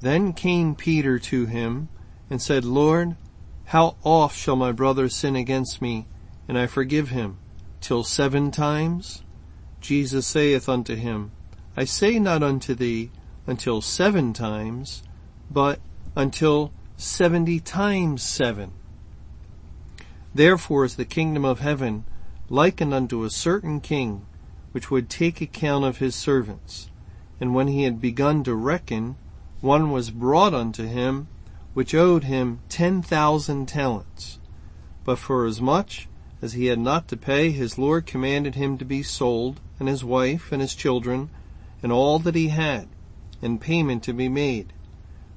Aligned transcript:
Then 0.00 0.32
came 0.32 0.74
Peter 0.74 1.18
to 1.18 1.46
him 1.46 1.88
and 2.28 2.40
said, 2.40 2.64
Lord, 2.64 3.16
how 3.66 3.96
oft 4.02 4.36
shall 4.36 4.56
my 4.56 4.72
brother 4.72 5.08
sin 5.08 5.36
against 5.36 5.82
me 5.82 6.06
and 6.48 6.58
I 6.58 6.66
forgive 6.66 7.10
him? 7.10 7.38
Till 7.80 8.02
seven 8.02 8.50
times? 8.50 9.22
Jesus 9.80 10.26
saith 10.26 10.68
unto 10.68 10.94
him, 10.94 11.32
I 11.76 11.84
say 11.84 12.18
not 12.18 12.42
unto 12.42 12.74
thee 12.74 13.10
until 13.46 13.80
seven 13.80 14.32
times, 14.32 15.02
but 15.50 15.80
until 16.16 16.72
seventy 16.96 17.60
times 17.60 18.22
seven. 18.22 18.72
Therefore 20.34 20.84
is 20.84 20.96
the 20.96 21.04
kingdom 21.04 21.44
of 21.44 21.60
heaven 21.60 22.04
likened 22.50 22.92
unto 22.92 23.22
a 23.22 23.30
certain 23.30 23.80
king, 23.80 24.26
which 24.72 24.90
would 24.90 25.08
take 25.08 25.40
account 25.40 25.84
of 25.84 25.98
his 25.98 26.16
servants. 26.16 26.90
And 27.40 27.54
when 27.54 27.68
he 27.68 27.84
had 27.84 28.00
begun 28.00 28.42
to 28.44 28.54
reckon, 28.54 29.16
one 29.60 29.92
was 29.92 30.10
brought 30.10 30.52
unto 30.52 30.84
him, 30.84 31.28
which 31.74 31.94
owed 31.94 32.24
him 32.24 32.60
ten 32.68 33.02
thousand 33.02 33.66
talents. 33.66 34.40
But 35.04 35.18
for 35.18 35.46
as 35.46 35.60
much 35.60 36.08
as 36.42 36.54
he 36.54 36.66
had 36.66 36.80
not 36.80 37.06
to 37.08 37.16
pay, 37.16 37.50
his 37.50 37.78
Lord 37.78 38.04
commanded 38.04 38.56
him 38.56 38.78
to 38.78 38.84
be 38.84 39.02
sold, 39.02 39.60
and 39.78 39.88
his 39.88 40.02
wife, 40.02 40.50
and 40.50 40.60
his 40.60 40.74
children, 40.74 41.30
and 41.82 41.92
all 41.92 42.18
that 42.18 42.34
he 42.34 42.48
had, 42.48 42.88
and 43.40 43.60
payment 43.60 44.02
to 44.04 44.12
be 44.12 44.28
made. 44.28 44.72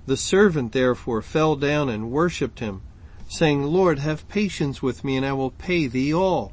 The 0.08 0.18
servant 0.18 0.72
therefore 0.72 1.22
fell 1.22 1.56
down 1.56 1.90
and 1.90 2.12
worshipped 2.12 2.60
him, 2.60 2.82
saying, 3.28 3.64
Lord, 3.64 4.00
have 4.00 4.28
patience 4.28 4.82
with 4.82 5.04
me, 5.04 5.16
and 5.16 5.26
I 5.26 5.34
will 5.34 5.52
pay 5.52 5.88
thee 5.88 6.14
all. 6.14 6.53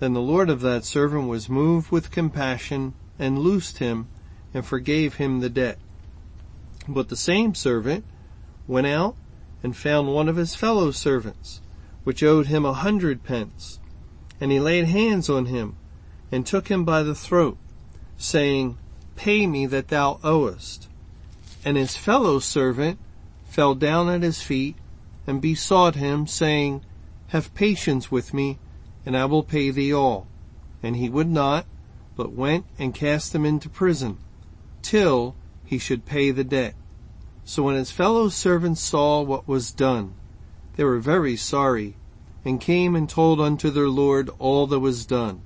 Then 0.00 0.14
the 0.14 0.22
Lord 0.22 0.48
of 0.48 0.62
that 0.62 0.86
servant 0.86 1.28
was 1.28 1.50
moved 1.50 1.92
with 1.92 2.10
compassion 2.10 2.94
and 3.18 3.38
loosed 3.38 3.78
him 3.78 4.08
and 4.54 4.64
forgave 4.64 5.16
him 5.16 5.40
the 5.40 5.50
debt. 5.50 5.78
But 6.88 7.10
the 7.10 7.16
same 7.16 7.54
servant 7.54 8.06
went 8.66 8.86
out 8.86 9.14
and 9.62 9.76
found 9.76 10.08
one 10.08 10.26
of 10.26 10.36
his 10.36 10.54
fellow 10.54 10.90
servants, 10.90 11.60
which 12.02 12.22
owed 12.22 12.46
him 12.46 12.64
a 12.64 12.72
hundred 12.72 13.24
pence. 13.24 13.78
And 14.40 14.50
he 14.50 14.58
laid 14.58 14.86
hands 14.86 15.28
on 15.28 15.46
him 15.46 15.76
and 16.32 16.46
took 16.46 16.68
him 16.68 16.86
by 16.86 17.02
the 17.02 17.14
throat, 17.14 17.58
saying, 18.16 18.78
Pay 19.16 19.46
me 19.46 19.66
that 19.66 19.88
thou 19.88 20.18
owest. 20.24 20.88
And 21.62 21.76
his 21.76 21.94
fellow 21.94 22.38
servant 22.38 22.98
fell 23.44 23.74
down 23.74 24.08
at 24.08 24.22
his 24.22 24.40
feet 24.40 24.76
and 25.26 25.42
besought 25.42 25.96
him, 25.96 26.26
saying, 26.26 26.80
Have 27.28 27.52
patience 27.52 28.10
with 28.10 28.32
me 28.32 28.58
and 29.04 29.16
I 29.16 29.24
will 29.24 29.42
pay 29.42 29.70
thee 29.70 29.92
all. 29.92 30.26
And 30.82 30.96
he 30.96 31.08
would 31.08 31.28
not, 31.28 31.66
but 32.16 32.32
went 32.32 32.64
and 32.78 32.94
cast 32.94 33.34
him 33.34 33.44
into 33.44 33.68
prison, 33.68 34.18
till 34.82 35.34
he 35.64 35.78
should 35.78 36.06
pay 36.06 36.30
the 36.30 36.44
debt. 36.44 36.74
So 37.44 37.64
when 37.64 37.76
his 37.76 37.90
fellow 37.90 38.28
servants 38.28 38.80
saw 38.80 39.22
what 39.22 39.48
was 39.48 39.72
done, 39.72 40.14
they 40.76 40.84
were 40.84 40.98
very 40.98 41.36
sorry, 41.36 41.96
and 42.44 42.60
came 42.60 42.94
and 42.94 43.08
told 43.08 43.40
unto 43.40 43.70
their 43.70 43.88
Lord 43.88 44.30
all 44.38 44.66
that 44.68 44.80
was 44.80 45.04
done. 45.04 45.42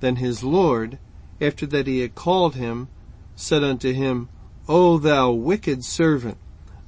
Then 0.00 0.16
his 0.16 0.42
Lord, 0.42 0.98
after 1.40 1.66
that 1.66 1.86
he 1.86 2.00
had 2.00 2.14
called 2.14 2.54
him, 2.54 2.88
said 3.36 3.62
unto 3.62 3.92
him, 3.92 4.28
O 4.68 4.98
thou 4.98 5.30
wicked 5.30 5.84
servant, 5.84 6.36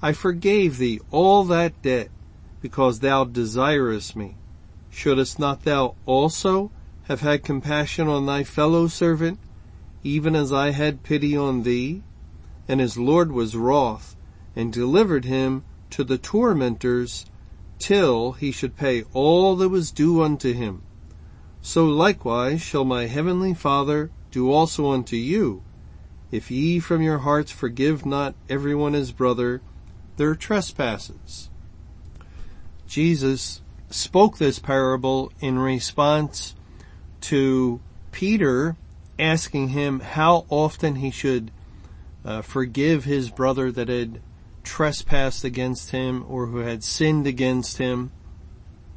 I 0.03 0.13
forgave 0.13 0.79
thee 0.79 1.01
all 1.11 1.45
that 1.45 1.81
debt, 1.83 2.11
because 2.61 3.01
thou 3.01 3.25
desirest 3.25 4.17
me. 4.17 4.37
Shouldst 4.91 5.39
not 5.39 5.63
thou 5.63 5.95
also 6.05 6.71
have 7.05 7.21
had 7.21 7.43
compassion 7.43 8.09
on 8.09 8.27
thy 8.27 8.45
fellow 8.45 8.87
servant, 8.87 9.39
even 10.03 10.35
as 10.37 10.53
I 10.53 10.71
had 10.71 11.03
pity 11.03 11.37
on 11.37 11.63
thee? 11.63 12.03
And 12.69 12.81
his 12.81 12.97
Lord 12.97 13.33
was 13.33 13.57
wroth, 13.57 14.17
and 14.55 14.73
delivered 14.73 15.25
him 15.25 15.65
to 15.91 16.05
the 16.05 16.19
tormentors, 16.19 17.27
till 17.79 18.33
he 18.33 18.53
should 18.53 18.77
pay 18.77 19.05
all 19.13 19.57
that 19.57 19.71
was 19.71 19.91
due 19.91 20.23
unto 20.23 20.53
him. 20.53 20.83
So 21.63 21.87
likewise 21.87 22.63
shall 22.63 22.85
my 22.85 23.07
heavenly 23.07 23.55
Father 23.55 24.11
do 24.31 24.53
also 24.53 24.91
unto 24.91 25.17
you, 25.17 25.63
if 26.31 26.51
ye 26.51 26.79
from 26.79 27.03
your 27.03 27.19
hearts 27.19 27.51
forgive 27.51 28.07
not 28.07 28.35
every 28.49 28.75
one 28.75 28.93
his 28.93 29.13
brother 29.13 29.63
their 30.17 30.35
trespasses. 30.35 31.49
Jesus 32.87 33.63
spoke 33.91 34.39
this 34.39 34.59
parable 34.59 35.33
in 35.41 35.59
response 35.59 36.55
to 37.21 37.81
Peter 38.13 38.77
asking 39.19 39.69
him 39.69 40.01
how 40.01 40.47
often 40.49 40.97
he 40.97 41.11
should 41.11 41.51
uh, 42.25 42.41
forgive 42.41 43.05
his 43.05 43.31
brother 43.31 43.71
that 43.71 43.89
had 43.89 44.21
trespassed 44.63 45.45
against 45.45 45.91
him 45.91 46.25
or 46.29 46.47
who 46.47 46.59
had 46.59 46.83
sinned 46.83 47.27
against 47.27 47.79
him. 47.79 48.11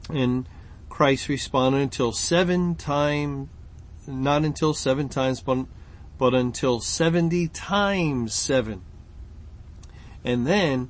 And 0.09 0.47
Christ 0.89 1.27
responded 1.27 1.81
until 1.81 2.11
seven 2.11 2.75
times, 2.75 3.49
not 4.07 4.43
until 4.43 4.73
seven 4.73 5.09
times, 5.09 5.41
but, 5.41 5.65
but 6.17 6.33
until 6.33 6.79
70 6.79 7.47
times 7.49 8.33
seven. 8.33 8.81
And 10.23 10.45
then 10.45 10.89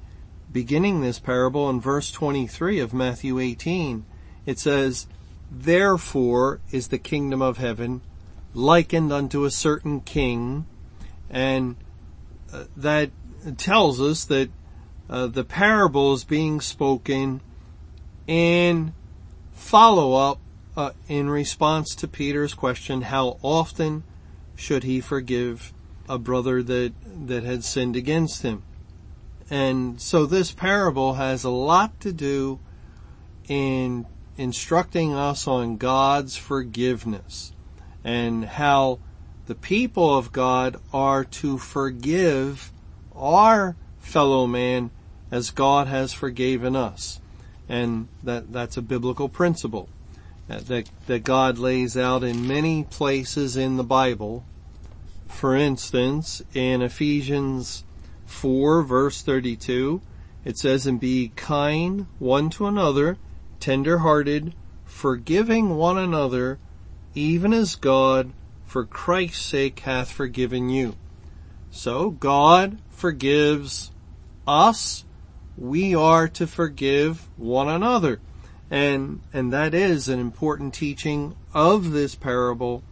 beginning 0.53 1.01
this 1.01 1.19
parable 1.19 1.69
in 1.69 1.81
verse 1.81 2.11
23 2.11 2.79
of 2.79 2.93
Matthew 2.93 3.39
18, 3.39 4.05
it 4.45 4.59
says, 4.59 5.07
Therefore 5.51 6.59
is 6.71 6.87
the 6.87 6.97
kingdom 6.97 7.41
of 7.41 7.57
heaven 7.57 8.01
likened 8.53 9.11
unto 9.11 9.43
a 9.43 9.51
certain 9.51 9.99
king, 9.99 10.65
and 11.29 11.75
uh, 12.53 12.65
that 12.77 13.09
tells 13.57 13.99
us 13.99 14.25
that 14.25 14.49
uh, 15.09 15.27
the 15.27 15.43
parable 15.43 16.13
is 16.13 16.23
being 16.23 16.61
spoken 16.61 17.41
in 18.27 18.93
follow 19.51 20.13
up 20.13 20.39
uh, 20.75 20.91
in 21.07 21.29
response 21.29 21.95
to 21.95 22.07
Peter's 22.07 22.53
question, 22.53 23.03
how 23.03 23.37
often 23.41 24.03
should 24.55 24.83
he 24.83 25.01
forgive 25.01 25.73
a 26.07 26.17
brother 26.17 26.63
that, 26.63 26.93
that 27.27 27.43
had 27.43 27.63
sinned 27.63 27.95
against 27.95 28.41
him? 28.41 28.63
And 29.53 30.01
so 30.01 30.25
this 30.25 30.51
parable 30.51 31.13
has 31.13 31.43
a 31.43 31.51
lot 31.51 31.99
to 31.99 32.11
do 32.11 32.57
in 33.47 34.07
instructing 34.35 35.13
us 35.13 35.47
on 35.47 35.77
God's 35.77 36.35
forgiveness 36.35 37.53
and 38.03 38.45
how 38.45 38.97
the 39.45 39.53
people 39.53 40.17
of 40.17 40.31
God 40.31 40.77
are 40.91 41.23
to 41.23 41.59
forgive 41.59 42.71
our 43.15 43.75
fellow 43.99 44.47
man 44.47 44.89
as 45.29 45.51
God 45.51 45.85
has 45.85 46.13
forgiven 46.13 46.75
us. 46.75 47.21
And 47.69 48.07
that, 48.23 48.51
that's 48.51 48.77
a 48.77 48.81
biblical 48.81 49.29
principle 49.29 49.87
that, 50.47 50.89
that 51.05 51.23
God 51.23 51.59
lays 51.59 51.95
out 51.95 52.23
in 52.23 52.47
many 52.47 52.85
places 52.85 53.55
in 53.55 53.77
the 53.77 53.83
Bible. 53.83 54.45
For 55.27 55.55
instance, 55.55 56.41
in 56.55 56.81
Ephesians 56.81 57.83
4 58.33 58.83
verse 58.83 59.21
32, 59.21 60.01
it 60.43 60.57
says, 60.57 60.85
and 60.85 60.99
be 60.99 61.31
kind 61.35 62.07
one 62.19 62.49
to 62.49 62.67
another, 62.67 63.17
tender 63.59 63.99
hearted, 63.99 64.53
forgiving 64.83 65.77
one 65.77 65.97
another, 65.97 66.59
even 67.15 67.53
as 67.53 67.75
God 67.75 68.33
for 68.65 68.85
Christ's 68.85 69.45
sake 69.45 69.79
hath 69.81 70.11
forgiven 70.11 70.69
you. 70.69 70.95
So 71.71 72.09
God 72.09 72.79
forgives 72.89 73.91
us. 74.47 75.05
We 75.57 75.95
are 75.95 76.27
to 76.29 76.47
forgive 76.47 77.29
one 77.37 77.69
another. 77.69 78.19
And, 78.69 79.21
and 79.31 79.53
that 79.53 79.73
is 79.73 80.09
an 80.09 80.19
important 80.19 80.73
teaching 80.73 81.35
of 81.53 81.91
this 81.91 82.15
parable 82.15 82.83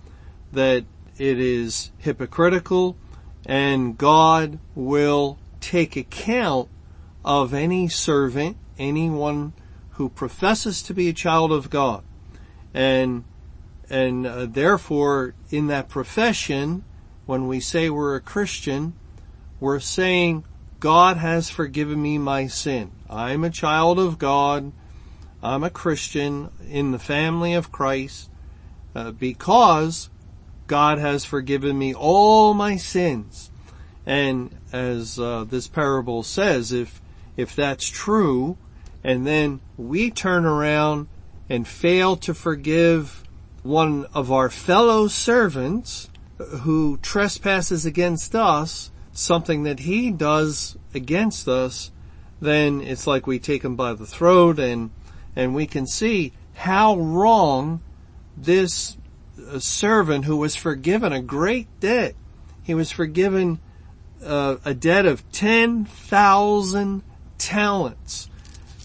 that 0.54 0.86
it 1.18 1.40
is 1.40 1.92
hypocritical 1.98 2.96
and 3.46 3.98
God 3.98 4.60
will 4.76 5.40
take 5.60 5.96
account 5.96 6.70
of 7.24 7.54
any 7.54 7.88
servant, 7.88 8.58
anyone 8.78 9.54
who 9.92 10.10
professes 10.10 10.82
to 10.84 10.94
be 10.94 11.10
a 11.10 11.14
child 11.14 11.52
of 11.52 11.70
God. 11.70 12.04
And 12.74 13.24
and 13.90 14.26
uh, 14.26 14.46
therefore 14.46 15.36
in 15.50 15.68
that 15.68 15.90
profession, 15.90 16.84
when 17.26 17.48
we 17.48 17.60
say 17.60 17.90
we're 17.90 18.16
a 18.16 18.22
Christian, 18.22 18.94
we're 19.60 19.80
saying 19.80 20.46
God 20.80 21.18
has 21.18 21.50
forgiven 21.50 22.02
me 22.02 22.18
my 22.18 22.48
sin. 22.48 22.92
I'm 23.10 23.44
a 23.44 23.50
child 23.50 24.00
of 24.00 24.18
God. 24.18 24.72
I'm 25.44 25.64
a 25.64 25.70
Christian 25.70 26.50
in 26.68 26.92
the 26.92 27.00
family 27.00 27.54
of 27.54 27.72
Christ 27.72 28.30
uh, 28.96 29.12
because 29.12 30.10
God 30.72 31.00
has 31.00 31.26
forgiven 31.26 31.78
me 31.78 31.94
all 31.94 32.54
my 32.54 32.78
sins. 32.78 33.52
And 34.06 34.56
as 34.72 35.20
uh, 35.20 35.44
this 35.44 35.68
parable 35.68 36.24
says, 36.24 36.72
if 36.72 37.02
if 37.36 37.54
that's 37.54 37.90
true, 37.90 38.58
and 39.04 39.28
then 39.28 39.60
we 39.76 40.10
turn 40.10 40.46
around 40.46 41.10
and 41.50 41.68
fail 41.68 42.16
to 42.16 42.34
forgive 42.34 43.26
one 43.64 44.06
of 44.14 44.32
our 44.32 44.50
fellow 44.50 45.10
servants 45.10 46.10
who 46.38 46.98
trespasses 47.02 47.86
against 47.86 48.34
us, 48.34 48.92
something 49.12 49.64
that 49.64 49.80
he 49.80 50.10
does 50.10 50.78
against 50.94 51.50
us, 51.50 51.92
then 52.40 52.80
it's 52.80 53.06
like 53.06 53.28
we 53.28 53.40
take 53.40 53.66
him 53.66 53.76
by 53.76 53.94
the 53.94 54.06
throat 54.06 54.58
and, 54.58 54.92
and 55.36 55.54
we 55.54 55.68
can 55.68 55.86
see 55.86 56.32
how 56.54 56.96
wrong 56.96 57.82
this 58.38 58.96
servant 59.60 60.26
who 60.26 60.38
was 60.38 60.56
forgiven 60.56 61.14
a 61.14 61.22
great 61.22 61.68
debt. 61.80 62.16
He 62.64 62.74
was 62.74 62.92
forgiven 62.92 63.60
uh, 64.24 64.58
a 64.64 64.74
debt 64.74 65.06
of 65.06 65.30
10,000 65.32 67.04
talents. 67.38 68.30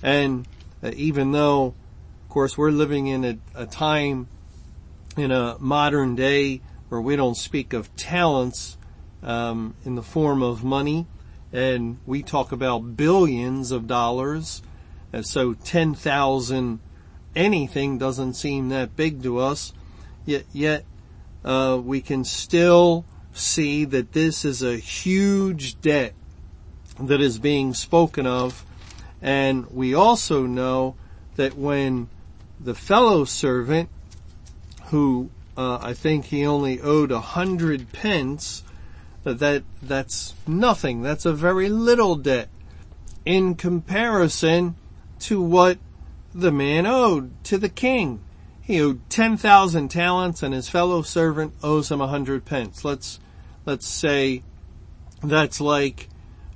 And 0.03 0.47
uh, 0.83 0.93
even 0.95 1.33
though, 1.33 1.75
of 2.25 2.29
course, 2.29 2.57
we're 2.57 2.71
living 2.71 3.07
in 3.07 3.25
a, 3.25 3.39
a 3.55 3.67
time 3.67 4.29
in 5.17 5.31
a 5.31 5.57
modern 5.59 6.15
day 6.15 6.61
where 6.89 7.01
we 7.01 7.17
don't 7.17 7.37
speak 7.37 7.73
of 7.73 7.95
talents 7.97 8.77
um, 9.23 9.75
in 9.85 9.95
the 9.95 10.03
form 10.03 10.43
of 10.43 10.63
money, 10.63 11.07
and 11.53 11.99
we 12.07 12.23
talk 12.23 12.53
about 12.53 12.97
billions 12.97 13.73
of 13.73 13.87
dollars. 13.87 14.63
And 15.13 15.27
so 15.27 15.55
10,000 15.55 16.81
anything 17.35 17.99
doesn't 17.99 18.35
seem 18.35 18.69
that 18.71 18.97
big 18.97 19.23
to 19.23 19.39
us 19.39 19.73
yet, 20.27 20.45
yet 20.53 20.85
uh, 21.45 21.81
we 21.83 22.01
can 22.03 22.25
still 22.25 23.05
see 23.33 23.85
that 23.85 24.13
this 24.13 24.45
is 24.45 24.63
a 24.63 24.77
huge 24.77 25.81
debt 25.81 26.13
that 27.01 27.21
is 27.21 27.39
being 27.39 27.73
spoken 27.75 28.27
of. 28.27 28.65
And 29.23 29.67
we 29.71 29.95
also 29.95 30.45
know 30.45 30.97
that 31.37 31.57
when 31.57 32.09
the 32.61 32.75
fellow 32.75 33.25
servant, 33.25 33.89
who 34.87 35.31
uh, 35.57 35.79
I 35.81 35.95
think 35.95 36.27
he 36.27 36.47
only 36.47 36.81
owed 36.81 37.11
a 37.11 37.21
hundred 37.21 37.93
pence, 37.93 38.63
that, 39.25 39.39
that 39.39 39.65
that's 39.83 40.35
nothing. 40.47 41.03
That's 41.03 41.27
a 41.27 41.33
very 41.33 41.69
little 41.69 42.17
debt 42.17 42.49
in 43.25 43.55
comparison 43.55 44.77
to 45.21 45.41
what 45.41 45.79
the 46.35 46.53
man 46.53 46.87
owed 46.87 47.33
to 47.45 47.59
the 47.59 47.69
king. 47.69 48.23
He 48.67 48.81
owed 48.81 49.09
10,000 49.11 49.89
talents 49.89 50.43
and 50.43 50.53
his 50.53 50.69
fellow 50.69 51.03
servant 51.03 51.55
owes 51.63 51.89
him 51.89 52.01
a 52.01 52.09
hundred 52.09 52.45
pence. 52.45 52.85
Let's, 52.85 53.21
let's 53.65 53.87
say 53.87 54.43
that's 55.23 55.61
like, 55.61 56.09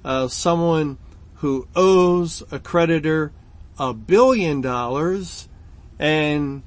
uh, 0.05 0.27
someone 0.27 0.99
who 1.37 1.69
owes 1.77 2.43
a 2.51 2.59
creditor 2.59 3.31
a 3.79 3.95
billion 3.95 4.61
dollars 4.61 5.49
and 6.01 6.65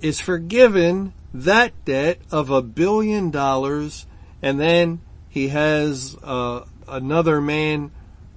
is 0.00 0.20
forgiven 0.20 1.12
that 1.32 1.72
debt 1.84 2.20
of 2.30 2.48
a 2.48 2.62
billion 2.62 3.32
dollars 3.32 4.06
and 4.40 4.60
then 4.60 5.00
he 5.28 5.48
has 5.48 6.16
uh, 6.22 6.64
another 6.86 7.40
man 7.40 7.90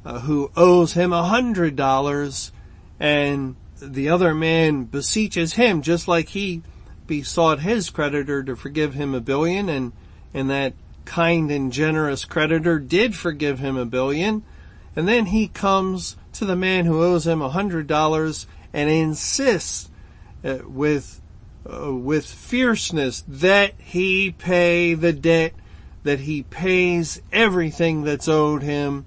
uh, 0.03 0.19
who 0.21 0.51
owes 0.57 0.93
him 0.93 1.13
a 1.13 1.23
hundred 1.23 1.75
dollars 1.75 2.51
and 2.99 3.55
the 3.81 4.09
other 4.09 4.33
man 4.33 4.85
beseeches 4.85 5.53
him 5.53 5.81
just 5.81 6.07
like 6.07 6.29
he 6.29 6.63
besought 7.05 7.59
his 7.59 7.89
creditor 7.89 8.43
to 8.43 8.55
forgive 8.55 8.93
him 8.93 9.13
a 9.13 9.21
billion 9.21 9.69
and, 9.69 9.93
and 10.33 10.49
that 10.49 10.73
kind 11.05 11.49
and 11.51 11.71
generous 11.71 12.25
creditor 12.25 12.79
did 12.79 13.15
forgive 13.15 13.59
him 13.59 13.77
a 13.77 13.85
billion. 13.85 14.43
And 14.95 15.07
then 15.07 15.27
he 15.27 15.47
comes 15.47 16.17
to 16.33 16.45
the 16.45 16.55
man 16.55 16.85
who 16.85 17.01
owes 17.01 17.25
him 17.25 17.41
a 17.41 17.49
hundred 17.49 17.87
dollars 17.87 18.47
and 18.73 18.89
insists 18.89 19.89
uh, 20.43 20.59
with, 20.65 21.21
uh, 21.71 21.93
with 21.93 22.25
fierceness 22.25 23.23
that 23.27 23.73
he 23.79 24.31
pay 24.31 24.95
the 24.95 25.13
debt, 25.13 25.53
that 26.03 26.19
he 26.21 26.43
pays 26.43 27.21
everything 27.31 28.03
that's 28.03 28.27
owed 28.27 28.63
him, 28.63 29.05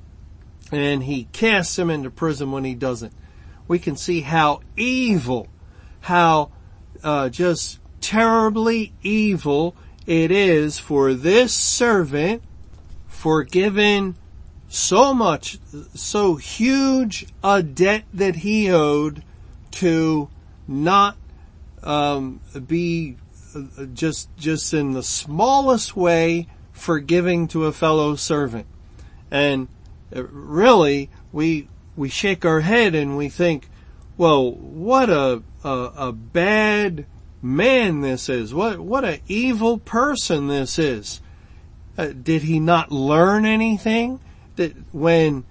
and 0.72 1.02
he 1.02 1.24
casts 1.32 1.78
him 1.78 1.90
into 1.90 2.10
prison 2.10 2.52
when 2.52 2.64
he 2.64 2.74
doesn't 2.74 3.12
we 3.70 3.78
can 3.78 3.94
see 3.94 4.22
how 4.22 4.60
evil, 4.76 5.46
how 6.00 6.50
uh, 7.04 7.28
just 7.28 7.78
terribly 8.00 8.92
evil 9.00 9.76
it 10.08 10.32
is 10.32 10.80
for 10.80 11.14
this 11.14 11.54
servant 11.54 12.42
forgiven 13.06 14.16
so 14.68 15.14
much, 15.14 15.56
so 15.94 16.34
huge 16.34 17.26
a 17.44 17.62
debt 17.62 18.02
that 18.12 18.34
he 18.34 18.68
owed 18.68 19.22
to 19.70 20.28
not 20.66 21.16
um, 21.84 22.40
be 22.66 23.16
uh, 23.54 23.84
just 23.94 24.36
just 24.36 24.74
in 24.74 24.94
the 24.94 25.02
smallest 25.04 25.94
way 25.94 26.48
forgiving 26.72 27.46
to 27.46 27.66
a 27.66 27.72
fellow 27.72 28.16
servant, 28.16 28.66
and 29.30 29.68
uh, 30.12 30.24
really 30.24 31.08
we 31.30 31.68
we 32.00 32.08
shake 32.08 32.46
our 32.46 32.60
head 32.60 32.94
and 32.94 33.14
we 33.14 33.28
think, 33.28 33.68
well, 34.16 34.52
what 34.52 35.10
a, 35.10 35.42
a, 35.62 35.92
a 35.96 36.12
bad 36.12 37.04
man 37.42 38.00
this 38.00 38.30
is. 38.30 38.54
What, 38.54 38.80
what 38.80 39.04
an 39.04 39.20
evil 39.28 39.76
person 39.76 40.46
this 40.46 40.78
is. 40.78 41.20
Uh, 41.98 42.06
did 42.06 42.40
he 42.40 42.58
not 42.58 42.90
learn 42.90 43.44
anything? 43.44 44.18
That 44.56 44.74
when, 44.92 45.44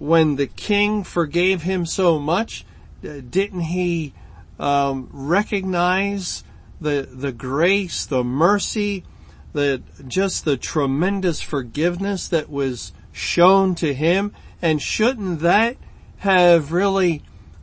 when 0.00 0.34
the 0.34 0.48
king 0.48 1.04
forgave 1.04 1.62
him 1.62 1.86
so 1.86 2.18
much, 2.18 2.66
uh, 3.04 3.20
didn't 3.30 3.60
he 3.60 4.12
um, 4.58 5.08
recognize 5.12 6.42
the 6.80 7.08
the 7.12 7.30
grace, 7.30 8.06
the 8.06 8.24
mercy, 8.24 9.04
the 9.52 9.82
just 10.08 10.44
the 10.44 10.56
tremendous 10.56 11.40
forgiveness 11.40 12.26
that 12.26 12.50
was 12.50 12.92
shown 13.12 13.76
to 13.76 13.94
him? 13.94 14.32
And 14.60 14.82
shouldn't 14.82 15.40
that 15.40 15.76
have 16.22 16.72
really 16.72 17.22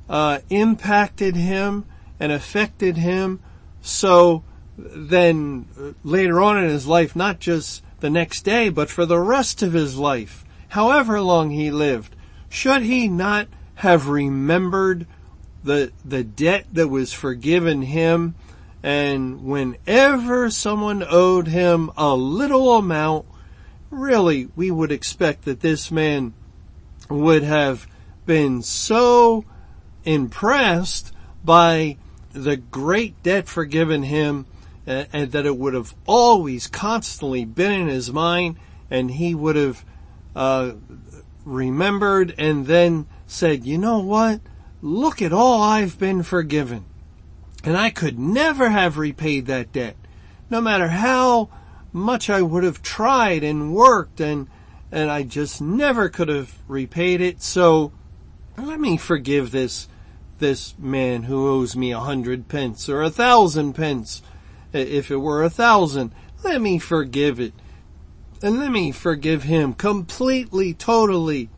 uh, 0.10 0.40
impacted 0.50 1.36
him 1.36 1.86
and 2.20 2.32
affected 2.32 2.98
him? 2.98 3.40
So 3.82 4.44
then 4.78 5.66
uh, 5.80 5.94
later 6.04 6.42
on 6.42 6.64
in 6.64 6.70
his 6.70 6.88
life, 6.88 7.16
not 7.16 7.40
just 7.40 7.84
the 8.00 8.10
next 8.10 8.44
day, 8.44 8.70
but 8.70 8.90
for 8.90 9.06
the 9.06 9.20
rest 9.20 9.62
of 9.62 9.74
his 9.74 9.98
life, 9.98 10.46
however 10.70 11.22
long 11.22 11.50
he 11.50 11.72
lived, 11.72 12.16
should 12.50 12.82
he 12.82 13.08
not 13.08 13.48
have 13.76 14.08
remembered 14.08 15.08
the, 15.64 15.92
the 16.04 16.24
debt 16.24 16.66
that 16.74 16.88
was 16.88 17.14
forgiven 17.14 17.82
him 17.82 18.36
and 18.82 19.44
whenever 19.44 20.50
someone 20.50 21.04
owed 21.08 21.48
him 21.48 21.92
a 21.98 22.16
little 22.16 22.76
amount, 22.76 23.26
really 23.90 24.50
we 24.56 24.72
would 24.72 24.92
expect 24.92 25.46
that 25.46 25.62
this 25.62 25.92
man 25.92 26.34
would 27.10 27.44
have 27.44 27.88
been 28.30 28.62
so 28.62 29.44
impressed 30.06 31.12
by 31.44 31.98
the 32.32 32.56
great 32.56 33.24
debt 33.24 33.48
forgiven 33.48 34.04
him 34.04 34.46
uh, 34.86 35.06
and 35.12 35.32
that 35.32 35.48
it 35.48 35.58
would 35.58 35.74
have 35.74 35.96
always 36.06 36.68
constantly 36.68 37.44
been 37.44 37.72
in 37.72 37.88
his 37.88 38.14
mind 38.14 38.56
and 38.92 39.10
he 39.10 39.34
would 39.34 39.56
have 39.56 39.84
uh, 40.36 40.74
remembered 41.44 42.36
and 42.38 42.68
then 42.68 43.08
said, 43.26 43.66
you 43.66 43.80
know 43.80 43.98
what? 43.98 44.40
Look 44.84 45.24
at 45.24 45.34
all 45.34 45.64
I've 45.64 45.98
been 45.98 46.22
forgiven. 46.22 46.86
And 47.64 47.76
I 47.76 47.90
could 47.90 48.20
never 48.20 48.70
have 48.70 49.00
repaid 49.00 49.48
that 49.48 49.72
debt. 49.72 49.96
No 50.52 50.62
matter 50.62 50.90
how 50.90 51.50
much 51.92 52.30
I 52.30 52.44
would 52.44 52.64
have 52.64 52.84
tried 52.84 53.44
and 53.44 53.74
worked 53.74 54.22
and, 54.22 54.48
and 54.92 55.10
I 55.10 55.24
just 55.24 55.64
never 55.64 56.10
could 56.10 56.28
have 56.28 56.54
repaid 56.68 57.22
it. 57.22 57.42
So 57.42 57.92
let 58.66 58.80
me 58.80 58.98
forgive 58.98 59.52
this, 59.52 59.88
this 60.40 60.78
man 60.78 61.24
who 61.24 61.48
owes 61.48 61.76
me 61.76 61.92
a 61.92 62.00
hundred 62.00 62.48
pence 62.48 62.90
or 62.90 63.02
a 63.02 63.10
thousand 63.10 63.74
pence. 63.74 64.22
If 64.72 65.10
it 65.12 65.18
were 65.18 65.44
a 65.44 65.50
thousand, 65.50 66.14
let 66.44 66.62
me 66.62 66.80
forgive 66.80 67.40
it. 67.40 67.54
And 68.42 68.60
let 68.60 68.72
me 68.72 68.92
forgive 68.92 69.44
him 69.44 69.74
completely, 69.74 70.74
totally, 70.74 71.50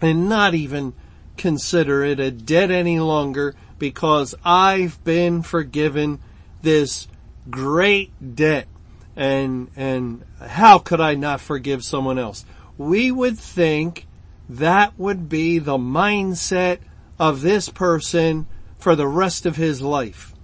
and 0.00 0.28
not 0.28 0.54
even 0.54 0.92
consider 1.36 2.04
it 2.04 2.20
a 2.20 2.30
debt 2.30 2.70
any 2.70 3.00
longer 3.00 3.54
because 3.78 4.34
I've 4.44 5.02
been 5.04 5.42
forgiven 5.42 6.20
this 6.62 7.08
great 7.50 8.12
debt 8.34 8.68
and, 9.16 9.70
and 9.76 10.24
how 10.40 10.78
could 10.78 11.00
I 11.00 11.14
not 11.14 11.40
forgive 11.40 11.84
someone 11.84 12.18
else? 12.18 12.44
We 12.76 13.10
would 13.12 13.38
think 13.38 14.06
that 14.48 14.98
would 14.98 15.28
be 15.28 15.58
the 15.58 15.78
mindset 15.78 16.78
of 17.18 17.40
this 17.40 17.68
person 17.68 18.46
for 18.78 18.94
the 18.94 19.06
rest 19.06 19.46
of 19.46 19.56
his 19.56 19.80
life. 19.80 20.34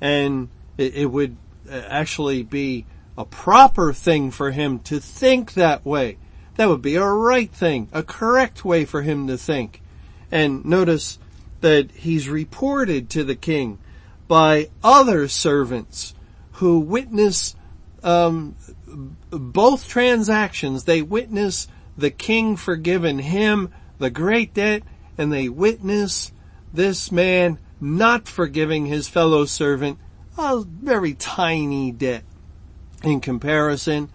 And 0.00 0.48
it, 0.78 0.94
it 0.94 1.06
would 1.06 1.36
uh, 1.70 1.74
actually 1.88 2.42
be 2.42 2.86
a 3.18 3.24
proper 3.24 3.92
thing 3.92 4.30
for 4.30 4.50
him 4.50 4.78
to 4.80 4.98
think 4.98 5.54
that 5.54 5.84
way. 5.84 6.16
That 6.56 6.68
would 6.68 6.82
be 6.82 6.96
a 6.96 7.06
right 7.06 7.50
thing, 7.50 7.88
a 7.92 8.02
correct 8.02 8.64
way 8.64 8.84
for 8.84 9.02
him 9.02 9.26
to 9.26 9.36
think. 9.36 9.82
And 10.30 10.64
notice 10.64 11.18
that 11.60 11.90
he's 11.90 12.28
reported 12.28 13.10
to 13.10 13.24
the 13.24 13.34
king 13.34 13.78
by 14.28 14.70
other 14.82 15.28
servants 15.28 16.14
who 16.52 16.78
witness 16.78 17.56
um, 18.02 18.56
both 19.30 19.88
transactions. 19.88 20.84
They 20.84 21.02
witness 21.02 21.68
the 22.00 22.10
king 22.10 22.56
forgiven 22.56 23.18
him 23.18 23.70
the 23.98 24.10
great 24.10 24.54
debt, 24.54 24.82
and 25.18 25.32
they 25.32 25.48
witness 25.48 26.32
this 26.72 27.12
man 27.12 27.58
not 27.80 28.26
forgiving 28.28 28.86
his 28.86 29.08
fellow 29.08 29.44
servant 29.44 29.98
a 30.38 30.62
very 30.64 31.14
tiny 31.14 31.92
debt 31.92 32.24
in 33.02 33.20
comparison, 33.20 34.08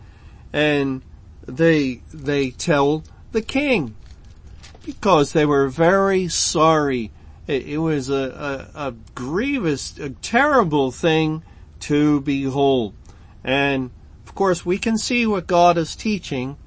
and 0.51 1.01
they 1.47 2.01
they 2.13 2.49
tell 2.49 3.03
the 3.31 3.41
king 3.41 3.95
because 4.83 5.33
they 5.33 5.45
were 5.45 5.67
very 5.67 6.27
sorry. 6.27 7.11
It, 7.47 7.67
it 7.67 7.77
was 7.77 8.09
a, 8.09 8.69
a, 8.73 8.87
a 8.87 8.91
grievous, 9.13 9.97
a 9.99 10.09
terrible 10.09 10.91
thing 10.91 11.43
to 11.81 12.21
behold. 12.21 12.95
And 13.43 13.91
of 14.25 14.33
course 14.33 14.65
we 14.65 14.77
can 14.77 14.97
see 14.97 15.27
what 15.27 15.45
God 15.45 15.77
is 15.77 15.95
teaching 15.95 16.57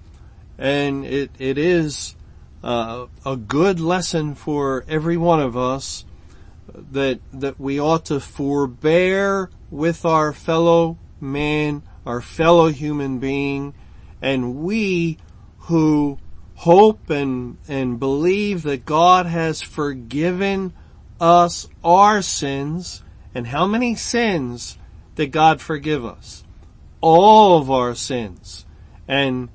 and 0.58 1.04
it, 1.04 1.30
it 1.38 1.56
is 1.56 2.16
uh, 2.62 3.06
a 3.24 3.36
good 3.36 3.80
lesson 3.80 4.34
for 4.34 4.84
every 4.88 5.16
one 5.16 5.40
of 5.40 5.56
us 5.56 6.04
that, 6.74 7.20
that 7.32 7.58
we 7.60 7.80
ought 7.80 8.04
to 8.06 8.20
forbear 8.20 9.50
with 9.70 10.04
our 10.04 10.32
fellow 10.32 10.98
man, 11.20 11.82
our 12.04 12.20
fellow 12.20 12.68
human 12.68 13.18
being, 13.18 13.74
and 14.20 14.56
we 14.56 15.18
who 15.58 16.18
hope 16.56 17.08
and, 17.08 17.56
and 17.68 18.00
believe 18.00 18.64
that 18.64 18.84
God 18.84 19.26
has 19.26 19.62
forgiven 19.62 20.72
us 21.20 21.68
our 21.84 22.20
sins. 22.22 23.04
And 23.34 23.46
how 23.46 23.66
many 23.66 23.94
sins 23.94 24.78
did 25.14 25.30
God 25.30 25.60
forgive 25.60 26.04
us? 26.04 26.44
All 27.00 27.58
of 27.58 27.70
our 27.70 27.94
sins. 27.94 28.66
And, 29.06 29.50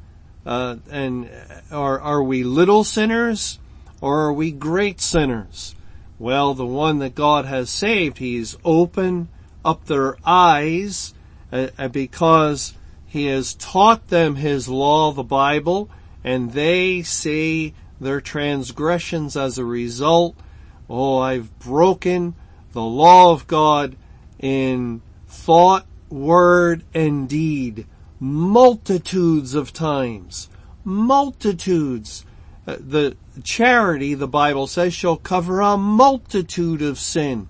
uh, 0.45 0.77
and 0.91 1.29
are, 1.71 1.99
are 1.99 2.23
we 2.23 2.43
little 2.43 2.83
sinners 2.83 3.59
or 4.01 4.25
are 4.25 4.33
we 4.33 4.51
great 4.51 4.99
sinners? 4.99 5.75
Well, 6.19 6.53
the 6.53 6.65
one 6.65 6.99
that 6.99 7.15
God 7.15 7.45
has 7.45 7.69
saved, 7.69 8.17
He's 8.17 8.57
opened 8.63 9.29
up 9.63 9.85
their 9.85 10.17
eyes 10.25 11.13
uh, 11.51 11.67
uh 11.77 11.87
because 11.87 12.73
He 13.05 13.27
has 13.27 13.53
taught 13.55 14.07
them 14.09 14.35
His 14.35 14.67
law, 14.67 15.11
the 15.11 15.23
Bible, 15.23 15.89
and 16.23 16.51
they 16.51 17.01
see 17.01 17.73
their 17.99 18.21
transgressions 18.21 19.37
as 19.37 19.57
a 19.57 19.65
result. 19.65 20.35
Oh, 20.89 21.19
I've 21.19 21.57
broken 21.59 22.35
the 22.73 22.81
law 22.81 23.31
of 23.31 23.47
God 23.47 23.95
in 24.39 25.01
thought, 25.27 25.85
word, 26.09 26.83
and 26.93 27.29
deed 27.29 27.85
multitudes 28.23 29.53
of 29.53 29.73
times. 29.73 30.47
Multitudes. 30.85 32.25
Uh, 32.65 32.77
the 32.79 33.17
charity, 33.43 34.13
the 34.13 34.29
Bible 34.29 34.65
says, 34.65 34.93
shall 34.93 35.17
cover 35.17 35.59
a 35.59 35.75
multitude 35.75 36.81
of 36.81 36.97
sin. 36.97 37.49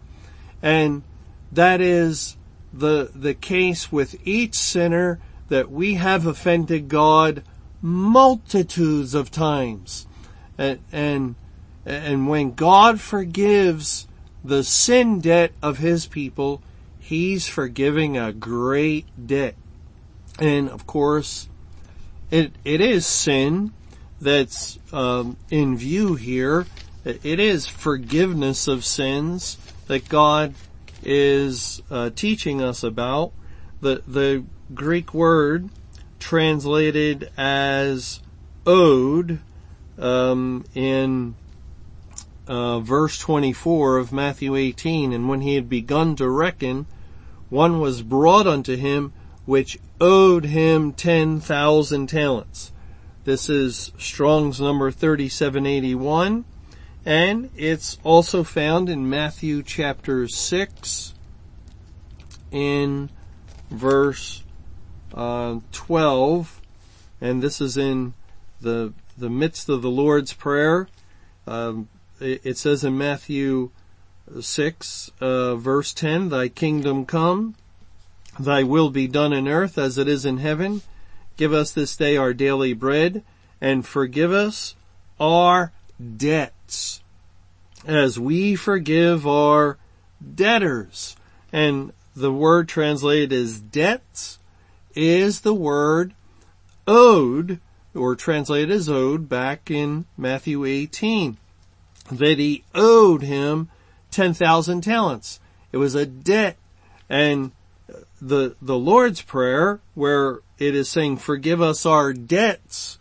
And 0.63 1.03
that 1.51 1.79
is 1.79 2.37
the, 2.73 3.11
the 3.13 3.35
case 3.35 3.91
with 3.91 4.15
each 4.25 4.55
sinner 4.55 5.19
that 5.49 5.69
we 5.69 5.93
have 5.93 6.25
offended 6.25 6.89
God 6.89 7.43
multitudes 7.79 9.13
of 9.13 9.29
times. 9.29 10.07
And, 10.57 10.79
and, 10.91 11.35
and 11.85 12.27
when 12.27 12.55
God 12.55 12.99
forgives 12.99 14.07
the 14.43 14.63
sin 14.63 15.19
debt 15.19 15.51
of 15.61 15.77
His 15.77 16.07
people, 16.07 16.63
He's 16.97 17.47
forgiving 17.47 18.17
a 18.17 18.33
great 18.33 19.05
debt. 19.27 19.53
And 20.39 20.69
of 20.69 20.87
course, 20.87 21.47
it, 22.31 22.53
it 22.63 22.81
is 22.81 23.05
sin 23.05 23.73
that's 24.19 24.79
um, 24.91 25.37
in 25.49 25.77
view 25.77 26.15
here. 26.15 26.65
It 27.05 27.39
is 27.39 27.67
forgiveness 27.67 28.67
of 28.67 28.85
sins 28.85 29.57
that 29.87 30.07
God 30.07 30.53
is 31.03 31.81
uh, 31.91 32.11
teaching 32.11 32.61
us 32.61 32.83
about. 32.83 33.33
The 33.81 34.01
the 34.07 34.45
Greek 34.73 35.13
word 35.13 35.69
translated 36.19 37.29
as 37.35 38.21
owed 38.65 39.39
um, 39.97 40.63
in 40.73 41.35
uh, 42.47 42.79
verse 42.79 43.19
24 43.19 43.97
of 43.97 44.13
Matthew 44.13 44.55
18. 44.55 45.11
And 45.11 45.27
when 45.27 45.41
he 45.41 45.55
had 45.55 45.69
begun 45.69 46.15
to 46.15 46.29
reckon, 46.29 46.85
one 47.49 47.81
was 47.81 48.01
brought 48.01 48.47
unto 48.47 48.77
him 48.77 49.13
which 49.45 49.77
owed 49.99 50.45
him 50.45 50.93
10,000 50.93 52.07
talents. 52.07 52.71
This 53.23 53.49
is 53.49 53.91
Strong's 53.97 54.59
number 54.59 54.91
3781 54.91 56.45
and 57.05 57.49
it's 57.55 57.97
also 58.03 58.43
found 58.43 58.89
in 58.89 59.09
Matthew 59.09 59.61
chapter 59.61 60.27
6 60.27 61.13
in 62.51 63.09
verse 63.69 64.43
uh, 65.13 65.59
12, 65.71 66.61
and 67.19 67.41
this 67.41 67.59
is 67.59 67.77
in 67.77 68.13
the 68.61 68.93
the 69.15 69.29
midst 69.29 69.69
of 69.69 69.81
the 69.81 69.89
Lord's 69.89 70.33
Prayer. 70.33 70.87
Um, 71.45 71.89
it, 72.19 72.41
it, 72.43 72.57
says 72.57 72.83
in 72.83 72.97
Matthew 72.97 73.69
6, 74.39 75.11
uh, 75.21 75.55
verse 75.55 75.93
10, 75.93 76.29
Thy 76.29 76.47
kingdom 76.47 77.05
come, 77.05 77.53
Thy 78.39 78.63
will 78.63 78.89
be 78.89 79.07
done 79.07 79.33
in 79.33 79.47
earth 79.47 79.77
as 79.77 79.97
it 79.97 80.07
is 80.07 80.25
in 80.25 80.37
heaven. 80.37 80.81
Give 81.37 81.53
us 81.53 81.71
this 81.71 81.95
day 81.95 82.17
our 82.17 82.33
daily 82.33 82.73
bread, 82.73 83.23
and 83.61 83.85
forgive 83.85 84.31
us 84.31 84.75
our 85.19 85.71
debts, 86.17 87.01
as 87.85 88.19
we 88.19 88.55
forgive 88.55 89.27
our 89.27 89.77
debtors. 90.35 91.15
And 91.51 91.93
the 92.15 92.31
word 92.31 92.67
translated 92.67 93.31
as 93.31 93.59
debts 93.59 94.39
is 94.95 95.41
the 95.41 95.53
word 95.53 96.13
owed, 96.87 97.59
or 97.95 98.15
translated 98.15 98.71
as 98.71 98.89
owed 98.89 99.29
back 99.29 99.69
in 99.69 100.05
Matthew 100.17 100.65
18. 100.65 101.37
That 102.11 102.39
he 102.39 102.63
owed 102.75 103.21
him 103.21 103.69
10,000 104.11 104.81
talents. 104.81 105.39
It 105.71 105.77
was 105.77 105.95
a 105.95 106.05
debt. 106.05 106.57
And 107.09 107.51
the, 108.27 108.55
the 108.61 108.77
Lord's 108.77 109.21
Prayer, 109.21 109.79
where 109.93 110.39
it 110.57 110.75
is 110.75 110.89
saying, 110.89 111.17
forgive 111.17 111.61
us 111.61 111.85
our 111.85 112.13
debts, 112.13 112.97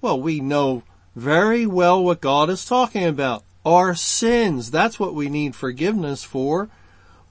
well, 0.00 0.20
we 0.20 0.40
know 0.40 0.82
very 1.14 1.66
well 1.66 2.04
what 2.04 2.20
God 2.20 2.50
is 2.50 2.64
talking 2.64 3.04
about. 3.04 3.42
Our 3.64 3.94
sins. 3.94 4.70
That's 4.70 5.00
what 5.00 5.14
we 5.14 5.28
need 5.28 5.56
forgiveness 5.56 6.22
for. 6.22 6.68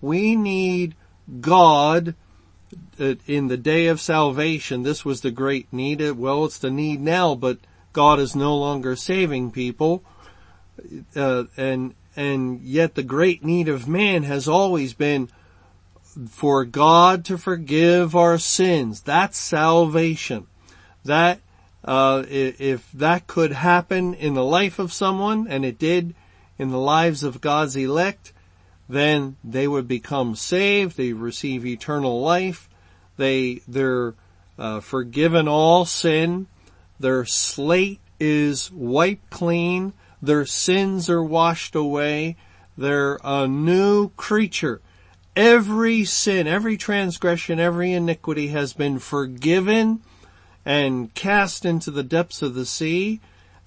We 0.02 0.36
need 0.36 0.96
God 1.40 2.16
in 3.00 3.48
the 3.48 3.58
day 3.58 3.88
of 3.88 4.00
salvation, 4.02 4.84
this 4.84 5.04
was 5.04 5.22
the 5.22 5.32
great 5.32 5.72
need. 5.72 6.02
Well, 6.12 6.46
it's 6.46 6.58
the 6.58 6.72
need 6.72 7.02
now, 7.02 7.36
but 7.36 7.58
God 7.94 8.20
is 8.20 8.36
no 8.36 8.56
longer 8.58 8.96
saving 8.96 9.52
people. 9.52 10.04
Uh, 11.16 11.46
and, 11.58 11.96
and 12.16 12.62
yet 12.62 12.96
the 12.96 13.04
great 13.04 13.44
need 13.44 13.68
of 13.68 13.88
man 13.88 14.24
has 14.24 14.48
always 14.48 14.94
been 14.94 15.30
for 16.30 16.66
God 16.66 17.26
to 17.26 17.38
forgive 17.38 18.16
our 18.16 18.38
sins. 18.38 19.02
That's 19.02 19.38
salvation. 19.38 20.48
That, 21.04 21.40
uh, 21.84 22.24
if 22.28 22.92
that 22.94 23.28
could 23.28 23.52
happen 23.52 24.14
in 24.14 24.34
the 24.34 24.44
life 24.46 24.80
of 24.80 24.94
someone, 24.94 25.48
and 25.48 25.66
it 25.66 25.78
did 25.78 26.16
in 26.58 26.70
the 26.70 26.80
lives 26.80 27.24
of 27.24 27.42
God's 27.42 27.76
elect, 27.76 28.34
then 28.88 29.36
they 29.44 29.68
would 29.68 29.88
become 29.88 30.36
saved, 30.36 30.98
they 30.98 31.14
receive 31.14 31.66
eternal 31.66 32.22
life, 32.22 32.70
they, 33.18 33.62
they're 33.68 34.14
uh, 34.58 34.80
forgiven 34.80 35.48
all 35.48 35.86
sin. 35.86 36.48
Their 37.00 37.26
slate 37.26 38.00
is 38.20 38.72
wiped 38.72 39.30
clean. 39.30 39.94
Their 40.22 40.46
sins 40.46 41.10
are 41.10 41.24
washed 41.24 41.76
away. 41.76 42.38
They're 42.78 43.20
a 43.24 43.48
new 43.48 44.10
creature. 44.12 44.82
Every 45.36 46.06
sin, 46.06 46.48
every 46.48 46.78
transgression, 46.78 47.60
every 47.60 47.92
iniquity 47.94 48.48
has 48.48 48.74
been 48.74 49.00
forgiven 49.00 50.02
and 50.66 51.14
cast 51.14 51.66
into 51.66 51.92
the 51.92 52.04
depths 52.04 52.42
of 52.42 52.56
the 52.56 52.66
sea 52.66 53.20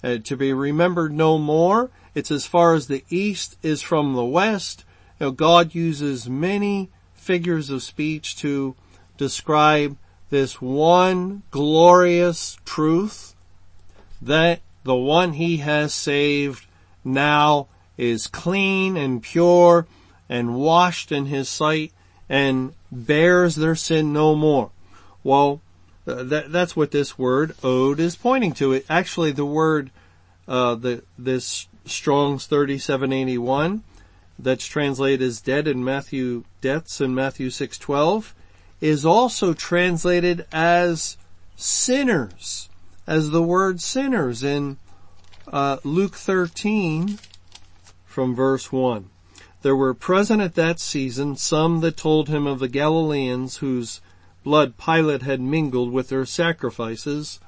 uh, 0.03 0.17
to 0.23 0.35
be 0.35 0.51
remembered 0.51 1.13
no 1.13 1.37
more. 1.37 1.89
It's 2.15 2.31
as 2.31 2.45
far 2.45 2.73
as 2.73 2.87
the 2.87 3.03
east 3.09 3.57
is 3.61 3.81
from 3.81 4.13
the 4.13 4.25
west. 4.25 4.83
You 5.19 5.27
know, 5.27 5.31
God 5.31 5.75
uses 5.75 6.29
many 6.29 6.89
figures 7.13 7.69
of 7.69 7.83
speech 7.83 8.35
to 8.37 8.75
describe 9.17 9.97
this 10.29 10.61
one 10.61 11.43
glorious 11.51 12.57
truth 12.65 13.35
that 14.21 14.61
the 14.83 14.95
one 14.95 15.33
he 15.33 15.57
has 15.57 15.93
saved 15.93 16.65
now 17.03 17.67
is 17.97 18.27
clean 18.27 18.97
and 18.97 19.21
pure 19.21 19.85
and 20.29 20.55
washed 20.55 21.11
in 21.11 21.25
his 21.25 21.49
sight 21.49 21.91
and 22.29 22.73
bears 22.91 23.55
their 23.55 23.75
sin 23.75 24.13
no 24.13 24.35
more. 24.35 24.69
Well, 25.23 25.61
uh, 26.07 26.23
that, 26.23 26.51
that's 26.51 26.75
what 26.75 26.91
this 26.91 27.17
word 27.17 27.55
owed 27.63 27.99
is 27.99 28.15
pointing 28.15 28.53
to. 28.53 28.71
It 28.71 28.85
actually 28.89 29.31
the 29.31 29.45
word 29.45 29.91
uh, 30.47 30.75
the 30.75 31.03
this 31.17 31.67
Strong's 31.85 32.45
3781 32.45 33.83
that's 34.37 34.65
translated 34.65 35.21
as 35.21 35.41
dead 35.41 35.67
in 35.67 35.83
Matthew 35.83 36.43
deaths 36.61 37.01
in 37.01 37.13
Matthew 37.13 37.49
6:12 37.49 38.33
is 38.81 39.05
also 39.05 39.53
translated 39.53 40.45
as 40.51 41.17
sinners 41.55 42.69
as 43.05 43.31
the 43.31 43.41
word 43.41 43.81
sinners 43.81 44.43
in 44.43 44.77
uh, 45.51 45.77
Luke 45.83 46.15
13 46.15 47.19
from 48.05 48.35
verse 48.35 48.71
1. 48.71 49.09
There 49.61 49.75
were 49.75 49.93
present 49.93 50.41
at 50.41 50.55
that 50.55 50.79
season 50.79 51.35
some 51.35 51.81
that 51.81 51.97
told 51.97 52.29
him 52.29 52.47
of 52.47 52.59
the 52.59 52.69
Galileans 52.69 53.57
whose 53.57 53.99
blood 54.43 54.77
Pilate 54.77 55.23
had 55.23 55.41
mingled 55.41 55.91
with 55.91 56.07
their 56.07 56.25
sacrifices. 56.25 57.41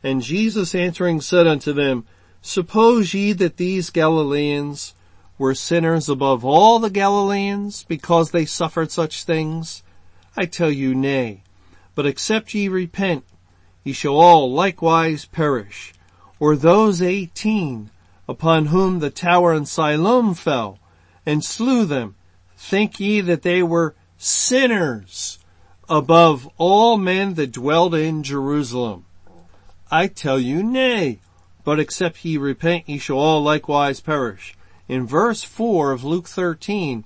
And 0.00 0.22
Jesus 0.22 0.76
answering 0.76 1.20
said 1.20 1.48
unto 1.48 1.72
them, 1.72 2.04
Suppose 2.40 3.14
ye 3.14 3.32
that 3.32 3.56
these 3.56 3.90
Galileans 3.90 4.94
were 5.38 5.56
sinners 5.56 6.08
above 6.08 6.44
all 6.44 6.78
the 6.78 6.88
Galileans 6.88 7.84
because 7.88 8.30
they 8.30 8.44
suffered 8.44 8.92
such 8.92 9.24
things? 9.24 9.82
I 10.36 10.46
tell 10.46 10.70
you 10.70 10.94
nay. 10.94 11.42
But 11.96 12.06
except 12.06 12.54
ye 12.54 12.68
repent, 12.68 13.24
ye 13.82 13.92
shall 13.92 14.14
all 14.14 14.52
likewise 14.52 15.24
perish. 15.24 15.92
Or 16.38 16.54
those 16.54 17.02
eighteen 17.02 17.90
upon 18.28 18.66
whom 18.66 19.00
the 19.00 19.10
tower 19.10 19.52
in 19.52 19.66
Siloam 19.66 20.34
fell, 20.34 20.78
and 21.26 21.44
slew 21.44 21.84
them. 21.84 22.14
Think 22.56 22.98
ye 23.00 23.20
that 23.20 23.42
they 23.42 23.62
were 23.62 23.94
sinners 24.16 25.38
above 25.88 26.48
all 26.56 26.96
men 26.96 27.34
that 27.34 27.52
dwelled 27.52 27.94
in 27.94 28.22
Jerusalem? 28.22 29.04
I 29.90 30.06
tell 30.06 30.38
you 30.38 30.62
nay, 30.62 31.18
but 31.64 31.78
except 31.78 32.24
ye 32.24 32.36
repent 32.36 32.88
ye 32.88 32.98
shall 32.98 33.18
all 33.18 33.42
likewise 33.42 34.00
perish. 34.00 34.56
In 34.88 35.06
verse 35.06 35.42
4 35.42 35.92
of 35.92 36.04
Luke 36.04 36.28
13, 36.28 37.04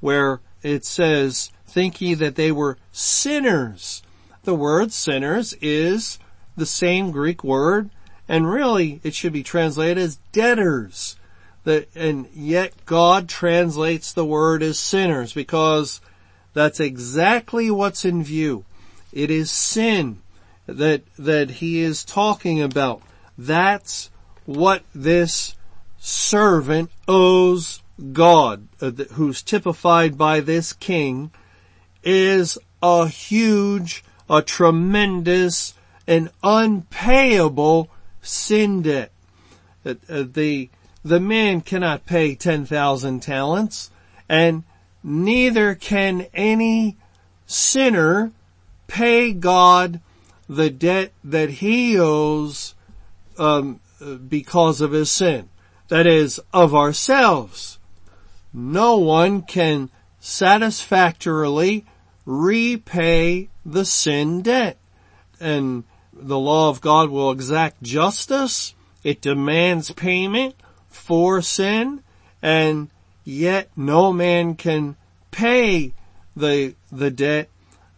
where 0.00 0.40
it 0.62 0.84
says, 0.84 1.50
think 1.66 2.00
ye 2.00 2.14
that 2.14 2.36
they 2.36 2.52
were 2.52 2.78
sinners. 2.92 4.02
The 4.44 4.54
word 4.54 4.92
sinners 4.92 5.54
is 5.60 6.18
the 6.56 6.66
same 6.66 7.10
Greek 7.10 7.44
word, 7.44 7.90
and 8.28 8.50
really 8.50 9.00
it 9.02 9.14
should 9.14 9.32
be 9.32 9.42
translated 9.42 9.98
as 9.98 10.18
debtors 10.32 11.16
that, 11.68 11.94
and 11.94 12.26
yet 12.34 12.72
God 12.86 13.28
translates 13.28 14.12
the 14.12 14.24
word 14.24 14.62
as 14.62 14.78
sinners 14.78 15.34
because 15.34 16.00
that's 16.54 16.80
exactly 16.80 17.70
what's 17.70 18.06
in 18.06 18.24
view. 18.24 18.64
It 19.12 19.30
is 19.30 19.50
sin 19.50 20.22
that, 20.66 21.02
that 21.18 21.50
he 21.50 21.80
is 21.80 22.04
talking 22.04 22.62
about. 22.62 23.02
That's 23.36 24.10
what 24.46 24.82
this 24.94 25.56
servant 25.98 26.90
owes 27.06 27.82
God, 28.12 28.66
uh, 28.80 28.90
who's 29.12 29.42
typified 29.42 30.16
by 30.16 30.40
this 30.40 30.72
king, 30.72 31.30
is 32.02 32.56
a 32.82 33.08
huge, 33.08 34.02
a 34.30 34.40
tremendous, 34.40 35.74
an 36.06 36.30
unpayable 36.42 37.90
sin 38.22 38.82
debt. 38.82 39.12
Uh, 39.84 39.94
uh, 40.08 40.24
the, 40.32 40.70
the 41.04 41.20
man 41.20 41.60
cannot 41.60 42.06
pay 42.06 42.34
10,000 42.34 43.20
talents 43.20 43.90
and 44.28 44.64
neither 45.02 45.74
can 45.74 46.26
any 46.34 46.96
sinner 47.46 48.32
pay 48.86 49.32
God 49.32 50.00
the 50.48 50.70
debt 50.70 51.12
that 51.24 51.50
he 51.50 51.98
owes 51.98 52.74
um, 53.38 53.80
because 54.28 54.80
of 54.80 54.92
his 54.92 55.10
sin. 55.10 55.48
That 55.88 56.06
is, 56.06 56.40
of 56.52 56.74
ourselves. 56.74 57.78
No 58.52 58.96
one 58.96 59.42
can 59.42 59.90
satisfactorily 60.20 61.86
repay 62.26 63.48
the 63.64 63.84
sin 63.84 64.42
debt. 64.42 64.78
And 65.40 65.84
the 66.12 66.38
law 66.38 66.68
of 66.68 66.80
God 66.80 67.10
will 67.10 67.30
exact 67.30 67.82
justice. 67.82 68.74
It 69.04 69.20
demands 69.20 69.92
payment 69.92 70.56
for 70.88 71.42
sin 71.42 72.02
and 72.42 72.88
yet 73.24 73.70
no 73.76 74.12
man 74.12 74.54
can 74.54 74.96
pay 75.30 75.92
the, 76.36 76.74
the 76.90 77.10
debt 77.10 77.48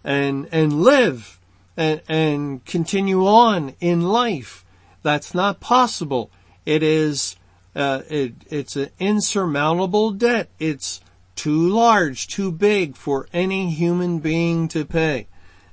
and, 0.03 0.49
and 0.51 0.83
live 0.83 1.39
and, 1.77 2.01
and 2.09 2.65
continue 2.65 3.27
on 3.27 3.75
in 3.81 4.03
life. 4.03 4.65
That's 5.03 5.35
not 5.35 5.61
possible. 5.61 6.31
It 6.67 6.83
is, 6.83 7.37
uh, 7.75 8.03
it, 8.09 8.35
it's 8.51 8.77
an 8.77 8.91
insurmountable 8.99 10.11
debt. 10.11 10.49
It's 10.59 11.01
too 11.37 11.69
large, 11.69 12.27
too 12.27 12.53
big 12.53 12.97
for 12.97 13.29
any 13.33 13.71
human 13.71 14.19
being 14.19 14.69
to 14.69 14.85
pay. 14.85 15.27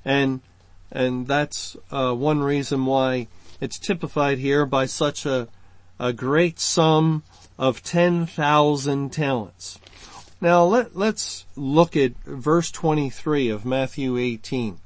And, 0.05 0.41
and 0.91 1.27
that's, 1.27 1.75
uh, 1.91 2.13
one 2.13 2.39
reason 2.39 2.85
why 2.85 3.27
it's 3.59 3.79
typified 3.79 4.37
here 4.37 4.65
by 4.65 4.85
such 4.85 5.25
a, 5.25 5.49
a 5.99 6.13
great 6.13 6.59
sum 6.59 7.23
of 7.57 7.83
10,000 7.83 9.11
talents. 9.11 9.79
Now 10.39 10.63
let, 10.63 10.95
let's 10.95 11.45
look 11.55 11.97
at 11.97 12.13
verse 12.23 12.69
23 12.71 13.49
of 13.49 13.65
Matthew 13.65 14.17
18. 14.17 14.77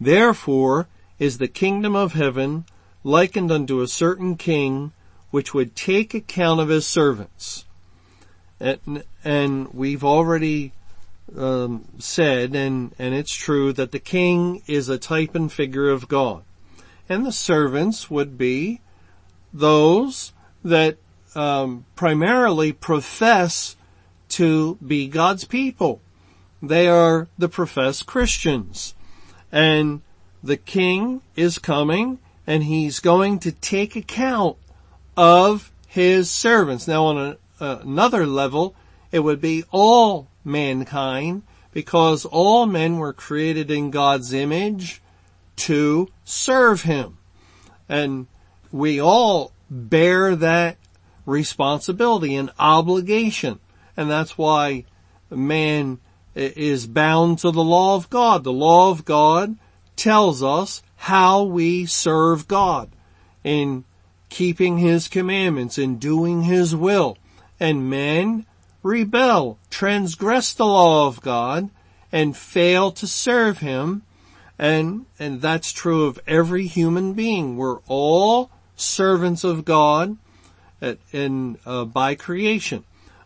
Therefore 0.00 0.86
is 1.18 1.38
the 1.38 1.48
kingdom 1.48 1.96
of 1.96 2.12
heaven 2.12 2.64
likened 3.02 3.50
unto 3.50 3.80
a 3.80 3.88
certain 3.88 4.36
king 4.36 4.92
which 5.30 5.54
would 5.54 5.74
take 5.74 6.12
account 6.12 6.60
of 6.60 6.68
his 6.68 6.86
servants. 6.86 7.64
And, 8.58 9.04
and 9.24 9.72
we've 9.72 10.04
already 10.04 10.72
um, 11.36 11.84
said, 11.98 12.54
and, 12.54 12.94
and 12.98 13.14
it's 13.14 13.34
true, 13.34 13.72
that 13.74 13.92
the 13.92 13.98
king 13.98 14.62
is 14.66 14.88
a 14.88 14.98
type 14.98 15.34
and 15.34 15.50
figure 15.50 15.88
of 15.88 16.08
God. 16.08 16.42
And 17.08 17.24
the 17.24 17.32
servants 17.32 18.10
would 18.10 18.36
be 18.36 18.80
those 19.52 20.32
that 20.64 20.98
um, 21.34 21.84
primarily 21.96 22.72
profess 22.72 23.76
to 24.30 24.76
be 24.76 25.08
God's 25.08 25.44
people. 25.44 26.00
They 26.62 26.88
are 26.88 27.28
the 27.38 27.48
professed 27.48 28.06
Christians. 28.06 28.94
And 29.50 30.02
the 30.42 30.56
king 30.56 31.22
is 31.36 31.58
coming 31.58 32.18
and 32.46 32.64
he's 32.64 33.00
going 33.00 33.38
to 33.40 33.52
take 33.52 33.96
account 33.96 34.56
of 35.16 35.72
his 35.86 36.30
servants. 36.30 36.86
Now 36.86 37.04
on 37.06 37.18
a, 37.18 37.36
another 37.60 38.26
level, 38.26 38.74
it 39.12 39.20
would 39.20 39.40
be 39.40 39.64
all 39.70 40.28
mankind 40.44 41.42
because 41.72 42.24
all 42.24 42.66
men 42.66 42.98
were 42.98 43.12
created 43.12 43.70
in 43.70 43.90
God's 43.90 44.32
image 44.32 45.02
to 45.56 46.08
serve 46.24 46.82
him. 46.82 47.18
And 47.88 48.26
we 48.72 49.00
all 49.00 49.52
bear 49.70 50.36
that 50.36 50.76
responsibility 51.26 52.34
and 52.36 52.50
obligation. 52.58 53.58
And 53.96 54.10
that's 54.10 54.36
why 54.36 54.84
man 55.30 55.98
is 56.34 56.86
bound 56.86 57.38
to 57.40 57.50
the 57.50 57.64
law 57.64 57.96
of 57.96 58.10
God. 58.10 58.44
The 58.44 58.52
law 58.52 58.90
of 58.90 59.04
God 59.04 59.56
tells 59.96 60.42
us 60.42 60.82
how 60.96 61.42
we 61.42 61.86
serve 61.86 62.48
God 62.48 62.90
in 63.44 63.84
keeping 64.28 64.78
his 64.78 65.08
commandments 65.08 65.78
and 65.78 66.00
doing 66.00 66.42
his 66.42 66.74
will. 66.74 67.18
And 67.58 67.90
men 67.90 68.46
rebel, 68.82 69.58
transgress 69.68 70.52
the 70.52 70.66
law 70.66 71.06
of 71.06 71.20
God 71.20 71.70
and 72.12 72.36
fail 72.36 72.90
to 72.92 73.06
serve 73.06 73.58
him. 73.58 74.02
And, 74.58 75.06
and 75.18 75.40
that's 75.40 75.72
true 75.72 76.04
of 76.04 76.20
every 76.26 76.66
human 76.66 77.14
being. 77.14 77.56
We're 77.56 77.78
all 77.88 78.50
servants 78.80 79.44
of 79.44 79.64
God 79.64 80.16
at, 80.80 80.98
in, 81.12 81.58
uh, 81.66 81.84
by 81.84 82.14
creation. 82.14 82.84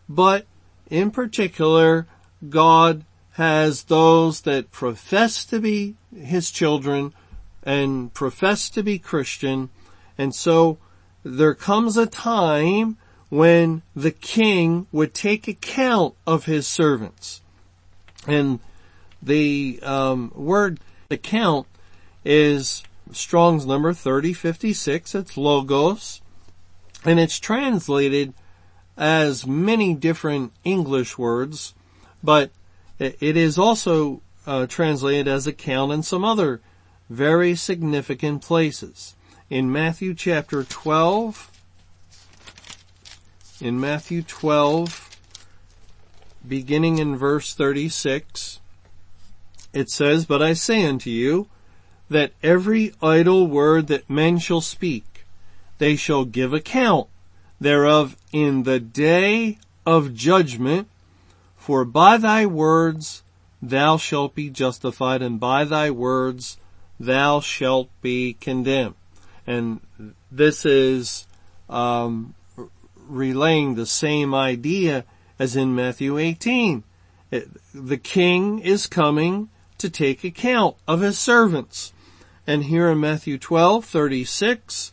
But 0.09 0.47
in 0.91 1.11
particular, 1.11 2.07
God 2.49 3.05
has 3.33 3.85
those 3.85 4.43
that 4.43 4.71
profess 4.71 5.45
to 5.47 5.61
be 5.61 5.97
His 6.15 6.51
children 6.51 7.13
and 7.63 8.13
profess 8.13 8.69
to 8.71 8.83
be 8.83 8.99
Christian. 8.99 9.71
And 10.19 10.35
so 10.35 10.79
there 11.25 11.55
comes 11.55 11.97
a 11.97 12.07
time 12.07 12.99
when 13.31 13.83
the 13.97 14.11
king 14.11 14.87
would 14.93 15.15
take 15.15 15.49
account 15.49 16.15
of 16.27 16.45
his 16.45 16.67
servants. 16.67 17.41
And 18.27 18.61
the 19.23 19.81
um, 19.83 20.31
word 20.35 20.79
account 21.11 21.67
is 22.25 22.83
Strong's 23.13 23.67
number 23.67 23.93
3056. 23.93 25.15
It's 25.15 25.37
logos. 25.37 26.21
And 27.05 27.21
it's 27.21 27.39
translated 27.39 28.33
as 28.97 29.47
many 29.47 29.95
different 29.95 30.53
English 30.65 31.19
words, 31.19 31.75
but 32.23 32.51
it 32.99 33.37
is 33.37 33.59
also 33.59 34.23
uh, 34.47 34.67
translated 34.67 35.27
as 35.27 35.47
account 35.47 35.93
in 35.93 36.03
some 36.03 36.25
other 36.25 36.61
very 37.11 37.55
significant 37.55 38.43
places. 38.43 39.15
In 39.51 39.71
Matthew 39.71 40.15
chapter 40.15 40.65
12, 40.65 41.51
in 43.61 43.81
Matthew 43.81 44.23
12, 44.23 45.19
beginning 46.47 46.99
in 46.99 47.17
verse 47.17 47.55
36, 47.55 48.61
it 49.73 49.91
says, 49.91 50.25
But 50.25 50.43
I 50.43 50.53
say 50.53 50.87
unto 50.87 51.11
you, 51.11 51.49
that 52.09 52.33
every 52.43 52.93
idle 53.03 53.47
word 53.47 53.87
that 53.89 54.09
men 54.11 54.39
shall 54.39 54.61
speak, 54.61 55.25
they 55.79 55.97
shall 55.97 56.25
give 56.25 56.53
account 56.53 57.09
thereof 57.61 58.17
in 58.33 58.65
the 58.65 58.81
day 58.81 59.59
of 59.87 60.15
judgment, 60.15 60.89
for 61.57 61.85
by 61.85 62.17
thy 62.17 62.47
words 62.47 63.23
thou 63.63 63.97
shalt 63.97 64.35
be 64.35 64.51
justified, 64.51 65.23
and 65.23 65.41
by 65.41 65.65
thy 65.65 65.91
words 65.91 66.59
thou 67.01 67.41
shalt 67.41 67.89
be 68.03 68.35
condemned. 68.35 68.95
And 69.47 69.81
this 70.31 70.65
is 70.65 71.27
um, 71.69 72.35
relaying 73.09 73.75
the 73.75 73.87
same 73.87 74.35
idea 74.35 75.05
as 75.39 75.57
in 75.57 75.75
Matthew 75.75 76.19
18. 76.19 76.85
It, 77.31 77.49
the 77.75 77.97
king 77.97 78.61
is 78.61 78.87
coming 78.87 79.49
to 79.79 79.91
take 79.91 80.25
account 80.25 80.77
of 80.87 81.01
his 81.01 81.19
servants. 81.19 81.93
And 82.47 82.65
here 82.65 82.91
in 82.91 83.01
Matthew 83.01 83.39
12, 83.39 83.85
36, 83.85 84.93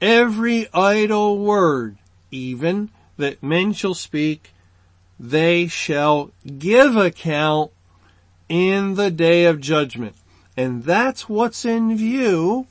every 0.00 0.68
idle 0.72 1.38
word, 1.38 1.96
even 2.30 2.90
that 3.16 3.42
men 3.42 3.72
shall 3.72 3.94
speak, 3.94 4.52
they 5.18 5.66
shall 5.66 6.30
give 6.58 6.96
account 6.96 7.72
in 8.48 8.94
the 8.94 9.10
day 9.10 9.44
of 9.44 9.60
judgment. 9.60 10.14
And 10.56 10.84
that's 10.84 11.28
what's 11.28 11.64
in 11.64 11.96
view 11.96 12.66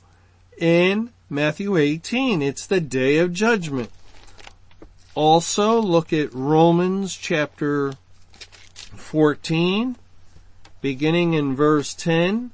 in 0.58 1.10
Matthew 1.28 1.76
18. 1.76 2.42
It's 2.42 2.66
the 2.66 2.80
day 2.80 3.18
of 3.18 3.32
judgment. 3.32 3.90
Also 5.14 5.80
look 5.80 6.12
at 6.12 6.32
Romans 6.32 7.16
chapter 7.16 7.94
14, 8.96 9.96
beginning 10.80 11.34
in 11.34 11.54
verse 11.54 11.94
10. 11.94 12.50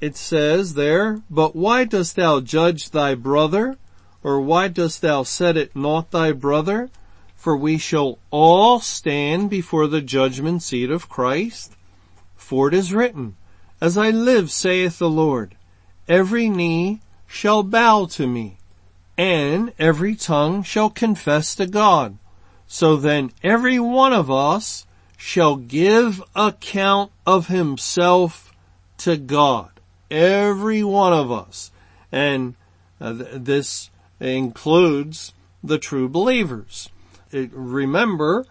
It 0.00 0.16
says 0.16 0.74
there, 0.74 1.22
But 1.28 1.54
why 1.54 1.84
dost 1.84 2.16
thou 2.16 2.40
judge 2.40 2.90
thy 2.90 3.14
brother? 3.14 3.76
Or 4.22 4.40
why 4.40 4.68
dost 4.68 5.02
thou 5.02 5.22
set 5.22 5.56
it 5.56 5.76
not 5.76 6.10
thy 6.10 6.32
brother? 6.32 6.90
For 7.36 7.56
we 7.56 7.78
shall 7.78 8.18
all 8.30 8.80
stand 8.80 9.50
before 9.50 9.86
the 9.86 10.00
judgment 10.00 10.62
seat 10.62 10.90
of 10.90 11.08
Christ. 11.08 11.74
For 12.36 12.68
it 12.68 12.74
is 12.74 12.94
written, 12.94 13.36
As 13.80 13.96
I 13.96 14.10
live, 14.10 14.50
saith 14.50 14.98
the 14.98 15.08
Lord, 15.08 15.54
every 16.08 16.48
knee 16.48 17.00
shall 17.26 17.62
bow 17.62 18.06
to 18.06 18.26
me, 18.26 18.58
and 19.16 19.72
every 19.78 20.16
tongue 20.16 20.62
shall 20.62 20.90
confess 20.90 21.54
to 21.54 21.66
God. 21.66 22.18
So 22.66 22.96
then 22.96 23.32
every 23.42 23.78
one 23.78 24.12
of 24.12 24.30
us 24.30 24.86
shall 25.16 25.56
give 25.56 26.22
account 26.34 27.10
of 27.26 27.48
himself 27.48 28.52
to 28.98 29.16
God. 29.16 29.79
Every 30.10 30.82
one 30.82 31.12
of 31.12 31.30
us. 31.30 31.70
And 32.10 32.54
uh, 33.00 33.14
th- 33.14 33.28
this 33.34 33.90
includes 34.18 35.32
the 35.62 35.78
true 35.78 36.08
believers. 36.08 36.88
It, 37.30 37.50
remember, 37.52 38.46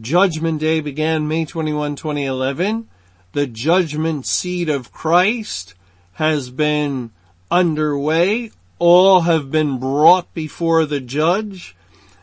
Judgment 0.00 0.60
Day 0.60 0.80
began 0.80 1.28
May 1.28 1.44
21, 1.44 1.96
2011. 1.96 2.88
The 3.32 3.46
judgment 3.46 4.26
seat 4.26 4.68
of 4.68 4.92
Christ 4.92 5.74
has 6.14 6.50
been 6.50 7.10
underway. 7.50 8.50
All 8.78 9.22
have 9.22 9.50
been 9.50 9.78
brought 9.78 10.32
before 10.34 10.84
the 10.86 11.00
judge 11.00 11.76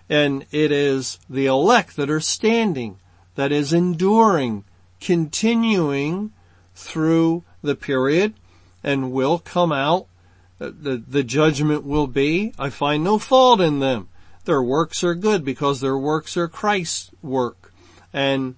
and 0.09 0.45
it 0.51 0.71
is 0.71 1.19
the 1.29 1.45
elect 1.45 1.95
that 1.95 2.09
are 2.09 2.19
standing, 2.19 2.97
that 3.35 3.51
is 3.51 3.73
enduring, 3.73 4.63
continuing 4.99 6.31
through 6.75 7.43
the 7.61 7.75
period 7.75 8.33
and 8.83 9.11
will 9.11 9.39
come 9.39 9.71
out. 9.71 10.07
Uh, 10.59 10.71
the, 10.73 10.97
the 11.07 11.23
judgment 11.23 11.83
will 11.83 12.07
be, 12.07 12.53
I 12.59 12.69
find 12.69 13.03
no 13.03 13.17
fault 13.17 13.61
in 13.61 13.79
them. 13.79 14.09
Their 14.45 14.61
works 14.61 15.03
are 15.03 15.15
good 15.15 15.45
because 15.45 15.79
their 15.79 15.97
works 15.97 16.35
are 16.35 16.47
Christ's 16.47 17.11
work. 17.21 17.71
And, 18.11 18.55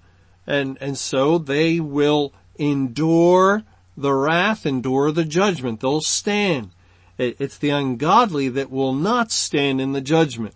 and, 0.47 0.77
and 0.81 0.97
so 0.97 1.37
they 1.37 1.79
will 1.79 2.33
endure 2.57 3.63
the 3.95 4.13
wrath, 4.13 4.65
endure 4.65 5.11
the 5.11 5.25
judgment. 5.25 5.79
They'll 5.79 6.01
stand. 6.01 6.71
It's 7.17 7.57
the 7.57 7.69
ungodly 7.69 8.49
that 8.49 8.69
will 8.69 8.93
not 8.93 9.31
stand 9.31 9.79
in 9.79 9.93
the 9.93 10.01
judgment. 10.01 10.53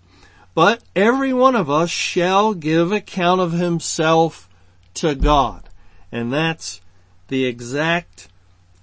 But 0.54 0.84
every 0.96 1.32
one 1.32 1.56
of 1.56 1.70
us 1.70 1.90
shall 1.90 2.54
give 2.54 2.92
account 2.92 3.40
of 3.40 3.54
himself 3.54 4.50
to 4.96 5.16
God. 5.16 5.70
And 6.12 6.34
that's 6.34 6.82
the 7.30 7.46
exact 7.46 8.28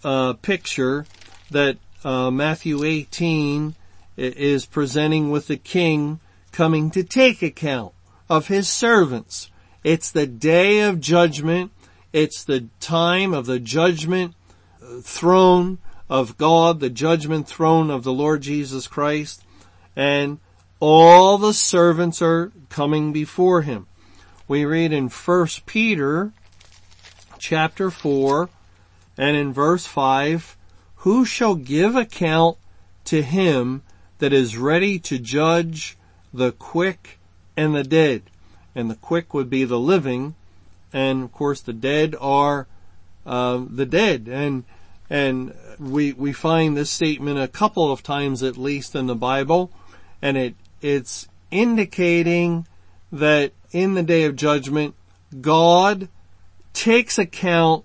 uh, 0.04 0.34
picture 0.34 1.06
that 1.50 1.78
uh, 2.04 2.30
Matthew 2.30 2.84
18 2.84 3.74
is 4.16 4.66
presenting 4.66 5.30
with 5.30 5.46
the 5.46 5.56
king 5.56 6.20
coming 6.52 6.90
to 6.90 7.02
take 7.02 7.42
account 7.42 7.92
of 8.28 8.48
his 8.48 8.68
servants. 8.68 9.50
It's 9.84 10.10
the 10.10 10.26
day 10.26 10.80
of 10.80 11.00
judgment. 11.00 11.72
It's 12.12 12.44
the 12.44 12.68
time 12.80 13.34
of 13.34 13.46
the 13.46 13.60
judgment 13.60 14.34
throne 15.02 15.78
of 16.08 16.38
God, 16.38 16.80
the 16.80 16.90
judgment 16.90 17.48
throne 17.48 17.90
of 17.90 18.04
the 18.04 18.12
Lord 18.12 18.42
Jesus 18.42 18.86
Christ, 18.86 19.42
and 19.94 20.38
all 20.80 21.38
the 21.38 21.54
servants 21.54 22.22
are 22.22 22.52
coming 22.68 23.12
before 23.12 23.62
him. 23.62 23.86
We 24.48 24.64
read 24.64 24.92
in 24.92 25.08
1 25.08 25.46
Peter 25.66 26.32
chapter 27.38 27.90
4 27.90 28.48
and 29.18 29.36
in 29.36 29.52
verse 29.52 29.86
5, 29.86 30.56
who 30.96 31.24
shall 31.24 31.54
give 31.54 31.96
account 31.96 32.58
to 33.04 33.22
him 33.22 33.82
that 34.18 34.32
is 34.32 34.56
ready 34.56 34.98
to 34.98 35.18
judge 35.18 35.96
the 36.32 36.52
quick 36.52 37.18
and 37.56 37.74
the 37.74 37.84
dead? 37.84 38.22
And 38.74 38.90
the 38.90 38.96
quick 38.96 39.32
would 39.32 39.48
be 39.48 39.64
the 39.64 39.78
living, 39.78 40.34
and 40.92 41.24
of 41.24 41.32
course 41.32 41.60
the 41.60 41.72
dead 41.72 42.14
are 42.20 42.66
uh, 43.24 43.64
the 43.68 43.86
dead. 43.86 44.28
And 44.30 44.64
and 45.08 45.54
we, 45.78 46.12
we 46.12 46.32
find 46.32 46.76
this 46.76 46.90
statement 46.90 47.38
a 47.38 47.48
couple 47.48 47.90
of 47.92 48.02
times 48.02 48.42
at 48.42 48.56
least 48.56 48.94
in 48.94 49.06
the 49.06 49.14
Bible, 49.14 49.70
and 50.20 50.36
it, 50.36 50.54
it's 50.82 51.28
indicating 51.50 52.66
that 53.12 53.52
in 53.70 53.94
the 53.94 54.02
day 54.02 54.24
of 54.24 54.36
judgment, 54.36 54.94
God 55.40 56.08
takes 56.72 57.18
account 57.18 57.84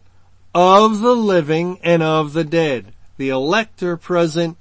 of 0.53 0.99
the 0.99 1.15
living 1.15 1.79
and 1.83 2.03
of 2.03 2.33
the 2.33 2.43
dead. 2.43 2.93
The 3.17 3.29
elect 3.29 3.81
are 3.83 3.97
present, 3.97 4.57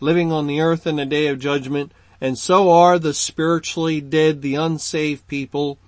living 0.00 0.32
on 0.32 0.46
the 0.46 0.60
earth 0.60 0.86
in 0.86 0.96
the 0.96 1.06
day 1.06 1.28
of 1.28 1.38
judgment, 1.38 1.92
and 2.20 2.36
so 2.36 2.70
are 2.70 2.98
the 2.98 3.14
spiritually 3.14 4.00
dead, 4.00 4.42
the 4.42 4.56
unsaved 4.56 5.26
people. 5.28 5.78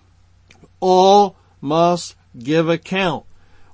All 0.81 1.37
must 1.61 2.15
give 2.39 2.69
account, 2.69 3.25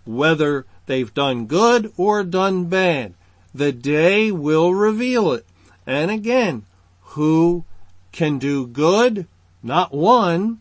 whether 0.05 0.67
they've 0.87 1.13
done 1.13 1.47
good 1.47 1.93
or 1.97 2.25
done 2.25 2.67
bad. 2.67 3.15
The 3.55 3.73
day 3.73 4.31
will 4.31 4.75
reveal 4.75 5.33
it. 5.33 5.47
And 5.87 6.11
again, 6.11 6.65
who 7.01 7.65
can 8.13 8.39
do 8.39 8.67
good? 8.67 9.27
Not 9.63 9.93
one, 9.93 10.61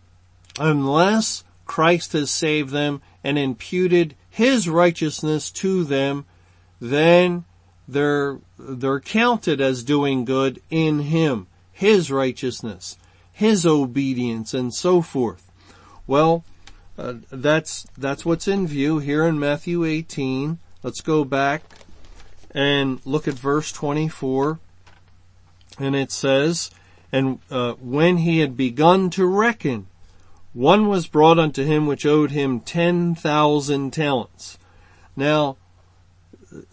unless 0.60 1.44
Christ 1.66 2.14
has 2.14 2.32
saved 2.32 2.72
them 2.72 3.02
and 3.24 3.38
imputed 3.38 4.16
his 4.38 4.70
righteousness 4.70 5.50
to 5.50 5.84
them, 5.84 6.24
then 6.80 7.44
they're, 7.88 8.38
they're 8.60 9.00
counted 9.00 9.60
as 9.60 9.84
doing 9.84 10.26
good 10.26 10.62
in 10.70 11.00
him, 11.00 11.48
his 11.72 12.12
righteousness, 12.12 12.98
his 13.34 13.66
obedience, 13.66 14.54
and 14.54 14.72
so 14.76 15.02
forth. 15.02 15.52
Well, 16.06 16.46
uh, 17.00 17.16
that's, 17.32 17.88
that's 17.98 18.28
what's 18.28 18.48
in 18.48 18.68
view 18.68 19.00
here 19.00 19.26
in 19.26 19.40
Matthew 19.40 19.84
18. 19.84 20.60
Let's 20.84 21.02
go 21.02 21.24
back 21.24 21.64
and 22.52 23.04
look 23.06 23.28
at 23.28 23.34
verse 23.34 23.72
24. 23.72 24.60
And 25.80 25.96
it 25.96 26.12
says, 26.12 26.70
and 27.12 27.40
uh, 27.50 27.74
when 27.74 28.18
he 28.18 28.38
had 28.42 28.56
begun 28.56 29.10
to 29.12 29.26
reckon, 29.26 29.88
one 30.58 30.88
was 30.88 31.06
brought 31.06 31.38
unto 31.38 31.64
him 31.64 31.86
which 31.86 32.04
owed 32.04 32.32
him 32.32 32.60
ten 32.60 33.14
thousand 33.14 33.94
talents. 33.94 34.58
Now, 35.16 35.58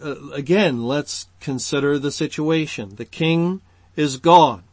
uh, 0.03 0.31
again, 0.31 0.85
let's 0.87 1.27
consider 1.39 1.99
the 1.99 2.11
situation. 2.11 2.95
The 2.95 3.05
king 3.05 3.61
is 3.95 4.17
gone. 4.17 4.63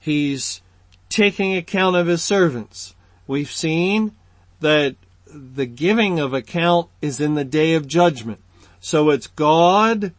He's 0.00 0.62
taking 1.10 1.54
account 1.54 1.96
of 1.96 2.06
his 2.06 2.24
servants. 2.24 2.94
We've 3.26 3.50
seen 3.50 4.12
that 4.60 4.96
the 5.26 5.66
giving 5.66 6.18
of 6.18 6.32
account 6.32 6.88
is 7.02 7.20
in 7.20 7.34
the 7.34 7.44
day 7.44 7.74
of 7.74 7.86
judgment. 7.86 8.40
So 8.80 9.10
it's 9.10 9.26
God 9.26 10.12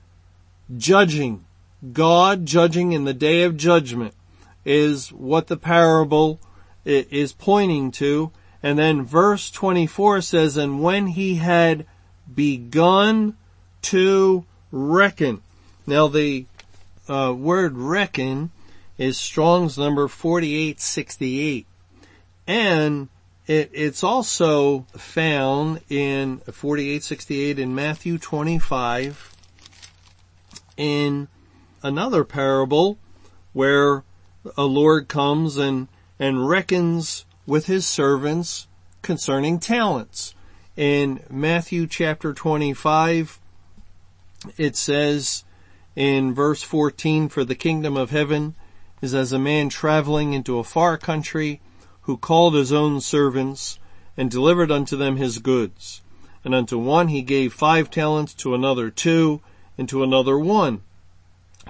judging. 0.77 1.45
God 1.91 2.45
judging 2.45 2.91
in 2.91 3.05
the 3.05 3.15
day 3.15 3.41
of 3.45 3.57
judgment 3.57 4.13
is 4.63 5.11
what 5.11 5.47
the 5.47 5.57
parable 5.57 6.39
is 6.85 7.33
pointing 7.33 7.89
to. 7.93 8.31
And 8.63 8.79
then 8.79 9.03
verse 9.03 9.51
24 9.51 10.21
says, 10.21 10.55
and 10.55 10.81
when 10.81 11.07
he 11.07 11.35
had 11.35 11.85
begun 12.33 13.35
to 13.83 14.45
reckon. 14.71 15.41
Now 15.85 16.07
the 16.07 16.45
uh, 17.09 17.35
word 17.37 17.77
reckon 17.77 18.51
is 18.97 19.17
Strong's 19.17 19.77
number 19.77 20.07
4868. 20.07 21.67
And 22.47 23.09
it, 23.47 23.69
it's 23.73 24.03
also 24.03 24.85
found 24.95 25.81
in 25.89 26.37
4868 26.39 27.59
in 27.59 27.75
Matthew 27.75 28.17
25 28.17 29.35
in 30.77 31.27
another 31.81 32.23
parable 32.23 32.97
where 33.51 34.03
a 34.57 34.63
Lord 34.63 35.09
comes 35.09 35.57
and, 35.57 35.89
and 36.17 36.47
reckons 36.47 37.25
with 37.45 37.65
his 37.65 37.85
servants 37.85 38.67
concerning 39.01 39.59
talents. 39.59 40.33
In 40.75 41.21
Matthew 41.29 41.87
chapter 41.87 42.33
25, 42.33 43.39
it 44.57 44.75
says 44.75 45.43
in 45.95 46.33
verse 46.33 46.63
14, 46.63 47.29
for 47.29 47.43
the 47.43 47.55
kingdom 47.55 47.95
of 47.95 48.09
heaven 48.09 48.55
is 49.01 49.13
as 49.13 49.31
a 49.31 49.39
man 49.39 49.69
traveling 49.69 50.33
into 50.33 50.57
a 50.57 50.63
far 50.63 50.97
country 50.97 51.61
who 52.03 52.17
called 52.17 52.55
his 52.55 52.71
own 52.71 53.01
servants 53.01 53.79
and 54.17 54.31
delivered 54.31 54.71
unto 54.71 54.95
them 54.95 55.17
his 55.17 55.39
goods. 55.39 56.01
And 56.43 56.53
unto 56.53 56.77
one 56.77 57.07
he 57.07 57.21
gave 57.21 57.53
five 57.53 57.89
talents, 57.89 58.33
to 58.35 58.53
another 58.53 58.89
two, 58.89 59.41
and 59.77 59.87
to 59.89 60.03
another 60.03 60.37
one, 60.37 60.81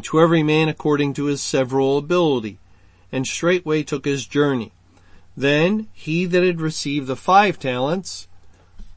to 0.01 0.19
every 0.19 0.43
man 0.43 0.67
according 0.69 1.13
to 1.15 1.25
his 1.25 1.41
several 1.41 1.97
ability, 1.97 2.59
and 3.11 3.27
straightway 3.27 3.83
took 3.83 4.05
his 4.05 4.25
journey. 4.25 4.71
Then 5.35 5.87
he 5.93 6.25
that 6.25 6.43
had 6.43 6.61
received 6.61 7.07
the 7.07 7.15
five 7.15 7.57
talents 7.59 8.27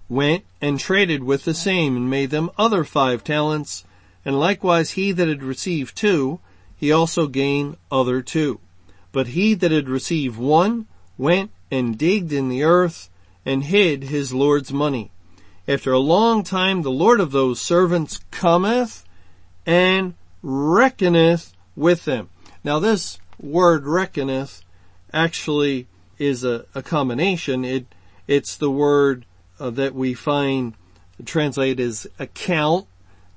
went 0.09 0.45
and 0.61 0.79
traded 0.79 1.25
with 1.25 1.45
the 1.45 1.55
same 1.55 1.97
and 1.97 2.11
made 2.11 2.31
them 2.31 2.51
other 2.59 2.85
five 2.85 3.25
talents, 3.25 3.85
and 4.25 4.39
likewise 4.39 4.91
he 4.91 5.13
that 5.13 5.29
had 5.29 5.43
received 5.43 5.97
two, 5.97 6.41
he 6.77 6.93
also 6.93 7.27
gained 7.27 7.77
other 7.91 8.23
two. 8.23 8.61
But 9.13 9.29
he 9.29 9.55
that 9.55 9.71
had 9.71 9.89
received 9.89 10.37
one 10.37 10.87
went 11.17 11.51
and 11.71 11.97
digged 11.99 12.33
in 12.33 12.49
the 12.49 12.63
earth 12.63 13.09
and 13.45 13.65
hid 13.65 14.05
his 14.05 14.35
Lord's 14.35 14.73
money. 14.73 15.11
After 15.67 15.93
a 15.93 15.99
long 15.99 16.43
time, 16.43 16.83
the 16.83 16.91
Lord 16.91 17.19
of 17.19 17.33
those 17.33 17.61
servants 17.61 18.21
cometh 18.31 19.05
and 19.65 20.15
reckoneth 20.43 21.55
with 21.75 22.05
them. 22.05 22.29
Now 22.63 22.79
this 22.79 23.19
word 23.41 23.87
reckoneth 23.87 24.63
actually 25.13 25.87
is 26.19 26.45
a, 26.45 26.65
a 26.75 26.83
combination. 26.83 27.65
It, 27.65 27.87
it's 28.27 28.57
the 28.57 28.71
word 28.71 29.27
uh, 29.59 29.71
that 29.71 29.95
we 29.95 30.15
find 30.15 30.75
translated 31.25 31.81
as 31.81 32.07
account 32.19 32.87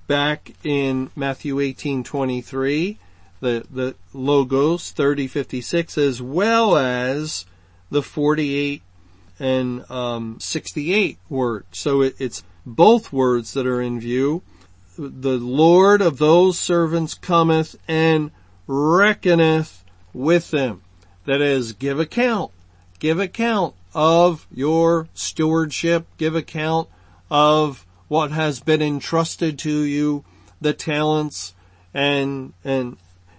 back 0.08 0.52
in 0.64 1.12
Matthew 1.16 1.58
18:23, 1.58 2.98
the 3.40 3.66
the 3.70 3.96
logos 4.14 4.92
3056 4.92 5.98
as 5.98 6.22
well 6.22 6.76
as 6.76 7.46
the 7.90 8.04
48 8.04 8.82
and 9.40 9.90
um, 9.90 10.38
68 10.40 11.18
word. 11.30 11.66
So 11.72 12.02
it, 12.02 12.16
it's 12.20 12.44
both 12.66 13.14
words 13.14 13.54
that 13.54 13.66
are 13.66 13.82
in 13.82 14.00
view. 14.00 14.44
The 14.98 15.38
Lord 15.38 16.02
of 16.02 16.18
those 16.18 16.60
servants 16.60 17.14
cometh 17.14 17.78
and 17.88 18.32
reckoneth 18.68 19.86
with 20.14 20.52
them. 20.52 20.82
That 21.26 21.42
is, 21.42 21.74
give 21.74 22.00
account. 22.00 22.52
Give 23.00 23.20
account 23.20 23.76
of 23.94 24.46
your 24.54 25.08
stewardship. 25.14 26.06
Give 26.18 26.36
account 26.36 26.90
of 27.32 27.86
what 28.08 28.32
has 28.32 28.60
been 28.60 28.82
entrusted 28.82 29.58
to 29.60 29.82
you, 29.84 30.26
the 30.60 30.74
talents, 30.74 31.54
and, 31.94 32.54
and 32.64 32.98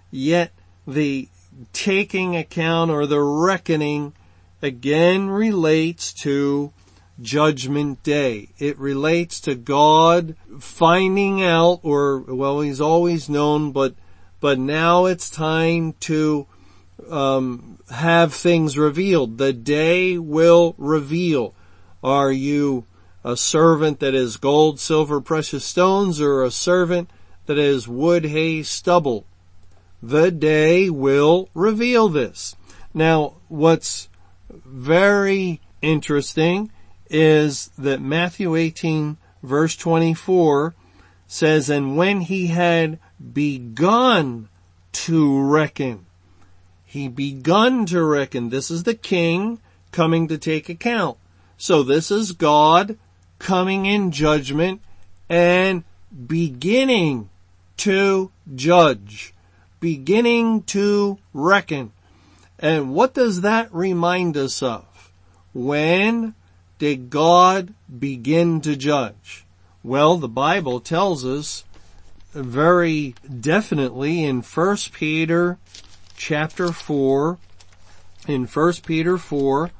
yet 0.09 0.51
the 0.87 1.27
taking 1.73 2.35
account 2.35 2.89
or 2.89 3.05
the 3.05 3.21
reckoning 3.21 4.13
again 4.61 5.29
relates 5.29 6.13
to 6.13 6.71
judgment 7.21 8.01
day. 8.03 8.49
It 8.57 8.77
relates 8.79 9.39
to 9.41 9.55
God 9.55 10.35
finding 10.59 11.43
out 11.43 11.81
or, 11.83 12.19
well, 12.19 12.61
he's 12.61 12.81
always 12.81 13.29
known, 13.29 13.71
but, 13.71 13.93
but 14.39 14.57
now 14.57 15.05
it's 15.05 15.29
time 15.29 15.93
to, 16.01 16.47
um, 17.09 17.79
have 17.89 18.33
things 18.33 18.77
revealed. 18.77 19.37
The 19.37 19.53
day 19.53 20.17
will 20.17 20.75
reveal. 20.77 21.53
Are 22.03 22.31
you 22.31 22.85
a 23.23 23.37
servant 23.37 23.99
that 23.99 24.15
is 24.15 24.37
gold, 24.37 24.79
silver, 24.79 25.21
precious 25.21 25.63
stones 25.63 26.19
or 26.19 26.43
a 26.43 26.51
servant 26.51 27.09
that 27.45 27.57
is 27.57 27.87
wood, 27.87 28.25
hay, 28.25 28.63
stubble? 28.63 29.25
The 30.01 30.31
day 30.31 30.89
will 30.89 31.49
reveal 31.53 32.09
this. 32.09 32.55
Now, 32.93 33.35
what's 33.47 34.09
very 34.49 35.61
interesting 35.81 36.71
is 37.09 37.69
that 37.77 38.01
Matthew 38.01 38.55
18 38.55 39.17
verse 39.43 39.75
24 39.75 40.75
says, 41.27 41.69
and 41.69 41.97
when 41.97 42.21
he 42.21 42.47
had 42.47 42.99
begun 43.33 44.49
to 44.91 45.41
reckon, 45.41 46.05
he 46.91 47.07
begun 47.07 47.85
to 47.85 48.03
reckon, 48.03 48.49
this 48.49 48.69
is 48.69 48.83
the 48.83 48.93
king 48.93 49.61
coming 49.93 50.27
to 50.27 50.37
take 50.37 50.67
account. 50.67 51.17
So 51.55 51.83
this 51.83 52.11
is 52.11 52.33
God 52.33 52.97
coming 53.39 53.85
in 53.85 54.11
judgment 54.11 54.81
and 55.29 55.85
beginning 56.27 57.29
to 57.77 58.29
judge, 58.53 59.33
beginning 59.79 60.63
to 60.63 61.17
reckon. 61.33 61.93
And 62.59 62.93
what 62.93 63.13
does 63.13 63.39
that 63.39 63.73
remind 63.73 64.35
us 64.35 64.61
of? 64.61 65.13
When 65.53 66.35
did 66.77 67.09
God 67.09 67.73
begin 67.99 68.59
to 68.59 68.75
judge? 68.75 69.45
Well, 69.81 70.17
the 70.17 70.27
Bible 70.27 70.81
tells 70.81 71.23
us 71.23 71.63
very 72.33 73.15
definitely 73.39 74.25
in 74.25 74.41
1 74.41 74.77
Peter 74.91 75.57
chapter 76.21 76.71
4, 76.71 77.39
in 78.27 78.45
1 78.45 78.73
Peter 78.85 79.17
4, 79.17 79.71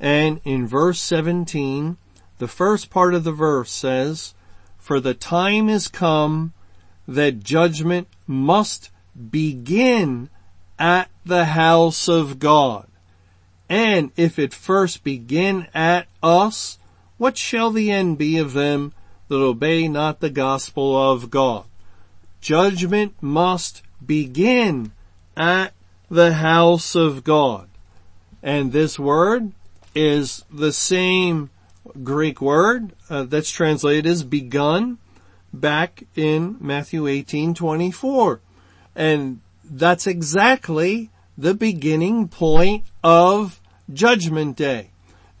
and 0.00 0.40
in 0.42 0.66
verse 0.66 0.98
17, 0.98 1.98
the 2.38 2.48
first 2.48 2.88
part 2.88 3.12
of 3.12 3.22
the 3.22 3.32
verse 3.32 3.70
says, 3.70 4.32
For 4.78 4.98
the 4.98 5.12
time 5.12 5.68
is 5.68 5.86
come 5.86 6.54
that 7.06 7.44
judgment 7.44 8.08
must 8.26 8.90
begin 9.30 10.30
at 10.78 11.10
the 11.26 11.44
house 11.44 12.08
of 12.08 12.38
God. 12.38 12.86
And 13.68 14.10
if 14.16 14.38
it 14.38 14.54
first 14.54 15.04
begin 15.04 15.66
at 15.74 16.06
us, 16.22 16.78
what 17.18 17.36
shall 17.36 17.72
the 17.72 17.90
end 17.90 18.16
be 18.16 18.38
of 18.38 18.54
them 18.54 18.94
that 19.28 19.36
obey 19.36 19.86
not 19.86 20.20
the 20.20 20.30
gospel 20.30 20.96
of 20.96 21.28
God? 21.28 21.66
Judgment 22.40 23.16
must 23.20 23.82
begin 24.04 24.92
at 25.38 25.72
the 26.10 26.34
house 26.34 26.94
of 26.94 27.24
God. 27.24 27.68
And 28.42 28.72
this 28.72 28.98
word 28.98 29.52
is 29.94 30.44
the 30.52 30.72
same 30.72 31.50
Greek 32.02 32.42
word 32.42 32.92
uh, 33.08 33.22
that's 33.24 33.50
translated 33.50 34.06
as 34.06 34.22
begun 34.22 34.98
back 35.52 36.04
in 36.14 36.56
Matthew 36.60 37.04
18:24. 37.04 38.40
And 38.94 39.40
that's 39.64 40.06
exactly 40.06 41.10
the 41.36 41.54
beginning 41.54 42.28
point 42.28 42.84
of 43.02 43.60
judgment 43.92 44.56
day. 44.56 44.90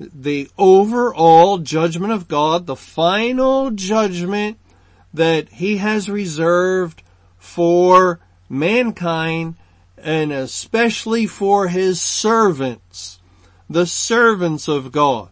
the 0.00 0.48
overall 0.56 1.58
judgment 1.58 2.12
of 2.12 2.28
God, 2.28 2.66
the 2.66 2.76
final 2.76 3.72
judgment 3.72 4.56
that 5.12 5.48
he 5.48 5.78
has 5.78 6.08
reserved 6.08 7.02
for 7.36 8.20
mankind 8.48 9.56
and 10.02 10.32
especially 10.32 11.26
for 11.26 11.68
his 11.68 12.00
servants, 12.00 13.18
the 13.68 13.86
servants 13.86 14.68
of 14.68 14.92
God. 14.92 15.28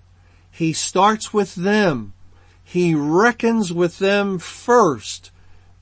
He 0.51 0.73
starts 0.73 1.33
with 1.33 1.55
them. 1.55 2.13
He 2.63 2.95
reckons 2.95 3.73
with 3.73 3.99
them 3.99 4.39
first 4.39 5.31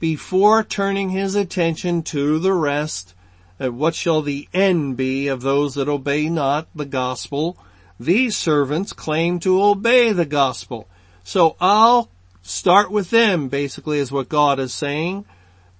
before 0.00 0.62
turning 0.62 1.10
his 1.10 1.34
attention 1.34 2.02
to 2.02 2.38
the 2.38 2.52
rest. 2.52 3.14
Uh, 3.60 3.70
what 3.70 3.94
shall 3.94 4.20
the 4.20 4.48
end 4.52 4.96
be 4.96 5.28
of 5.28 5.42
those 5.42 5.74
that 5.74 5.88
obey 5.88 6.28
not 6.28 6.68
the 6.74 6.84
gospel? 6.84 7.56
These 7.98 8.36
servants 8.36 8.92
claim 8.92 9.38
to 9.40 9.62
obey 9.62 10.12
the 10.12 10.26
gospel. 10.26 10.88
So 11.22 11.56
I'll 11.60 12.10
start 12.42 12.90
with 12.90 13.10
them 13.10 13.48
basically 13.48 13.98
is 13.98 14.12
what 14.12 14.28
God 14.28 14.58
is 14.58 14.74
saying. 14.74 15.24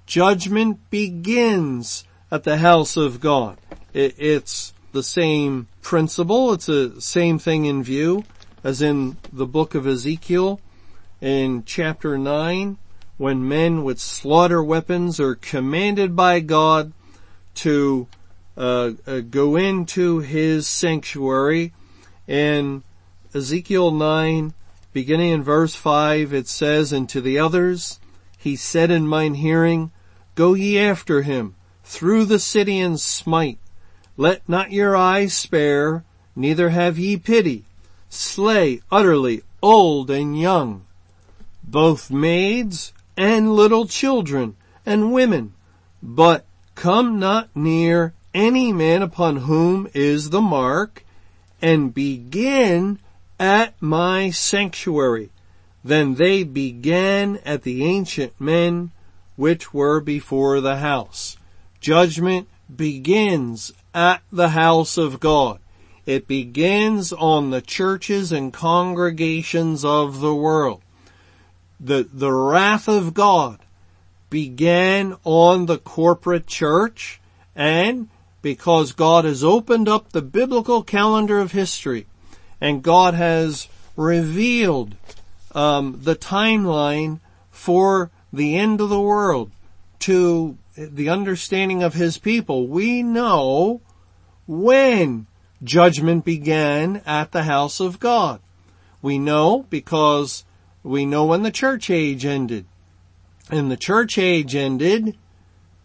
Judgment 0.07 0.79
begins 0.91 2.05
at 2.35 2.43
the 2.43 2.57
house 2.57 2.97
of 2.97 3.21
God. 3.21 3.57
it's 3.93 4.75
the 4.91 5.05
same 5.05 5.69
principle. 5.83 6.53
It's 6.53 6.67
the 6.67 7.01
same 7.01 7.39
thing 7.39 7.65
in 7.65 7.85
view 7.85 8.25
as 8.65 8.83
in 8.83 9.19
the 9.33 9.47
book 9.47 9.77
of 9.77 9.87
Ezekiel 9.87 10.61
in 11.21 11.63
chapter 11.65 12.19
9 12.19 12.77
when 13.19 13.47
men 13.47 13.85
with 13.85 14.01
slaughter 14.01 14.65
weapons 14.65 15.21
are 15.21 15.37
commanded 15.37 16.17
by 16.17 16.41
God 16.41 16.93
to 17.63 18.09
uh, 18.57 18.95
uh, 19.07 19.21
go 19.21 19.55
into 19.55 20.19
his 20.19 20.67
sanctuary 20.67 21.73
in 22.27 22.83
Ezekiel 23.33 23.93
9 23.93 24.55
beginning 24.93 25.31
in 25.31 25.45
verse 25.45 25.77
5 25.77 26.35
it 26.35 26.49
says 26.49 26.93
and 26.93 27.09
to 27.11 27.21
the 27.21 27.39
others 27.39 28.01
he 28.37 28.57
said 28.57 28.91
in 28.91 29.07
mine 29.07 29.35
hearing 29.35 29.93
go 30.35 30.55
ye 30.55 30.81
after 30.81 31.23
him 31.23 31.55
through 31.85 32.25
the 32.25 32.39
city 32.39 32.81
and 32.81 32.99
smite 32.99 33.59
let 34.17 34.47
not 34.49 34.73
your 34.73 34.97
eyes 34.97 35.35
spare 35.35 36.05
neither 36.35 36.71
have 36.71 36.99
ye 36.99 37.17
pity 37.17 37.65
slay 38.09 38.81
utterly 38.91 39.43
old 39.63 40.11
and 40.11 40.39
young 40.39 40.85
both 41.63 42.11
maids 42.11 42.93
and 43.17 43.55
little 43.55 43.87
children 43.87 44.57
and 44.85 45.13
women 45.13 45.53
but 46.03 46.45
come 46.75 47.19
not 47.19 47.49
near 47.55 48.13
any 48.35 48.73
man 48.73 49.01
upon 49.01 49.37
whom 49.37 49.89
is 49.95 50.31
the 50.31 50.41
mark 50.41 51.05
and 51.63 51.95
begin 51.95 52.99
at 53.39 53.81
my 53.81 54.31
sanctuary. 54.31 55.31
Then 55.83 56.17
they 56.17 56.43
began 56.43 57.39
at 57.45 57.63
the 57.63 57.85
ancient 57.85 58.39
men 58.41 58.91
which 59.37 59.73
were 59.73 60.01
before 60.01 60.61
the 60.61 60.77
house. 60.77 61.37
Judgment 61.85 62.49
begins 62.75 63.71
at 63.93 64.23
the 64.33 64.49
house 64.49 64.97
of 64.97 65.21
God. 65.21 65.59
It 66.07 66.27
begins 66.27 67.13
on 67.13 67.51
the 67.51 67.61
churches 67.61 68.33
and 68.33 68.55
congregations 68.55 69.85
of 69.85 70.21
the 70.21 70.35
world. 70.35 70.81
The, 71.79 72.09
the 72.11 72.33
wrath 72.33 72.89
of 72.89 73.13
God 73.13 73.59
began 74.31 75.17
on 75.25 75.67
the 75.67 75.77
corporate 75.77 76.47
church 76.47 77.21
and 77.55 78.09
because 78.41 78.93
God 78.93 79.27
has 79.27 79.45
opened 79.45 79.87
up 79.87 80.09
the 80.09 80.23
biblical 80.23 80.83
calendar 80.83 81.39
of 81.39 81.53
history 81.53 82.07
and 82.63 82.83
God 82.83 83.13
has 83.13 83.69
revealed 83.95 84.95
um, 85.55 86.01
the 86.03 86.17
timeline 86.17 87.21
for 87.51 88.11
the 88.33 88.57
end 88.57 88.81
of 88.81 88.89
the 88.89 89.03
world 89.03 89.51
to 89.99 90.57
the 90.77 91.09
understanding 91.09 91.83
of 91.83 91.95
his 91.95 92.19
people. 92.19 92.67
We 92.67 93.03
know 93.03 93.81
when 94.47 95.27
judgment 95.63 96.25
began 96.25 97.03
at 97.07 97.33
the 97.33 97.45
house 97.45 97.81
of 97.81 98.01
God. 98.01 98.41
We 99.01 99.19
know 99.19 99.67
because 99.71 100.45
we 100.83 101.07
know 101.07 101.27
when 101.27 101.43
the 101.43 101.51
church 101.51 101.91
age 101.91 102.25
ended. 102.25 102.67
And 103.51 103.71
the 103.71 103.77
church 103.77 104.19
age 104.19 104.55
ended 104.55 105.17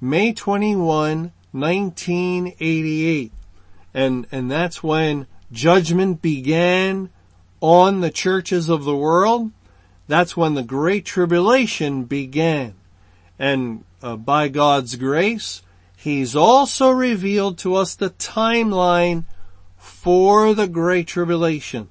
May 0.02 0.34
21, 0.34 1.32
1988. 1.52 3.32
And, 3.94 4.28
and 4.32 4.50
that's 4.50 4.82
when 4.82 5.28
judgment 5.52 6.22
began 6.22 7.10
on 7.60 8.02
the 8.02 8.12
churches 8.12 8.70
of 8.70 8.86
the 8.86 8.96
world. 8.96 9.52
That's 10.08 10.38
when 10.38 10.54
the 10.54 10.64
Great 10.64 11.06
Tribulation 11.06 12.06
began. 12.06 12.76
And 13.40 13.86
uh, 14.04 14.18
by 14.18 14.50
God's 14.50 14.96
grace, 14.96 15.64
He's 15.96 16.36
also 16.36 16.92
revealed 16.92 17.58
to 17.60 17.76
us 17.76 17.96
the 17.96 18.12
timeline 18.12 19.26
for 19.78 20.54
the 20.54 20.68
Great 20.68 21.08
Tribulation 21.08 21.90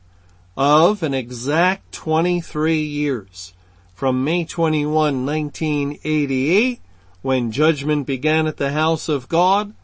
of 0.56 1.02
an 1.02 1.14
exact 1.14 1.92
23 1.92 2.80
years. 2.80 3.54
From 3.94 4.24
May 4.24 4.44
21, 4.44 5.26
1988 5.26 6.80
when 7.22 7.50
judgment 7.50 8.06
began 8.06 8.46
at 8.46 8.56
the 8.56 8.70
house 8.72 9.08
of 9.08 9.28
God 9.28 9.74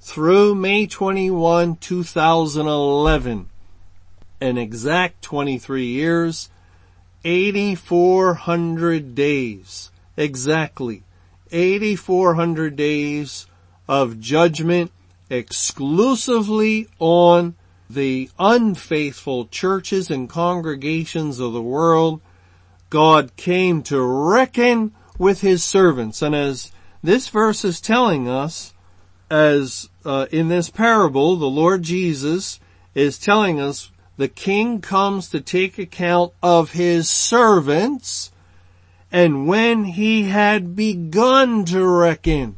through 0.00 0.54
May 0.54 0.86
21, 0.86 1.76
2011. 1.76 3.48
An 4.40 4.58
exact 4.58 5.22
23 5.22 5.86
years, 5.86 6.48
8,400 7.24 9.14
days. 9.14 9.90
Exactly. 10.16 11.04
8,400 11.52 12.76
days 12.76 13.46
of 13.88 14.20
judgment 14.20 14.92
exclusively 15.28 16.88
on 16.98 17.54
the 17.88 18.30
unfaithful 18.38 19.46
churches 19.46 20.10
and 20.10 20.28
congregations 20.28 21.40
of 21.40 21.52
the 21.52 21.62
world. 21.62 22.20
God 22.88 23.34
came 23.36 23.82
to 23.84 24.00
reckon 24.00 24.92
with 25.18 25.40
his 25.40 25.64
servants. 25.64 26.22
And 26.22 26.34
as 26.34 26.72
this 27.02 27.28
verse 27.28 27.64
is 27.64 27.80
telling 27.80 28.28
us, 28.28 28.74
as 29.30 29.88
uh, 30.04 30.26
in 30.30 30.48
this 30.48 30.70
parable, 30.70 31.36
the 31.36 31.46
Lord 31.46 31.82
Jesus 31.82 32.58
is 32.94 33.18
telling 33.18 33.60
us 33.60 33.90
the 34.16 34.28
king 34.28 34.80
comes 34.80 35.28
to 35.30 35.40
take 35.40 35.78
account 35.78 36.32
of 36.42 36.72
his 36.72 37.08
servants 37.08 38.29
and 39.12 39.46
when 39.46 39.84
he 39.84 40.24
had 40.24 40.76
begun 40.76 41.64
to 41.66 41.84
reckon. 41.84 42.56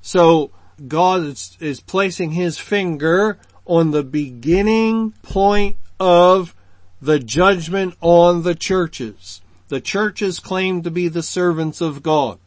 So 0.00 0.50
God 0.88 1.22
is, 1.22 1.56
is 1.60 1.80
placing 1.80 2.32
his 2.32 2.58
finger 2.58 3.38
on 3.66 3.90
the 3.90 4.02
beginning 4.02 5.12
point 5.22 5.76
of 6.00 6.54
the 7.00 7.18
judgment 7.18 7.94
on 8.00 8.42
the 8.42 8.54
churches. 8.54 9.40
The 9.68 9.80
churches 9.80 10.40
claim 10.40 10.82
to 10.82 10.90
be 10.90 11.08
the 11.08 11.22
servants 11.22 11.80
of 11.80 12.02
God. 12.02 12.38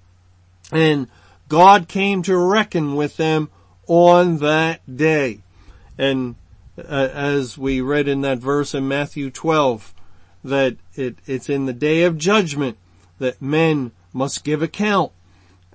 And 0.71 1.07
God 1.47 1.87
came 1.87 2.23
to 2.23 2.37
reckon 2.37 2.95
with 2.95 3.17
them 3.17 3.49
on 3.87 4.37
that 4.39 4.97
day. 4.97 5.41
And 5.97 6.35
uh, 6.77 7.09
as 7.13 7.57
we 7.57 7.81
read 7.81 8.07
in 8.07 8.21
that 8.21 8.39
verse 8.39 8.75
in 8.75 8.87
Matthew 8.87 9.31
12, 9.31 9.93
that 10.43 10.77
it, 10.95 11.17
it's 11.25 11.49
in 11.49 11.65
the 11.65 11.73
day 11.73 12.03
of 12.03 12.17
judgment 12.17 12.77
that 13.19 13.41
men 13.41 13.91
must 14.13 14.43
give 14.43 14.61
account. 14.61 15.11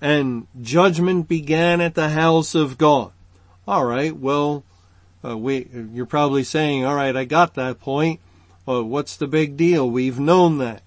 And 0.00 0.46
judgment 0.60 1.28
began 1.28 1.80
at 1.80 1.94
the 1.94 2.10
house 2.10 2.54
of 2.54 2.78
God. 2.78 3.12
Alright, 3.66 4.16
well, 4.16 4.64
uh, 5.24 5.38
we, 5.38 5.68
you're 5.92 6.06
probably 6.06 6.42
saying, 6.42 6.84
alright, 6.84 7.16
I 7.16 7.24
got 7.24 7.54
that 7.54 7.80
point. 7.80 8.20
Well, 8.66 8.82
what's 8.84 9.16
the 9.16 9.26
big 9.26 9.56
deal? 9.56 9.88
We've 9.88 10.18
known 10.18 10.58
that. 10.58 10.82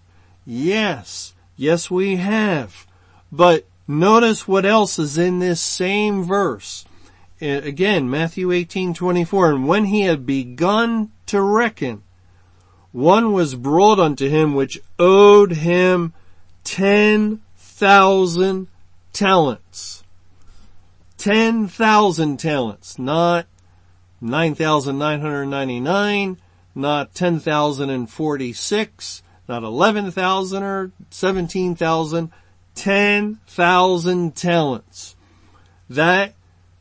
Yes, 0.46 1.34
yes 1.56 1.90
we 1.90 2.18
have. 2.18 2.86
But 3.32 3.66
notice 3.88 4.48
what 4.48 4.66
else 4.66 5.00
is 5.00 5.18
in 5.18 5.40
this 5.40 5.62
same 5.62 6.24
verse. 6.24 6.86
Again, 7.42 8.10
Matthew 8.10 8.50
18:24, 8.50 9.56
and 9.56 9.68
when 9.68 9.86
he 9.86 10.02
had 10.02 10.26
begun 10.26 11.12
to 11.26 11.42
reckon, 11.42 12.04
one 12.94 13.34
was 13.34 13.56
brought 13.56 14.00
unto 14.00 14.30
him 14.30 14.54
which 14.54 14.80
owed 14.98 15.52
him 15.52 16.14
10,000 16.66 18.68
talents. 19.14 20.04
10,000 21.18 22.38
talents, 22.38 23.00
not 23.00 23.46
9,999, 24.20 26.38
not 26.76 27.16
10,046, 27.16 29.24
not 29.48 29.64
11,000 29.64 30.64
or 30.64 30.92
17,000, 31.10 32.32
10,000 32.76 34.36
talents. 34.36 35.16
That 35.90 36.36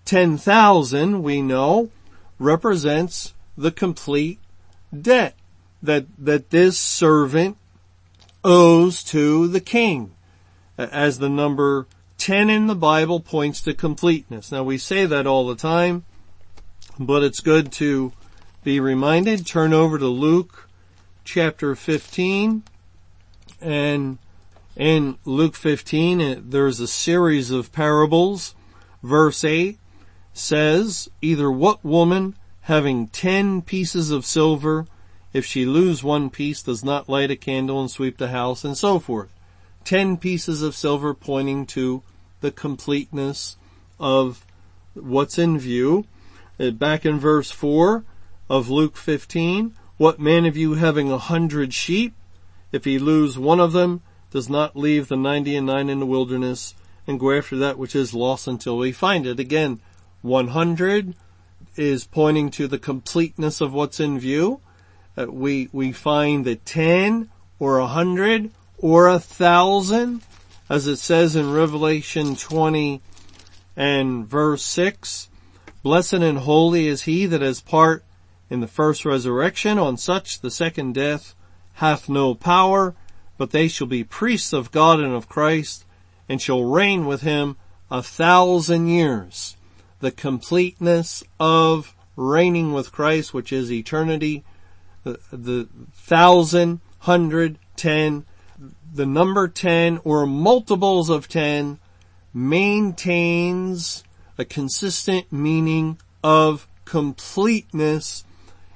10,000 0.04 1.22
we 1.22 1.40
know 1.40 1.90
represents 2.38 3.32
the 3.56 3.70
complete 3.70 4.40
debt. 4.98 5.34
that, 5.82 6.06
that 6.18 6.50
this 6.50 6.78
servant 6.78 7.56
owes 8.44 9.02
to 9.02 9.48
the 9.48 9.60
king 9.60 10.12
as 10.76 11.18
the 11.18 11.28
number 11.28 11.86
10 12.18 12.50
in 12.50 12.66
the 12.66 12.74
Bible 12.74 13.20
points 13.20 13.60
to 13.62 13.74
completeness. 13.74 14.52
Now 14.52 14.62
we 14.62 14.78
say 14.78 15.06
that 15.06 15.26
all 15.26 15.46
the 15.46 15.56
time, 15.56 16.04
but 16.98 17.22
it's 17.22 17.40
good 17.40 17.72
to 17.72 18.12
be 18.62 18.80
reminded. 18.80 19.46
Turn 19.46 19.72
over 19.72 19.98
to 19.98 20.06
Luke 20.06 20.68
chapter 21.24 21.74
15 21.74 22.62
and 23.60 24.18
in 24.76 25.18
Luke 25.24 25.54
15 25.54 26.50
there's 26.50 26.80
a 26.80 26.86
series 26.86 27.50
of 27.50 27.72
parables. 27.72 28.54
Verse 29.02 29.44
8 29.44 29.78
says, 30.32 31.08
either 31.22 31.50
what 31.50 31.84
woman 31.84 32.34
having 32.62 33.08
10 33.08 33.62
pieces 33.62 34.10
of 34.10 34.24
silver 34.24 34.86
if 35.34 35.44
she 35.44 35.66
lose 35.66 36.02
one 36.02 36.30
piece 36.30 36.62
does 36.62 36.82
not 36.82 37.08
light 37.08 37.30
a 37.30 37.36
candle 37.36 37.80
and 37.80 37.90
sweep 37.90 38.16
the 38.16 38.28
house 38.28 38.64
and 38.64 38.78
so 38.78 38.98
forth. 38.98 39.28
10 39.84 40.16
pieces 40.16 40.62
of 40.62 40.74
silver 40.74 41.12
pointing 41.12 41.66
to 41.66 42.02
the 42.40 42.50
completeness 42.50 43.56
of 44.00 44.46
what's 44.94 45.38
in 45.38 45.58
view. 45.58 46.06
Uh, 46.58 46.70
back 46.70 47.04
in 47.04 47.18
verse 47.18 47.50
4 47.50 48.04
of 48.48 48.70
Luke 48.70 48.96
15, 48.96 49.74
what 49.96 50.20
man 50.20 50.46
of 50.46 50.56
you 50.56 50.74
having 50.74 51.10
a 51.10 51.18
hundred 51.18 51.74
sheep, 51.74 52.14
if 52.72 52.84
he 52.84 52.98
lose 52.98 53.38
one 53.38 53.60
of 53.60 53.72
them, 53.72 54.02
does 54.30 54.48
not 54.48 54.76
leave 54.76 55.08
the 55.08 55.16
ninety 55.16 55.54
and 55.56 55.66
nine 55.66 55.88
in 55.88 56.00
the 56.00 56.06
wilderness 56.06 56.74
and 57.06 57.20
go 57.20 57.30
after 57.30 57.56
that 57.56 57.78
which 57.78 57.94
is 57.94 58.14
lost 58.14 58.46
until 58.48 58.82
he 58.82 58.92
find 58.92 59.26
it. 59.26 59.38
Again, 59.38 59.80
100 60.22 61.14
is 61.76 62.04
pointing 62.04 62.50
to 62.50 62.66
the 62.66 62.78
completeness 62.78 63.60
of 63.60 63.72
what's 63.72 64.00
in 64.00 64.18
view. 64.18 64.60
Uh, 65.16 65.26
we, 65.26 65.68
we 65.72 65.92
find 65.92 66.44
that 66.44 66.64
10 66.64 67.30
or 67.58 67.78
a 67.78 67.82
100 67.82 68.50
or 68.78 69.08
a 69.08 69.18
thousand 69.18 70.22
as 70.68 70.86
it 70.86 70.96
says 70.96 71.36
in 71.36 71.52
Revelation 71.52 72.36
20 72.36 73.02
and 73.76 74.26
verse 74.26 74.62
6, 74.62 75.28
Blessed 75.82 76.14
and 76.14 76.38
holy 76.38 76.86
is 76.86 77.02
he 77.02 77.26
that 77.26 77.42
has 77.42 77.60
part 77.60 78.02
in 78.48 78.60
the 78.60 78.66
first 78.66 79.04
resurrection. 79.04 79.78
On 79.78 79.96
such 79.96 80.40
the 80.40 80.50
second 80.50 80.94
death 80.94 81.34
hath 81.74 82.08
no 82.08 82.34
power, 82.34 82.94
but 83.36 83.50
they 83.50 83.68
shall 83.68 83.86
be 83.86 84.04
priests 84.04 84.52
of 84.52 84.72
God 84.72 85.00
and 85.00 85.12
of 85.12 85.28
Christ, 85.28 85.84
and 86.28 86.40
shall 86.40 86.64
reign 86.64 87.04
with 87.04 87.20
him 87.20 87.56
a 87.90 88.02
thousand 88.02 88.86
years. 88.86 89.56
The 90.00 90.12
completeness 90.12 91.22
of 91.38 91.94
reigning 92.16 92.72
with 92.72 92.92
Christ, 92.92 93.34
which 93.34 93.52
is 93.52 93.70
eternity, 93.70 94.44
the, 95.04 95.20
the 95.30 95.68
thousand, 95.92 96.80
hundred, 97.00 97.58
ten, 97.76 98.24
the 98.92 99.06
number 99.06 99.48
10 99.48 100.00
or 100.04 100.26
multiples 100.26 101.10
of 101.10 101.28
10 101.28 101.78
maintains 102.32 104.04
a 104.38 104.44
consistent 104.44 105.32
meaning 105.32 105.98
of 106.22 106.66
completeness 106.84 108.24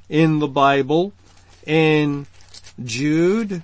in 0.08 0.38
the 0.38 0.48
Bible. 0.48 1.12
In 1.66 2.26
Jude, 2.82 3.62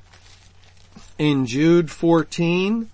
in 1.18 1.46
Jude 1.46 1.90
14, 1.90 2.90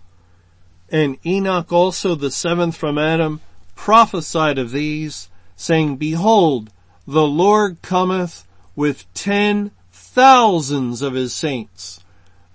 and 0.92 1.18
Enoch 1.24 1.72
also 1.72 2.14
the 2.14 2.30
seventh 2.30 2.76
from 2.76 2.98
Adam 2.98 3.40
prophesied 3.74 4.58
of 4.58 4.72
these, 4.72 5.28
saying, 5.56 5.96
Behold, 5.96 6.70
the 7.06 7.26
Lord 7.26 7.80
cometh 7.82 8.46
with 8.80 9.12
ten 9.12 9.70
thousands 9.92 11.02
of 11.02 11.12
his 11.12 11.34
saints. 11.34 12.02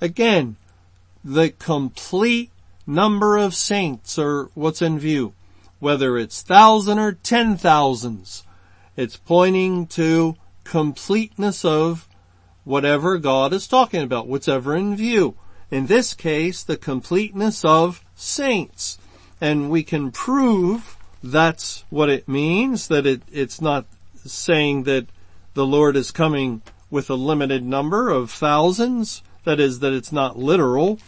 Again, 0.01 0.55
the 1.23 1.51
complete 1.51 2.49
number 2.87 3.37
of 3.37 3.53
saints 3.53 4.17
or 4.17 4.49
what's 4.55 4.81
in 4.81 4.97
view. 4.97 5.33
Whether 5.77 6.17
it's 6.17 6.41
thousand 6.41 6.97
or 6.97 7.11
ten 7.11 7.57
thousands, 7.57 8.43
it's 8.97 9.17
pointing 9.17 9.85
to 9.99 10.35
completeness 10.63 11.63
of 11.63 12.07
whatever 12.63 13.19
God 13.19 13.53
is 13.53 13.67
talking 13.67 14.01
about, 14.01 14.25
whatever 14.25 14.75
in 14.75 14.95
view. 14.95 15.35
In 15.69 15.85
this 15.85 16.15
case, 16.15 16.63
the 16.63 16.75
completeness 16.75 17.63
of 17.63 18.03
saints. 18.15 18.97
And 19.39 19.69
we 19.69 19.83
can 19.83 20.11
prove 20.11 20.97
that's 21.23 21.85
what 21.91 22.09
it 22.09 22.27
means, 22.27 22.87
that 22.87 23.05
it, 23.05 23.21
it's 23.31 23.61
not 23.61 23.85
saying 24.25 24.85
that 24.85 25.05
the 25.55 25.65
Lord 25.65 25.95
is 25.95 26.11
coming 26.11 26.61
with 26.91 27.09
a 27.09 27.15
limited 27.15 27.65
number 27.65 28.09
of 28.09 28.29
thousands. 28.29 29.23
That 29.45 29.59
is, 29.59 29.79
that 29.79 29.93
it's 29.93 30.11
not 30.11 30.37
literal. 30.37 30.99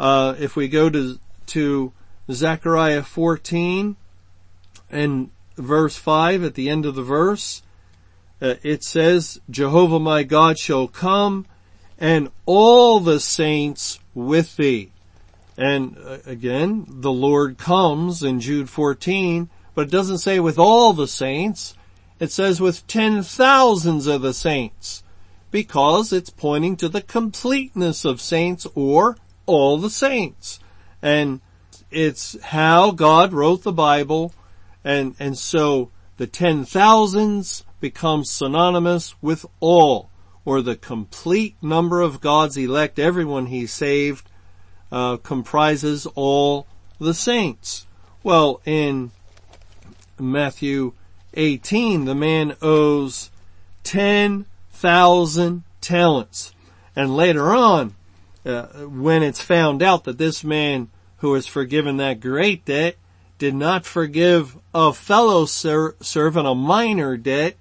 Uh, 0.00 0.34
if 0.38 0.56
we 0.56 0.68
go 0.68 0.88
to, 0.88 1.18
to 1.46 1.92
Zechariah 2.30 3.02
14 3.02 3.96
and 4.90 5.30
verse 5.56 5.96
5 5.96 6.44
at 6.44 6.54
the 6.54 6.70
end 6.70 6.86
of 6.86 6.94
the 6.94 7.02
verse, 7.02 7.62
uh, 8.40 8.54
it 8.62 8.84
says, 8.84 9.40
Jehovah 9.50 9.98
my 9.98 10.22
God 10.22 10.58
shall 10.58 10.86
come 10.86 11.46
and 11.98 12.30
all 12.46 13.00
the 13.00 13.18
saints 13.18 13.98
with 14.14 14.56
thee. 14.56 14.92
And 15.56 15.96
uh, 15.98 16.18
again, 16.24 16.86
the 16.88 17.10
Lord 17.10 17.58
comes 17.58 18.22
in 18.22 18.38
Jude 18.38 18.70
14, 18.70 19.50
but 19.74 19.88
it 19.88 19.90
doesn't 19.90 20.18
say 20.18 20.38
with 20.38 20.58
all 20.58 20.92
the 20.92 21.08
saints. 21.08 21.74
It 22.20 22.32
says 22.32 22.60
with 22.60 22.86
ten 22.86 23.22
thousands 23.22 24.06
of 24.06 24.22
the 24.22 24.34
saints 24.34 25.02
because 25.50 26.12
it's 26.12 26.30
pointing 26.30 26.76
to 26.76 26.88
the 26.88 27.00
completeness 27.00 28.04
of 28.04 28.20
saints 28.20 28.66
or 28.74 29.16
all 29.46 29.78
the 29.78 29.90
saints. 29.90 30.60
And 31.00 31.40
it's 31.90 32.40
how 32.42 32.90
God 32.90 33.32
wrote 33.32 33.62
the 33.62 33.72
Bible 33.72 34.34
and, 34.84 35.14
and 35.18 35.38
so 35.38 35.90
the 36.16 36.26
ten 36.26 36.64
thousands 36.64 37.64
becomes 37.80 38.30
synonymous 38.30 39.14
with 39.22 39.46
all 39.60 40.10
or 40.44 40.62
the 40.62 40.76
complete 40.76 41.56
number 41.62 42.00
of 42.00 42.20
God's 42.20 42.56
elect, 42.56 42.98
everyone 42.98 43.46
he 43.46 43.66
saved, 43.66 44.30
uh, 44.90 45.18
comprises 45.18 46.06
all 46.14 46.66
the 46.98 47.12
saints. 47.12 47.86
Well, 48.22 48.62
in 48.64 49.10
Matthew 50.18 50.94
18, 51.38 52.04
the 52.04 52.14
man 52.14 52.56
owes 52.60 53.30
10,000 53.84 55.62
talents. 55.80 56.52
And 56.96 57.16
later 57.16 57.54
on, 57.54 57.94
uh, 58.44 58.64
when 58.86 59.22
it's 59.22 59.40
found 59.40 59.82
out 59.82 60.04
that 60.04 60.18
this 60.18 60.42
man 60.42 60.88
who 61.18 61.30
was 61.30 61.46
forgiven 61.46 61.96
that 61.96 62.20
great 62.20 62.64
debt 62.64 62.96
did 63.38 63.54
not 63.54 63.86
forgive 63.86 64.58
a 64.74 64.92
fellow 64.92 65.46
ser- 65.46 65.94
servant 66.00 66.46
a 66.46 66.54
minor 66.54 67.16
debt, 67.16 67.56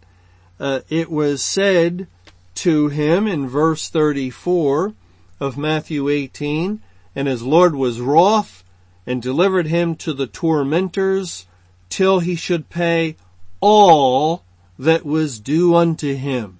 uh, 0.59 0.80
it 0.89 1.11
was 1.11 1.43
said 1.43 2.07
to 2.55 2.88
him 2.88 3.28
in 3.28 3.47
verse 3.47 3.89
34 3.89 4.93
of 5.39 5.57
Matthew 5.57 6.09
18, 6.09 6.82
and 7.15 7.28
his 7.28 7.43
Lord 7.43 7.75
was 7.75 8.01
wroth 8.01 8.63
and 9.05 9.21
delivered 9.21 9.67
him 9.67 9.95
to 9.97 10.13
the 10.13 10.25
tormentors 10.25 11.45
till 11.89 12.19
he 12.19 12.36
should 12.36 12.69
pay 12.69 13.15
all 13.61 14.43
that 14.77 15.05
was 15.05 15.39
due 15.39 15.75
unto 15.75 16.15
him. 16.15 16.59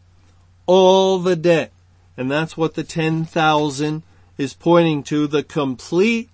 All 0.65 1.19
the 1.19 1.35
debt. 1.35 1.71
And 2.15 2.31
that's 2.31 2.57
what 2.57 2.73
the 2.73 2.83
10,000 2.83 4.03
is 4.37 4.53
pointing 4.53 5.03
to 5.03 5.27
the 5.27 5.43
complete 5.43 6.29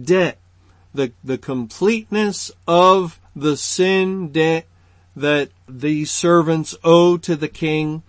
debt, 0.00 0.38
the, 0.94 1.12
the 1.24 1.38
completeness 1.38 2.50
of 2.66 3.18
the 3.34 3.56
sin 3.56 4.30
debt 4.30 4.66
that 5.16 5.50
the 5.68 6.04
servants 6.04 6.74
owe 6.84 7.16
to 7.18 7.36
the 7.36 7.48
king, 7.48 8.02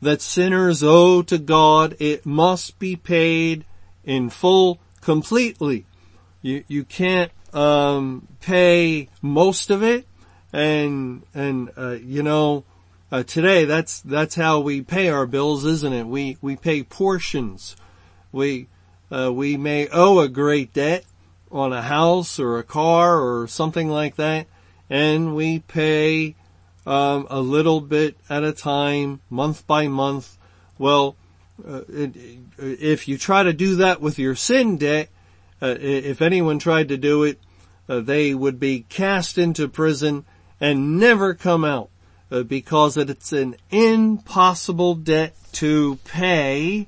that 0.00 0.20
sinners 0.20 0.82
owe 0.82 1.22
to 1.22 1.38
God. 1.38 1.96
It 1.98 2.24
must 2.24 2.78
be 2.78 2.96
paid 2.96 3.64
in 4.04 4.30
full, 4.30 4.80
completely. 5.00 5.86
You, 6.42 6.64
you 6.68 6.84
can't, 6.84 7.30
um, 7.52 8.28
pay 8.40 9.08
most 9.20 9.70
of 9.70 9.82
it 9.82 10.06
and, 10.52 11.22
and, 11.34 11.70
uh, 11.76 11.90
you 11.90 12.22
know, 12.22 12.64
uh, 13.12 13.22
today 13.22 13.64
that's, 13.64 14.00
that's 14.00 14.34
how 14.34 14.60
we 14.60 14.82
pay 14.82 15.08
our 15.08 15.26
bills, 15.26 15.64
isn't 15.64 15.92
it? 15.92 16.06
We, 16.06 16.38
we 16.40 16.56
pay 16.56 16.82
portions. 16.82 17.76
We, 18.32 18.68
uh, 19.10 19.32
we 19.32 19.56
may 19.56 19.88
owe 19.88 20.20
a 20.20 20.28
great 20.28 20.72
debt 20.72 21.04
on 21.50 21.72
a 21.72 21.82
house 21.82 22.38
or 22.38 22.58
a 22.58 22.62
car 22.62 23.20
or 23.20 23.48
something 23.48 23.88
like 23.88 24.16
that, 24.16 24.46
and 24.88 25.34
we 25.34 25.58
pay 25.58 26.36
um, 26.86 27.26
a 27.28 27.40
little 27.40 27.80
bit 27.80 28.16
at 28.28 28.44
a 28.44 28.52
time, 28.52 29.20
month 29.28 29.66
by 29.66 29.88
month. 29.88 30.38
Well, 30.78 31.16
uh, 31.66 31.82
it, 31.88 32.16
if 32.58 33.08
you 33.08 33.18
try 33.18 33.42
to 33.42 33.52
do 33.52 33.76
that 33.76 34.00
with 34.00 34.18
your 34.18 34.34
sin 34.34 34.76
debt, 34.76 35.08
uh, 35.60 35.76
if 35.78 36.22
anyone 36.22 36.58
tried 36.58 36.88
to 36.88 36.96
do 36.96 37.24
it, 37.24 37.38
uh, 37.88 38.00
they 38.00 38.32
would 38.32 38.58
be 38.60 38.86
cast 38.88 39.36
into 39.36 39.68
prison 39.68 40.24
and 40.60 40.98
never 40.98 41.34
come 41.34 41.64
out. 41.64 41.90
uh, 42.30 42.42
because 42.42 42.96
it's 42.96 43.32
an 43.32 43.56
impossible 43.70 44.94
debt 44.94 45.34
to 45.52 45.96
pay 46.04 46.86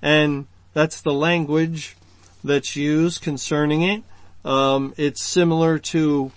and 0.00 0.46
that's 0.72 1.00
the 1.00 1.12
language 1.12 1.96
that's 2.42 2.76
used 2.76 3.22
concerning 3.22 3.82
it. 3.82 4.02
Um, 4.44 4.92
it's 4.96 5.22
similar 5.22 5.78
to 5.78 6.30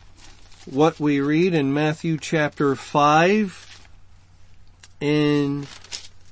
what 0.66 1.00
we 1.00 1.20
read 1.20 1.54
in 1.54 1.74
Matthew 1.74 2.18
chapter 2.18 2.76
5 2.76 3.90
in 5.02 5.68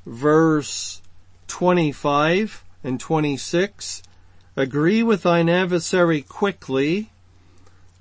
verse 0.06 1.02
25 1.48 2.64
and 2.84 3.00
26. 3.00 4.04
Agree 4.56 5.04
with 5.04 5.24
thine 5.24 5.50
adversary 5.50 6.22
quickly 6.22 7.12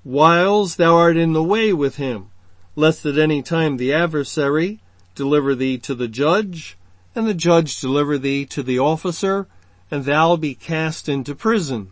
whiles 0.03 0.75
thou 0.77 0.95
art 0.95 1.17
in 1.17 1.33
the 1.33 1.43
way 1.43 1.73
with 1.73 1.97
him, 1.97 2.29
lest 2.75 3.05
at 3.05 3.17
any 3.17 3.41
time 3.41 3.77
the 3.77 3.93
adversary 3.93 4.79
deliver 5.15 5.55
thee 5.55 5.77
to 5.77 5.95
the 5.95 6.07
judge, 6.07 6.77
and 7.15 7.27
the 7.27 7.33
judge 7.33 7.79
deliver 7.79 8.17
thee 8.17 8.45
to 8.45 8.61
the 8.61 8.79
officer, 8.79 9.47
and 9.89 10.03
thou 10.03 10.35
be 10.35 10.53
cast 10.53 11.07
into 11.07 11.33
prison. 11.33 11.91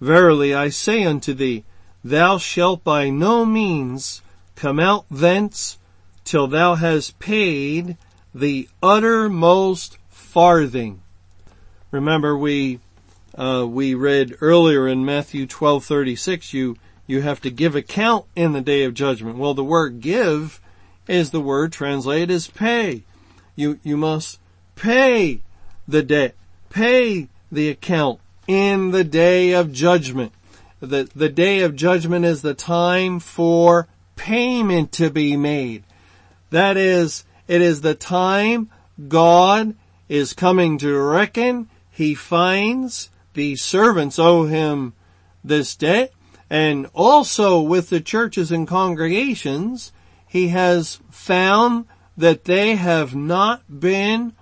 Verily 0.00 0.54
I 0.54 0.70
say 0.70 1.04
unto 1.04 1.34
thee, 1.34 1.64
thou 2.02 2.38
shalt 2.38 2.82
by 2.84 3.10
no 3.10 3.44
means 3.44 4.22
come 4.56 4.80
out 4.80 5.04
thence 5.10 5.78
till 6.24 6.46
thou 6.46 6.74
hast 6.74 7.18
paid 7.18 7.96
the 8.34 8.68
uttermost 8.82 9.98
farthing. 10.08 11.00
Remember 11.90 12.36
we, 12.36 12.80
uh, 13.36 13.66
we 13.68 13.94
read 13.94 14.36
earlier 14.40 14.88
in 14.88 15.04
Matthew 15.04 15.46
12:36 15.46 16.52
you 16.52 16.76
you 17.06 17.22
have 17.22 17.40
to 17.42 17.50
give 17.50 17.74
account 17.74 18.26
in 18.34 18.52
the 18.52 18.60
day 18.60 18.84
of 18.84 18.94
judgment. 18.94 19.38
Well, 19.38 19.54
the 19.54 19.64
word 19.64 20.00
give 20.00 20.60
is 21.06 21.30
the 21.30 21.40
word 21.40 21.72
translated 21.72 22.30
as 22.30 22.48
pay. 22.48 23.04
You 23.56 23.78
you 23.82 23.96
must 23.96 24.40
pay 24.74 25.42
the 25.86 26.02
debt, 26.02 26.34
pay 26.70 27.28
the 27.52 27.68
account 27.68 28.20
in 28.46 28.90
the 28.90 29.04
day 29.04 29.52
of 29.52 29.72
judgment. 29.72 30.32
The, 30.80 31.08
the 31.14 31.28
day 31.28 31.60
of 31.60 31.76
judgment 31.76 32.24
is 32.24 32.42
the 32.42 32.54
time 32.54 33.20
for 33.20 33.88
payment 34.16 34.92
to 34.92 35.10
be 35.10 35.36
made. 35.36 35.84
That 36.50 36.76
is, 36.76 37.24
it 37.48 37.62
is 37.62 37.80
the 37.80 37.94
time 37.94 38.70
God 39.08 39.74
is 40.08 40.34
coming 40.34 40.78
to 40.78 40.98
reckon. 40.98 41.68
He 41.90 42.14
finds 42.14 43.10
the 43.32 43.56
servants 43.56 44.18
owe 44.18 44.44
him 44.44 44.92
this 45.42 45.74
debt. 45.74 46.12
And 46.50 46.86
also 46.92 47.60
with 47.60 47.90
the 47.90 48.00
churches 48.00 48.52
and 48.52 48.68
congregations, 48.68 49.92
he 50.26 50.48
has 50.48 51.00
found 51.10 51.86
that 52.16 52.44
they 52.44 52.76
have 52.76 53.14
not 53.14 53.62
been 53.80 54.34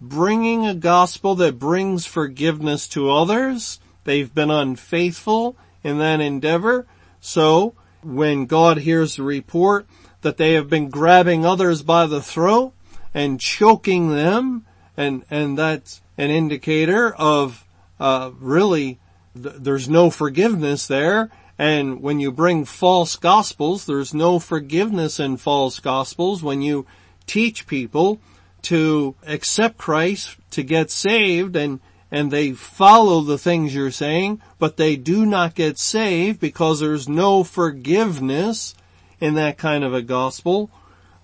bringing 0.00 0.66
a 0.66 0.74
gospel 0.74 1.34
that 1.36 1.58
brings 1.58 2.06
forgiveness 2.06 2.86
to 2.88 3.10
others. 3.10 3.80
They've 4.04 4.32
been 4.32 4.50
unfaithful 4.50 5.56
in 5.82 5.98
that 5.98 6.20
endeavor. 6.20 6.86
So 7.20 7.74
when 8.02 8.46
God 8.46 8.78
hears 8.78 9.16
the 9.16 9.22
report 9.22 9.86
that 10.20 10.36
they 10.36 10.54
have 10.54 10.68
been 10.68 10.90
grabbing 10.90 11.44
others 11.44 11.82
by 11.82 12.06
the 12.06 12.22
throat 12.22 12.72
and 13.14 13.40
choking 13.40 14.10
them 14.10 14.66
and, 14.96 15.24
and 15.30 15.58
that's 15.58 16.02
an 16.18 16.30
indicator 16.30 17.14
of, 17.14 17.66
uh, 17.98 18.30
really 18.38 18.98
th- 19.40 19.56
there's 19.58 19.88
no 19.88 20.10
forgiveness 20.10 20.86
there. 20.86 21.30
And 21.58 22.02
when 22.02 22.20
you 22.20 22.30
bring 22.30 22.64
false 22.64 23.16
gospels, 23.16 23.86
there's 23.86 24.12
no 24.12 24.38
forgiveness 24.38 25.18
in 25.18 25.38
false 25.38 25.80
gospels. 25.80 26.42
When 26.42 26.60
you 26.60 26.86
teach 27.26 27.66
people 27.66 28.20
to 28.62 29.14
accept 29.26 29.78
Christ, 29.78 30.36
to 30.50 30.62
get 30.62 30.90
saved, 30.90 31.56
and, 31.56 31.80
and 32.10 32.30
they 32.30 32.52
follow 32.52 33.22
the 33.22 33.38
things 33.38 33.74
you're 33.74 33.90
saying, 33.90 34.42
but 34.58 34.76
they 34.76 34.96
do 34.96 35.24
not 35.24 35.54
get 35.54 35.78
saved 35.78 36.40
because 36.40 36.80
there's 36.80 37.08
no 37.08 37.42
forgiveness 37.42 38.74
in 39.20 39.34
that 39.34 39.56
kind 39.56 39.82
of 39.82 39.94
a 39.94 40.02
gospel. 40.02 40.70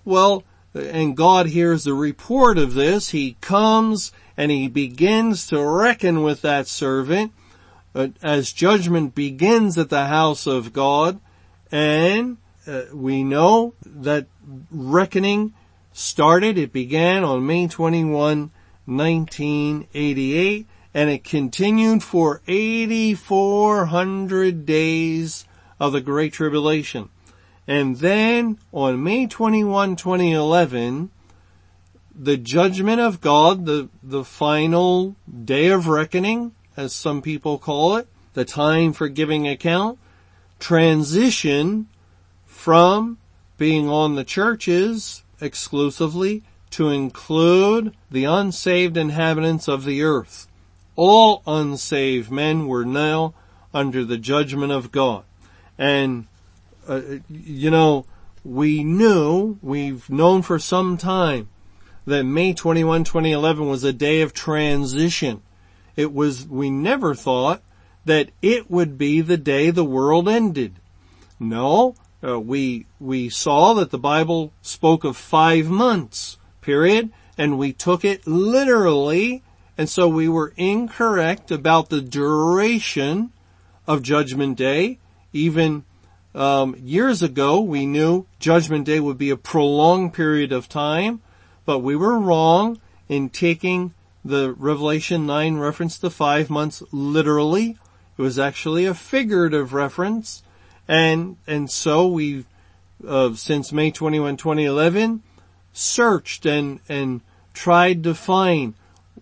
Well, 0.03 0.43
and 0.73 1.15
God 1.15 1.47
hears 1.47 1.83
the 1.83 1.93
report 1.93 2.57
of 2.57 2.73
this. 2.73 3.09
He 3.09 3.37
comes 3.39 4.11
and 4.35 4.49
he 4.49 4.67
begins 4.67 5.45
to 5.47 5.63
reckon 5.63 6.23
with 6.23 6.41
that 6.41 6.67
servant 6.67 7.31
uh, 7.95 8.09
as 8.21 8.51
judgment 8.51 9.15
begins 9.15 9.77
at 9.77 9.89
the 9.89 10.07
house 10.07 10.45
of 10.47 10.73
God. 10.73 11.21
And 11.71 12.35
uh, 12.67 12.81
we 12.93 13.23
know 13.23 13.75
that 13.85 14.27
reckoning 14.71 15.53
started. 15.91 16.57
It 16.57 16.73
began 16.73 17.23
on 17.23 17.45
May 17.45 17.67
21, 17.67 18.51
1988, 18.85 20.67
and 20.93 21.09
it 21.09 21.23
continued 21.23 22.03
for 22.03 22.41
8,400 22.47 24.65
days 24.65 25.45
of 25.79 25.93
the 25.93 26.01
Great 26.01 26.33
Tribulation. 26.33 27.07
And 27.67 27.97
then 27.97 28.57
on 28.71 29.03
May 29.03 29.27
21, 29.27 29.95
2011, 29.95 31.11
the 32.15 32.37
judgment 32.37 33.01
of 33.01 33.21
God, 33.21 33.65
the, 33.65 33.89
the 34.01 34.23
final 34.23 35.15
day 35.45 35.69
of 35.69 35.87
reckoning, 35.87 36.53
as 36.75 36.93
some 36.93 37.21
people 37.21 37.57
call 37.57 37.97
it, 37.97 38.07
the 38.33 38.45
time 38.45 38.93
for 38.93 39.07
giving 39.07 39.47
account, 39.47 39.99
transition 40.59 41.87
from 42.45 43.17
being 43.57 43.89
on 43.89 44.15
the 44.15 44.23
churches 44.23 45.23
exclusively 45.39 46.43
to 46.71 46.89
include 46.89 47.95
the 48.09 48.25
unsaved 48.25 48.97
inhabitants 48.97 49.67
of 49.67 49.85
the 49.85 50.01
earth. 50.01 50.47
All 50.95 51.43
unsaved 51.45 52.31
men 52.31 52.67
were 52.67 52.85
now 52.85 53.33
under 53.73 54.03
the 54.03 54.17
judgment 54.17 54.71
of 54.71 54.91
God. 54.91 55.23
And, 55.77 56.27
uh, 56.87 57.01
you 57.29 57.69
know, 57.69 58.05
we 58.43 58.83
knew, 58.83 59.57
we've 59.61 60.09
known 60.09 60.41
for 60.41 60.59
some 60.59 60.97
time 60.97 61.49
that 62.05 62.23
May 62.23 62.53
21, 62.53 63.03
2011 63.03 63.67
was 63.67 63.83
a 63.83 63.93
day 63.93 64.21
of 64.21 64.33
transition. 64.33 65.41
It 65.95 66.13
was, 66.13 66.47
we 66.47 66.69
never 66.69 67.13
thought 67.15 67.61
that 68.05 68.29
it 68.41 68.69
would 68.69 68.97
be 68.97 69.21
the 69.21 69.37
day 69.37 69.69
the 69.69 69.85
world 69.85 70.27
ended. 70.27 70.75
No, 71.39 71.95
uh, 72.25 72.39
we 72.39 72.85
we 72.99 73.29
saw 73.29 73.73
that 73.73 73.91
the 73.91 73.97
Bible 73.97 74.53
spoke 74.61 75.03
of 75.03 75.17
five 75.17 75.67
months 75.67 76.37
period, 76.61 77.11
and 77.37 77.57
we 77.57 77.73
took 77.73 78.05
it 78.05 78.25
literally, 78.25 79.43
and 79.77 79.89
so 79.89 80.07
we 80.07 80.29
were 80.29 80.53
incorrect 80.55 81.51
about 81.51 81.89
the 81.89 82.01
duration 82.01 83.31
of 83.85 84.01
Judgment 84.01 84.57
Day. 84.57 84.99
Even 85.33 85.83
um, 86.33 86.75
years 86.81 87.21
ago, 87.21 87.59
we 87.59 87.85
knew 87.85 88.25
Judgment 88.39 88.85
Day 88.85 88.99
would 88.99 89.17
be 89.17 89.29
a 89.29 89.37
prolonged 89.37 90.13
period 90.13 90.51
of 90.51 90.69
time, 90.69 91.21
but 91.65 91.79
we 91.79 91.95
were 91.95 92.17
wrong 92.17 92.79
in 93.09 93.29
taking 93.29 93.93
the 94.23 94.53
Revelation 94.53 95.25
9 95.25 95.57
reference 95.57 95.97
to 95.99 96.09
five 96.09 96.49
months 96.49 96.81
literally. 96.91 97.77
It 98.17 98.21
was 98.21 98.39
actually 98.39 98.85
a 98.85 98.93
figurative 98.93 99.73
reference 99.73 100.43
and, 100.87 101.37
and 101.47 101.69
so 101.69 102.07
we've, 102.07 102.45
uh, 103.07 103.33
since 103.35 103.71
May 103.71 103.91
21, 103.91 104.37
2011, 104.37 105.23
searched 105.71 106.45
and, 106.45 106.79
and 106.89 107.21
tried 107.53 108.03
to 108.03 108.13
find, 108.13 108.73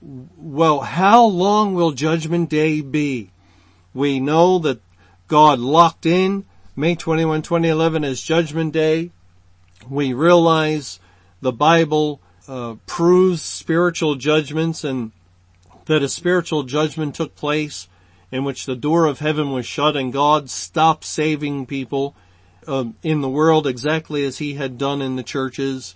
well, 0.02 0.82
how 0.82 1.24
long 1.24 1.76
will 1.76 1.92
judgment 1.92 2.50
day 2.50 2.82
be? 2.82 3.32
We 3.94 4.20
know 4.20 4.58
that 4.60 4.82
God 5.28 5.60
locked 5.60 6.06
in 6.06 6.46
May 6.76 6.96
21, 6.96 7.42
2011 7.42 8.04
as 8.04 8.22
judgment 8.22 8.74
day. 8.74 9.12
We 9.90 10.14
realize 10.14 11.00
the 11.42 11.52
Bible 11.52 12.21
uh, 12.48 12.76
proves 12.86 13.42
spiritual 13.42 14.16
judgments 14.16 14.84
and 14.84 15.12
that 15.86 16.04
a 16.04 16.10
spiritual 16.10 16.64
judgment 16.64 17.16
took 17.16 17.36
place 17.36 17.88
in 18.32 18.44
which 18.44 18.66
the 18.66 18.76
door 18.76 19.06
of 19.06 19.20
heaven 19.20 19.52
was 19.52 19.66
shut 19.66 19.96
and 19.96 20.14
God 20.14 20.50
stopped 20.50 21.04
saving 21.04 21.66
people 21.66 22.16
um, 22.68 22.96
in 23.04 23.22
the 23.22 23.30
world 23.30 23.68
exactly 23.68 24.24
as 24.26 24.38
he 24.38 24.54
had 24.54 24.78
done 24.78 25.02
in 25.02 25.16
the 25.16 25.24
churches. 25.24 25.96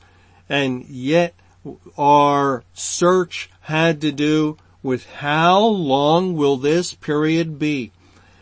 And 0.50 0.86
yet 0.86 1.34
our 1.98 2.64
search 2.74 3.50
had 3.62 4.02
to 4.02 4.12
do 4.12 4.58
with 4.84 5.10
how 5.10 5.60
long 5.60 6.36
will 6.36 6.58
this 6.58 6.94
period 6.94 7.58
be? 7.58 7.92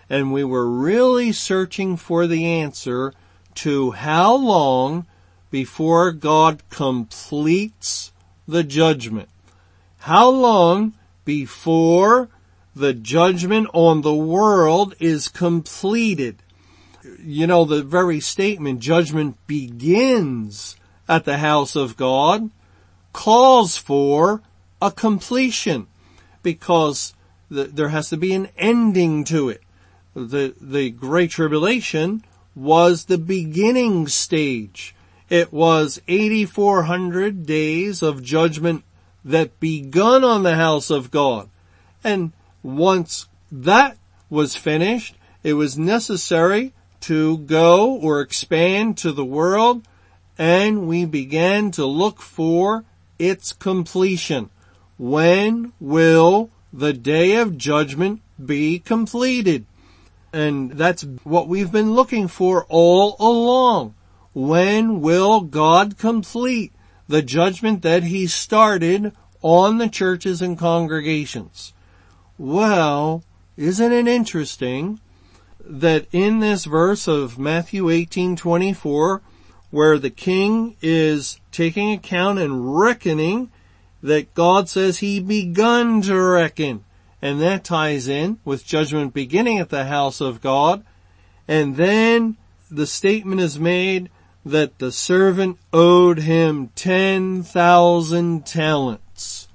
And 0.10 0.34
we 0.34 0.43
were 0.43 0.70
really 0.70 1.32
searching 1.32 1.95
for 1.95 2.28
the 2.28 2.45
answer 2.45 3.14
to 3.56 3.91
how 3.91 4.36
long 4.36 5.06
before 5.54 6.12
God 6.12 6.68
completes 6.72 8.12
the 8.47 8.64
judgment. 8.64 9.30
How 9.99 10.28
long 10.28 10.93
before 11.26 12.30
the 12.76 12.91
judgment 12.95 13.68
on 13.72 14.01
the 14.01 14.16
world 14.16 14.95
is 14.99 15.28
completed. 15.28 16.41
You 17.20 17.45
know, 17.45 17.66
the 17.66 17.84
very 17.84 18.20
statement, 18.20 18.80
judgment 18.80 19.38
begins 19.45 20.76
at 21.08 21.26
the 21.26 21.38
house 21.38 21.76
of 21.76 21.97
God 21.97 22.49
calls 23.12 23.78
for 23.78 24.41
a 24.82 24.89
completion 24.89 25.86
because 26.41 27.14
the, 27.51 27.66
there 27.66 27.89
has 27.89 28.10
to 28.10 28.18
be 28.18 28.34
an 28.34 28.49
ending 28.58 29.24
to 29.26 29.49
it. 29.49 29.62
The, 30.16 30.56
the 30.60 30.89
Great 30.89 31.30
Tribulation 31.30 32.24
was 32.56 33.06
the 33.06 33.20
beginning 33.20 34.08
stage. 34.08 34.95
It 35.34 35.52
was 35.52 36.00
8400 36.08 37.44
days 37.48 38.04
of 38.04 38.22
judgment 38.22 38.84
that 39.26 39.60
begun 39.60 40.24
on 40.24 40.44
the 40.44 40.58
house 40.58 40.92
of 40.92 41.10
God. 41.10 41.50
And 42.04 42.34
once 42.62 43.28
that 43.52 43.98
was 44.30 44.56
finished, 44.56 45.16
it 45.42 45.54
was 45.54 45.76
necessary 45.76 46.72
to 47.00 47.40
go 47.40 47.96
or 47.96 48.22
expand 48.22 49.00
to 49.00 49.12
the 49.12 49.26
world 49.26 49.88
and 50.38 50.88
we 50.88 51.04
began 51.04 51.72
to 51.72 51.86
look 51.88 52.22
for 52.22 52.86
its 53.18 53.54
completion. 53.54 54.52
When 55.00 55.74
will 55.80 56.52
the 56.72 56.94
day 56.94 57.38
of 57.38 57.58
judgment 57.58 58.22
be 58.38 58.78
completed? 58.78 59.66
And 60.32 60.74
that's 60.74 61.02
what 61.24 61.48
we've 61.48 61.72
been 61.72 61.96
looking 61.96 62.28
for 62.28 62.68
all 62.70 63.16
along. 63.20 63.96
When 64.34 65.02
will 65.02 65.42
God 65.42 65.98
complete 65.98 66.74
the 67.08 67.22
judgment 67.22 67.84
that 67.84 68.04
he 68.04 68.26
started 68.28 69.14
on 69.42 69.78
the 69.78 69.90
churches 69.90 70.42
and 70.42 70.58
congregations? 70.58 71.74
Well, 72.38 73.24
isn't 73.58 73.92
it 73.92 74.08
interesting 74.08 75.00
that 75.64 76.08
in 76.12 76.40
this 76.40 76.66
verse 76.66 77.08
of 77.08 77.38
Matthew 77.38 77.86
18:24 77.86 79.22
where 79.70 79.98
the 79.98 80.10
king 80.10 80.76
is 80.82 81.40
taking 81.52 81.92
account 81.92 82.40
and 82.40 82.78
reckoning 82.78 83.50
that 84.02 84.34
God 84.34 84.68
says 84.68 85.00
he 85.00 85.20
begun 85.20 86.02
to 86.04 86.20
reckon 86.20 86.84
and 87.22 87.42
that 87.42 87.64
ties 87.64 88.08
in 88.08 88.40
with 88.44 88.66
judgment 88.66 89.14
beginning 89.14 89.58
at 89.60 89.70
the 89.70 89.86
house 89.86 90.20
of 90.20 90.42
God 90.42 90.84
and 91.48 91.76
then 91.76 92.38
the 92.70 92.88
statement 92.88 93.40
is 93.40 93.60
made 93.60 94.10
that 94.46 94.80
the 94.80 94.91
servant 94.91 95.58
owed 95.72 96.20
him 96.20 96.70
10,000 96.76 98.46
talents. 98.46 99.48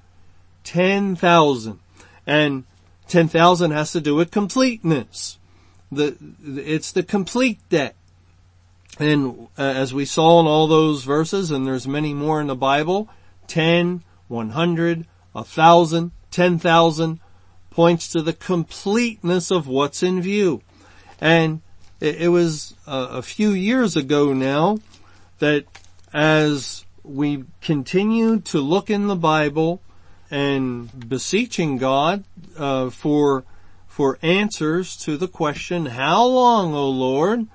10,000. 0.63 1.79
And 2.25 2.63
10,000 3.07 3.71
has 3.71 3.91
to 3.91 4.01
do 4.01 4.15
with 4.15 4.31
completeness. 4.31 5.37
The, 5.91 6.15
it's 6.43 6.91
the 6.91 7.03
complete 7.03 7.59
debt. 7.69 7.95
And 8.99 9.47
uh, 9.57 9.61
as 9.61 9.93
we 9.93 10.05
saw 10.05 10.39
in 10.39 10.47
all 10.47 10.67
those 10.67 11.03
verses, 11.03 11.51
and 11.51 11.65
there's 11.65 11.87
many 11.87 12.13
more 12.13 12.41
in 12.41 12.47
the 12.47 12.55
Bible, 12.55 13.09
10, 13.47 14.03
100, 14.27 15.07
1,000, 15.31 16.11
10,000 16.31 17.19
points 17.69 18.07
to 18.09 18.21
the 18.21 18.33
completeness 18.33 19.51
of 19.51 19.67
what's 19.67 20.03
in 20.03 20.21
view. 20.21 20.61
And 21.21 21.61
it, 21.99 22.21
it 22.21 22.27
was 22.29 22.75
a, 22.87 22.97
a 23.11 23.21
few 23.21 23.51
years 23.51 23.95
ago 23.95 24.33
now 24.33 24.79
that 25.39 25.65
as 26.13 26.85
we 27.03 27.45
continue 27.61 28.39
to 28.39 28.59
look 28.59 28.89
in 28.89 29.07
the 29.07 29.15
Bible 29.15 29.81
and 30.31 31.09
beseeching 31.09 31.77
God 31.77 32.23
uh, 32.57 32.89
for 32.89 33.43
for 33.87 34.17
answers 34.21 34.95
to 34.95 35.17
the 35.17 35.27
question, 35.27 35.87
how 35.87 36.23
long, 36.23 36.73
O 36.73 36.87
Lord, 36.89 37.47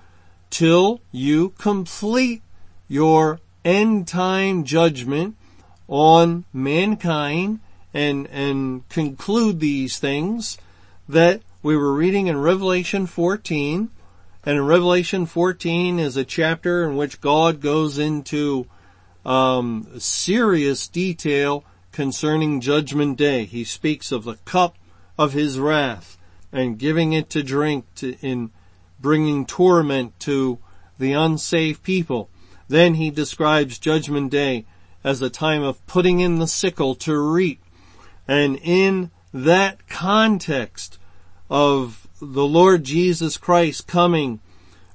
till 0.51 1.01
you 1.11 1.51
complete 1.51 2.43
your 2.87 3.41
end 3.65 4.07
time 4.07 4.65
judgment 4.65 5.37
on 5.89 6.45
mankind 6.53 7.61
and, 7.95 8.27
and 8.27 8.87
conclude 8.91 9.61
these 9.61 9.99
things? 9.99 10.59
That 11.09 11.41
we 11.63 11.79
were 11.79 11.95
reading 11.95 12.27
in 12.27 12.37
Revelation 12.39 13.07
14 13.07 13.89
and 14.47 14.59
in 14.59 14.67
Revelation 14.67 15.27
14 15.27 15.99
is 15.99 16.17
a 16.17 16.25
chapter 16.25 16.85
in 16.85 16.97
which 16.97 17.21
God 17.21 17.61
goes 17.61 17.99
into 17.99 18.67
um, 19.25 19.89
serious 19.99 20.87
detail 20.87 21.65
concerning 21.93 22.61
Judgment 22.61 23.17
Day. 23.17 23.45
He 23.45 23.65
speaks 23.65 24.13
of 24.13 24.25
the 24.25 24.37
cup 24.45 24.77
of 25.17 25.33
His 25.33 25.59
wrath 25.59 26.19
and 26.53 26.79
giving 26.79 27.13
it 27.13 27.31
to 27.31 27.43
drink 27.43 27.87
to, 27.97 28.17
in 28.21 28.51
bringing 29.01 29.47
torment 29.47 30.19
to 30.21 30.59
the 30.99 31.13
unsaved 31.13 31.83
people. 31.83 32.29
Then 32.69 32.95
he 32.95 33.11
describes 33.11 33.79
Judgment 33.79 34.31
Day 34.31 34.65
as 35.03 35.21
a 35.21 35.31
time 35.31 35.63
of 35.63 35.85
putting 35.87 36.21
in 36.21 36.39
the 36.39 36.47
sickle 36.47 36.95
to 36.97 37.19
reap. 37.19 37.63
And 38.27 38.59
in 38.63 39.11
that 39.33 39.87
context 39.89 40.99
of 41.51 42.04
the 42.33 42.47
Lord 42.47 42.85
Jesus 42.85 43.37
Christ 43.37 43.87
coming, 43.87 44.41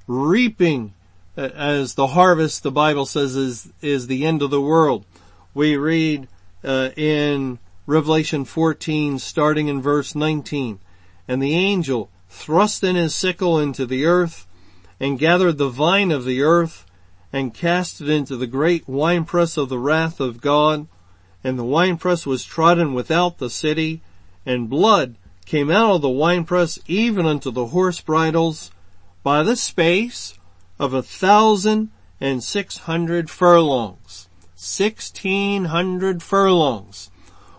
reaping 0.06 0.94
as 1.36 1.94
the 1.94 2.08
harvest, 2.08 2.62
the 2.62 2.70
Bible 2.70 3.06
says, 3.06 3.36
is, 3.36 3.72
is 3.80 4.06
the 4.06 4.26
end 4.26 4.42
of 4.42 4.50
the 4.50 4.60
world. 4.60 5.04
We 5.54 5.76
read 5.76 6.28
uh, 6.62 6.90
in 6.96 7.58
Revelation 7.86 8.44
14, 8.44 9.18
starting 9.18 9.68
in 9.68 9.80
verse 9.80 10.14
19, 10.14 10.80
and 11.26 11.42
the 11.42 11.54
angel 11.54 12.10
thrust 12.28 12.84
in 12.84 12.96
his 12.96 13.14
sickle 13.14 13.58
into 13.58 13.86
the 13.86 14.04
earth 14.04 14.46
and 14.98 15.18
gathered 15.18 15.58
the 15.58 15.68
vine 15.68 16.10
of 16.10 16.24
the 16.24 16.42
earth 16.42 16.86
and 17.32 17.54
cast 17.54 18.00
it 18.00 18.08
into 18.08 18.36
the 18.36 18.46
great 18.46 18.88
winepress 18.88 19.56
of 19.56 19.68
the 19.68 19.78
wrath 19.78 20.20
of 20.20 20.40
God. 20.40 20.86
And 21.42 21.58
the 21.58 21.64
winepress 21.64 22.26
was 22.26 22.44
trodden 22.44 22.92
without 22.92 23.38
the 23.38 23.50
city 23.50 24.02
and 24.44 24.68
blood 24.68 25.16
came 25.50 25.68
out 25.68 25.96
of 25.96 26.00
the 26.00 26.08
winepress 26.08 26.78
even 26.86 27.26
unto 27.26 27.50
the 27.50 27.66
horse 27.66 28.00
bridles 28.00 28.70
by 29.24 29.42
the 29.42 29.56
space 29.56 30.38
of 30.78 30.94
a 30.94 31.02
thousand 31.02 31.90
and 32.20 32.40
six 32.40 32.78
hundred 32.78 33.28
furlongs. 33.28 34.28
Sixteen 34.54 35.64
hundred 35.64 36.22
furlongs. 36.22 37.10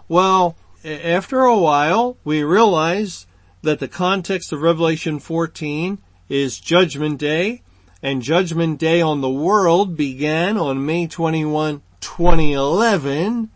Well, 0.07 0.55
after 0.85 1.41
a 1.41 1.57
while, 1.57 2.15
we 2.23 2.45
realize 2.45 3.27
that 3.61 3.79
the 3.79 3.89
context 3.89 4.53
of 4.53 4.61
Revelation 4.61 5.19
14 5.19 5.99
is 6.29 6.61
Judgment 6.61 7.19
Day, 7.19 7.61
and 8.01 8.21
Judgment 8.21 8.79
Day 8.79 9.01
on 9.01 9.19
the 9.19 9.29
world 9.29 9.97
began 9.97 10.57
on 10.57 10.85
May 10.85 11.07
21, 11.07 11.81
2011, 11.99 13.51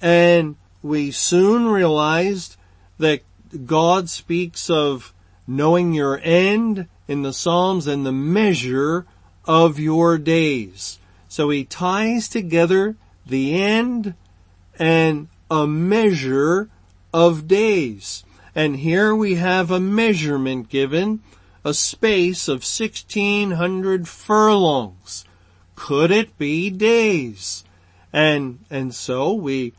and 0.00 0.56
we 0.82 1.12
soon 1.12 1.68
realized 1.68 2.56
that 2.98 3.20
God 3.66 4.08
speaks 4.08 4.68
of 4.68 5.12
knowing 5.46 5.92
your 5.92 6.20
end 6.22 6.86
in 7.06 7.22
the 7.22 7.32
Psalms 7.32 7.86
and 7.86 8.04
the 8.04 8.12
measure 8.12 9.06
of 9.44 9.78
your 9.78 10.18
days. 10.18 10.98
So 11.28 11.50
he 11.50 11.64
ties 11.64 12.28
together 12.28 12.96
the 13.26 13.60
end 13.60 14.14
and 14.78 15.28
a 15.50 15.66
measure 15.66 16.68
of 17.12 17.46
days. 17.46 18.24
And 18.54 18.76
here 18.76 19.14
we 19.14 19.34
have 19.34 19.70
a 19.70 19.80
measurement 19.80 20.68
given, 20.68 21.20
a 21.64 21.74
space 21.74 22.48
of 22.48 22.62
1600 22.64 24.08
furlongs. 24.08 25.24
Could 25.74 26.10
it 26.10 26.38
be 26.38 26.70
days? 26.70 27.64
And, 28.12 28.60
and 28.70 28.94
so 28.94 29.32
we, 29.32 29.74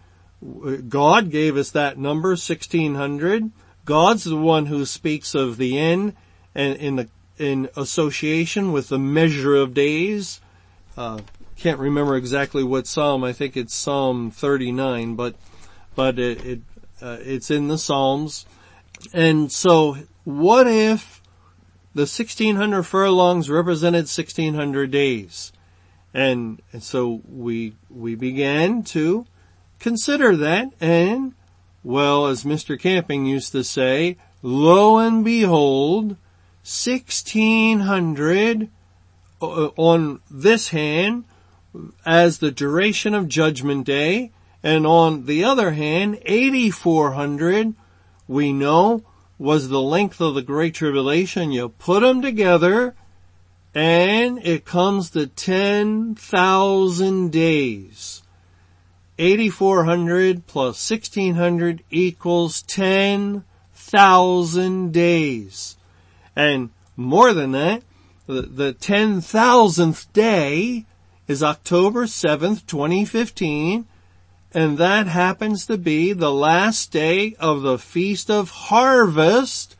God 0.90 1.32
gave 1.32 1.56
us 1.56 1.72
that 1.72 1.98
number, 1.98 2.30
1600. 2.30 3.52
God's 3.86 4.24
the 4.24 4.36
one 4.36 4.66
who 4.66 4.86
speaks 4.86 5.36
of 5.36 5.58
the 5.58 5.78
end 5.78 6.16
and 6.54 6.76
in 6.78 6.96
the 6.96 7.10
in 7.38 7.70
association 7.76 8.72
with 8.72 8.90
the 8.90 9.00
measure 9.00 9.56
of 9.56 9.74
days. 9.74 10.42
Uh, 10.98 11.20
can't 11.58 11.80
remember 11.80 12.16
exactly 12.16 12.64
what 12.64 12.88
psalm. 12.88 13.24
I 13.24 13.34
think 13.34 13.56
it's 13.56 13.74
Psalm 13.74 14.32
39, 14.32 15.16
but 15.16 15.36
but 15.96 16.20
it, 16.20 16.46
it 16.46 16.62
uh, 17.02 17.18
it's 17.22 17.52
in 17.52 17.68
the 17.68 17.78
Psalms. 17.78 18.46
And 19.14 19.52
so, 19.52 19.98
what 20.24 20.68
if 20.68 21.22
the 21.94 22.02
1600 22.02 22.84
furlongs 22.84 23.50
represented 23.50 24.06
1600 24.06 24.92
days? 24.92 25.52
And, 26.14 26.62
and 26.72 26.82
so 26.82 27.22
we 27.28 27.76
we 27.90 28.16
began 28.16 28.84
to 28.84 29.26
consider 29.80 30.36
that, 30.38 30.72
and 30.80 31.34
well, 31.86 32.26
as 32.26 32.44
Mr. 32.44 32.80
Camping 32.80 33.28
used 33.28 33.52
to 33.52 33.64
say, 33.64 34.18
lo 34.42 34.98
and 34.98 35.24
behold, 35.24 36.18
1600 36.64 38.70
uh, 39.40 39.46
on 39.46 40.20
this 40.30 40.70
hand 40.70 41.26
as 42.06 42.40
the 42.40 42.50
duration 42.50 43.14
of 43.14 43.28
judgment 43.28 43.86
day 43.86 44.32
and 44.64 44.88
on 44.88 45.28
the 45.28 45.44
other 45.44 45.72
hand 45.72 46.18
8400 46.26 47.76
we 48.28 48.52
know 48.52 49.04
was 49.38 49.70
the 49.70 49.82
length 49.82 50.20
of 50.20 50.34
the 50.34 50.42
great 50.42 50.74
tribulation 50.74 51.52
you 51.52 51.70
put 51.70 52.00
them 52.00 52.20
together 52.22 52.96
and 53.76 54.40
it 54.40 54.66
comes 54.66 55.12
to 55.12 55.28
10,000 55.28 57.32
days. 57.32 58.24
8,400 59.18 60.46
plus 60.48 60.90
1,600 60.90 61.84
equals 61.90 62.62
10,000 62.64 64.92
days. 64.92 65.78
And 66.36 66.72
more 66.98 67.34
than 67.34 67.54
that, 67.54 67.84
the, 68.28 68.42
the 68.42 68.74
10,000th 68.74 70.12
day 70.12 70.86
is 71.28 71.44
October 71.44 72.06
7th, 72.06 72.66
2015, 72.66 73.86
and 74.54 74.78
that 74.78 75.08
happens 75.08 75.66
to 75.66 75.78
be 75.78 76.14
the 76.14 76.32
last 76.32 76.92
day 76.92 77.36
of 77.40 77.62
the 77.62 77.78
Feast 77.78 78.30
of 78.30 78.50
Harvest, 78.50 79.76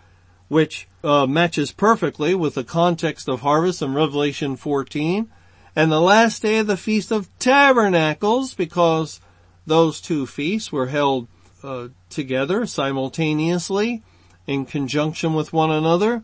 which 0.48 0.88
uh, 1.04 1.26
matches 1.26 1.72
perfectly 1.72 2.36
with 2.36 2.56
the 2.56 2.64
context 2.64 3.30
of 3.30 3.42
harvest 3.42 3.82
in 3.82 3.94
Revelation 3.94 4.56
14, 4.56 5.30
and 5.76 5.92
the 5.92 6.02
last 6.02 6.42
day 6.42 6.58
of 6.58 6.68
the 6.68 6.78
Feast 6.78 7.12
of 7.12 7.30
Tabernacles, 7.40 8.54
because 8.54 9.20
those 9.66 10.02
two 10.02 10.26
feasts 10.26 10.72
were 10.72 10.88
held 10.88 11.28
uh, 11.64 11.88
together 12.10 12.66
simultaneously 12.66 14.04
in 14.46 14.66
conjunction 14.66 15.34
with 15.34 15.54
one 15.54 15.72
another, 15.72 16.24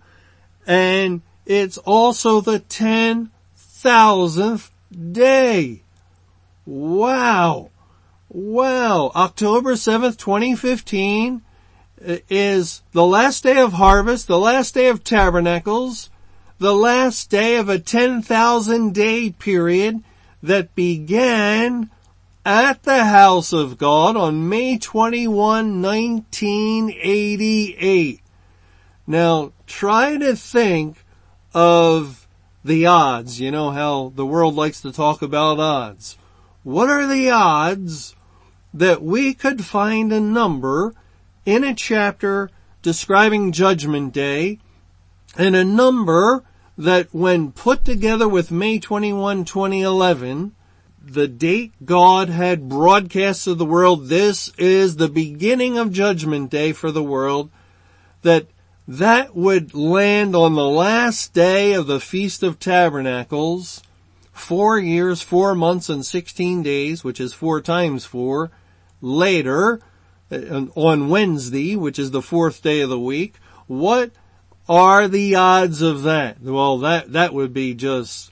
and 0.68 1.22
it's 1.46 1.78
also 1.80 2.40
the 2.40 2.60
10,000th 2.60 4.70
day. 5.12 5.82
Wow. 6.66 7.72
Wow. 8.30 9.12
October 9.16 9.74
7th, 9.74 10.18
2015 10.18 11.42
is 12.30 12.82
the 12.92 13.06
last 13.06 13.44
day 13.44 13.60
of 13.60 13.74
harvest, 13.74 14.28
the 14.28 14.40
last 14.40 14.74
day 14.74 14.88
of 14.88 15.04
tabernacles, 15.04 16.10
the 16.58 16.76
last 16.76 17.30
day 17.30 17.58
of 17.58 17.70
a 17.70 17.80
10,000 17.80 18.94
day 18.94 19.32
period 19.32 20.04
that 20.44 20.76
began 20.76 21.90
at 22.46 22.84
the 22.84 23.06
house 23.06 23.54
of 23.54 23.78
God 23.78 24.18
on 24.18 24.50
May 24.50 24.78
21, 24.78 25.82
1988. 25.82 28.22
Now 29.06 29.52
try 29.68 30.18
to 30.18 30.36
think 30.36 31.06
of 31.54 32.28
the 32.64 32.86
odds. 32.86 33.40
You 33.40 33.52
know 33.52 33.72
how 33.72 34.12
the 34.16 34.26
world 34.26 34.56
likes 34.56 34.82
to 34.82 34.92
talk 34.92 35.22
about 35.22 35.60
odds. 35.60 36.18
What 36.64 36.90
are 36.90 37.08
the 37.08 37.30
odds 37.30 38.16
that 38.74 39.04
we 39.04 39.34
could 39.34 39.66
find 39.66 40.14
a 40.14 40.20
number 40.20 40.94
in 41.46 41.64
a 41.64 41.74
chapter 41.74 42.50
describing 42.82 43.52
Judgment 43.52 44.14
Day 44.14 44.60
and 45.38 45.56
a 45.56 45.64
number 45.64 46.44
that 46.78 47.14
when 47.14 47.52
put 47.52 47.86
together 47.86 48.28
with 48.28 48.52
May 48.52 48.80
21, 48.80 49.46
2011, 49.46 50.56
the 51.04 51.28
date 51.28 51.74
God 51.84 52.30
had 52.30 52.70
broadcast 52.70 53.46
to 53.46 53.56
the 53.56 53.66
world, 53.66 54.08
this 54.08 54.50
is 54.58 54.96
the 54.96 55.10
beginning 55.10 55.78
of 55.78 55.92
Judgment 55.92 56.50
Day 56.50 56.74
for 56.74 56.92
the 56.92 57.04
world, 57.04 57.50
that 58.22 58.48
that 58.88 59.36
would 59.36 59.74
land 59.74 60.36
on 60.36 60.54
the 60.54 60.68
last 60.68 61.34
day 61.34 61.74
of 61.74 61.88
the 61.88 62.00
Feast 62.00 62.44
of 62.44 62.60
Tabernacles, 62.60 63.82
four 64.32 64.80
years, 64.80 65.22
four 65.22 65.56
months 65.56 65.90
and 65.90 66.06
16 66.06 66.64
days, 66.64 67.04
which 67.04 67.20
is 67.20 67.34
four 67.34 67.62
times 67.62 68.06
four, 68.06 68.52
later, 69.02 69.80
uh, 70.32 70.66
on 70.76 71.10
Wednesday, 71.10 71.76
which 71.76 72.00
is 72.00 72.12
the 72.12 72.22
fourth 72.22 72.62
day 72.62 72.82
of 72.82 72.90
the 72.90 73.00
week. 73.00 73.36
What 73.68 74.12
are 74.68 75.08
the 75.08 75.36
odds 75.36 75.82
of 75.82 76.04
that? 76.04 76.42
Well, 76.42 76.80
that, 76.80 77.14
that 77.14 77.34
would 77.34 77.54
be 77.54 77.74
just, 77.74 78.31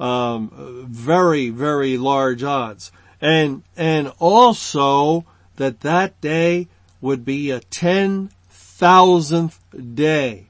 um, 0.00 0.86
very, 0.88 1.50
very 1.50 1.98
large 1.98 2.42
odds. 2.42 2.90
And, 3.20 3.62
and 3.76 4.12
also 4.18 5.24
that 5.56 5.80
that 5.80 6.20
day 6.20 6.68
would 7.00 7.24
be 7.24 7.50
a 7.50 7.60
10,000th 7.60 9.58
day. 9.94 10.46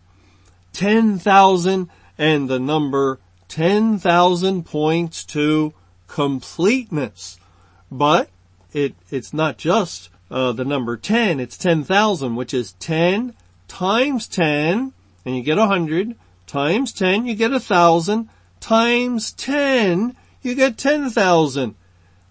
10,000 0.72 1.88
and 2.18 2.48
the 2.48 2.58
number 2.58 3.18
10,000 3.48 4.64
points 4.64 5.24
to 5.24 5.72
completeness. 6.06 7.38
But 7.90 8.28
it, 8.72 8.94
it's 9.10 9.32
not 9.32 9.56
just 9.56 10.10
uh, 10.30 10.52
the 10.52 10.64
number 10.64 10.96
10, 10.96 11.40
it's 11.40 11.56
10,000, 11.56 12.36
which 12.36 12.52
is 12.52 12.72
10 12.74 13.34
times 13.66 14.28
10, 14.28 14.92
and 15.24 15.36
you 15.36 15.42
get 15.42 15.58
100, 15.58 16.14
times 16.46 16.92
10, 16.92 17.26
you 17.26 17.34
get 17.34 17.50
1,000, 17.50 18.28
times 18.60 19.32
10, 19.32 20.16
you 20.42 20.54
get 20.54 20.78
10,000. 20.78 21.74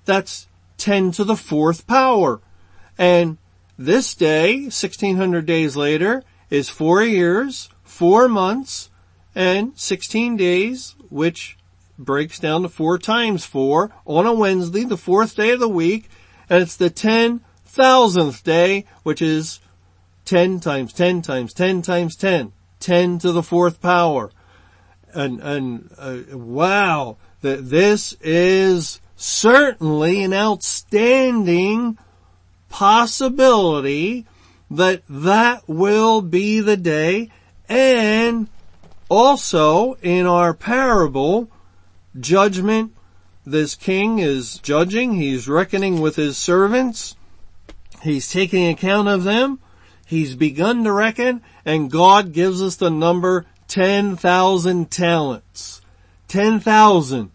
That's 0.06 0.48
10 0.78 1.12
to 1.14 1.24
the 1.24 1.36
fourth 1.36 1.88
power. 1.88 2.42
And 2.98 3.38
this 3.78 4.16
day, 4.16 4.62
1600 4.64 5.46
days 5.46 5.76
later, 5.76 6.24
is 6.50 6.70
four 6.70 7.04
years, 7.04 7.70
four 7.84 8.28
months, 8.28 8.90
and 9.36 9.78
16 9.78 10.38
days, 10.38 10.96
which 11.10 11.58
breaks 11.98 12.40
down 12.40 12.62
to 12.62 12.70
four 12.70 12.98
times 12.98 13.46
four 13.46 13.92
on 14.06 14.26
a 14.26 14.34
Wednesday, 14.34 14.84
the 14.84 14.98
fourth 14.98 15.36
day 15.36 15.52
of 15.52 15.60
the 15.60 15.70
week, 15.70 16.10
and 16.50 16.62
it's 16.62 16.76
the 16.76 16.90
10,000th 16.90 18.44
day, 18.44 18.86
which 19.04 19.22
is 19.22 19.60
10 20.26 20.60
times 20.60 20.92
10 20.94 21.22
times 21.22 21.54
10 21.54 21.82
times 21.82 22.16
10. 22.16 22.52
10 22.80 23.20
to 23.20 23.32
the 23.32 23.44
fourth 23.44 23.82
power. 23.82 24.32
And, 25.14 25.40
and, 25.42 25.90
uh, 25.98 26.38
wow, 26.38 27.18
that 27.42 27.70
this 27.70 28.16
is 28.22 29.00
certainly 29.16 30.24
an 30.24 30.34
outstanding 30.34 31.98
possibility 32.70 34.26
that 34.70 35.02
that 35.10 35.64
will 35.68 36.22
be 36.22 36.60
the 36.60 36.78
day. 36.78 37.30
And 37.70 38.48
also 39.10 39.94
in 40.02 40.26
our 40.26 40.54
parable, 40.54 41.50
judgment 42.20 42.94
this 43.48 43.76
king 43.76 44.20
is 44.20 44.58
judging, 44.58 45.14
he's 45.14 45.48
reckoning 45.48 46.02
with 46.02 46.18
his 46.18 46.38
servants, 46.38 47.16
he's 48.04 48.30
taking 48.30 48.68
account 48.68 49.08
of 49.08 49.24
them, 49.24 49.60
he's 50.06 50.36
begun 50.36 50.84
to 50.84 50.92
reckon, 50.92 51.42
and 51.64 51.90
God 51.90 52.34
gives 52.34 52.62
us 52.62 52.76
the 52.76 52.90
number 52.90 53.46
10,000 53.68 54.92
talents. 54.92 55.82
10,000 56.28 57.32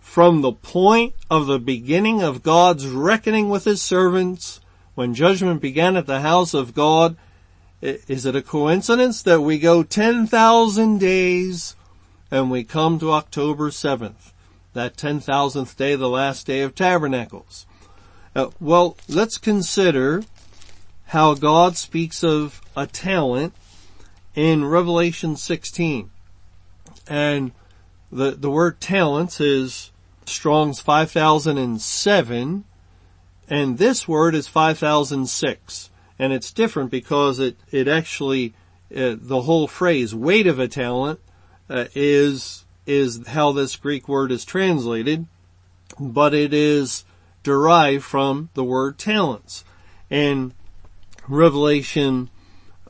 from 0.00 0.40
the 0.40 0.52
point 0.52 1.14
of 1.30 1.46
the 1.46 1.58
beginning 1.58 2.22
of 2.22 2.42
God's 2.42 2.86
reckoning 2.86 3.48
with 3.48 3.64
his 3.64 3.80
servants, 3.80 4.60
when 4.94 5.14
judgment 5.14 5.60
began 5.60 5.96
at 5.96 6.06
the 6.06 6.20
house 6.20 6.54
of 6.54 6.74
God, 6.74 7.16
is 7.80 8.26
it 8.26 8.34
a 8.34 8.42
coincidence 8.42 9.22
that 9.22 9.42
we 9.42 9.58
go 9.58 9.82
10,000 9.82 10.98
days 10.98 11.76
and 12.30 12.50
we 12.50 12.64
come 12.64 12.98
to 12.98 13.12
October 13.12 13.70
7th? 13.70 14.32
that 14.78 14.96
10,000th 14.96 15.76
day, 15.76 15.96
the 15.96 16.08
last 16.08 16.46
day 16.46 16.60
of 16.60 16.74
tabernacles. 16.74 17.66
Uh, 18.34 18.50
well, 18.60 18.96
let's 19.08 19.36
consider 19.36 20.22
how 21.06 21.34
God 21.34 21.76
speaks 21.76 22.22
of 22.22 22.60
a 22.76 22.86
talent 22.86 23.54
in 24.38 24.64
Revelation 24.64 25.34
16. 25.34 26.10
And 27.08 27.50
the, 28.12 28.30
the 28.30 28.48
word 28.48 28.80
talents 28.80 29.40
is 29.40 29.90
Strong's 30.26 30.78
5007, 30.78 32.64
and 33.50 33.78
this 33.78 34.06
word 34.06 34.36
is 34.36 34.46
5006. 34.46 35.90
And 36.20 36.32
it's 36.32 36.52
different 36.52 36.92
because 36.92 37.40
it, 37.40 37.56
it 37.72 37.88
actually, 37.88 38.54
uh, 38.94 39.16
the 39.18 39.42
whole 39.42 39.66
phrase, 39.66 40.14
weight 40.14 40.46
of 40.46 40.60
a 40.60 40.68
talent, 40.68 41.18
uh, 41.68 41.86
is 41.96 42.64
is 42.86 43.26
how 43.26 43.50
this 43.52 43.74
Greek 43.74 44.08
word 44.08 44.30
is 44.30 44.44
translated, 44.44 45.26
but 45.98 46.32
it 46.32 46.54
is 46.54 47.04
derived 47.42 48.04
from 48.04 48.50
the 48.54 48.64
word 48.64 48.98
talents. 48.98 49.64
In 50.08 50.54
Revelation 51.26 52.30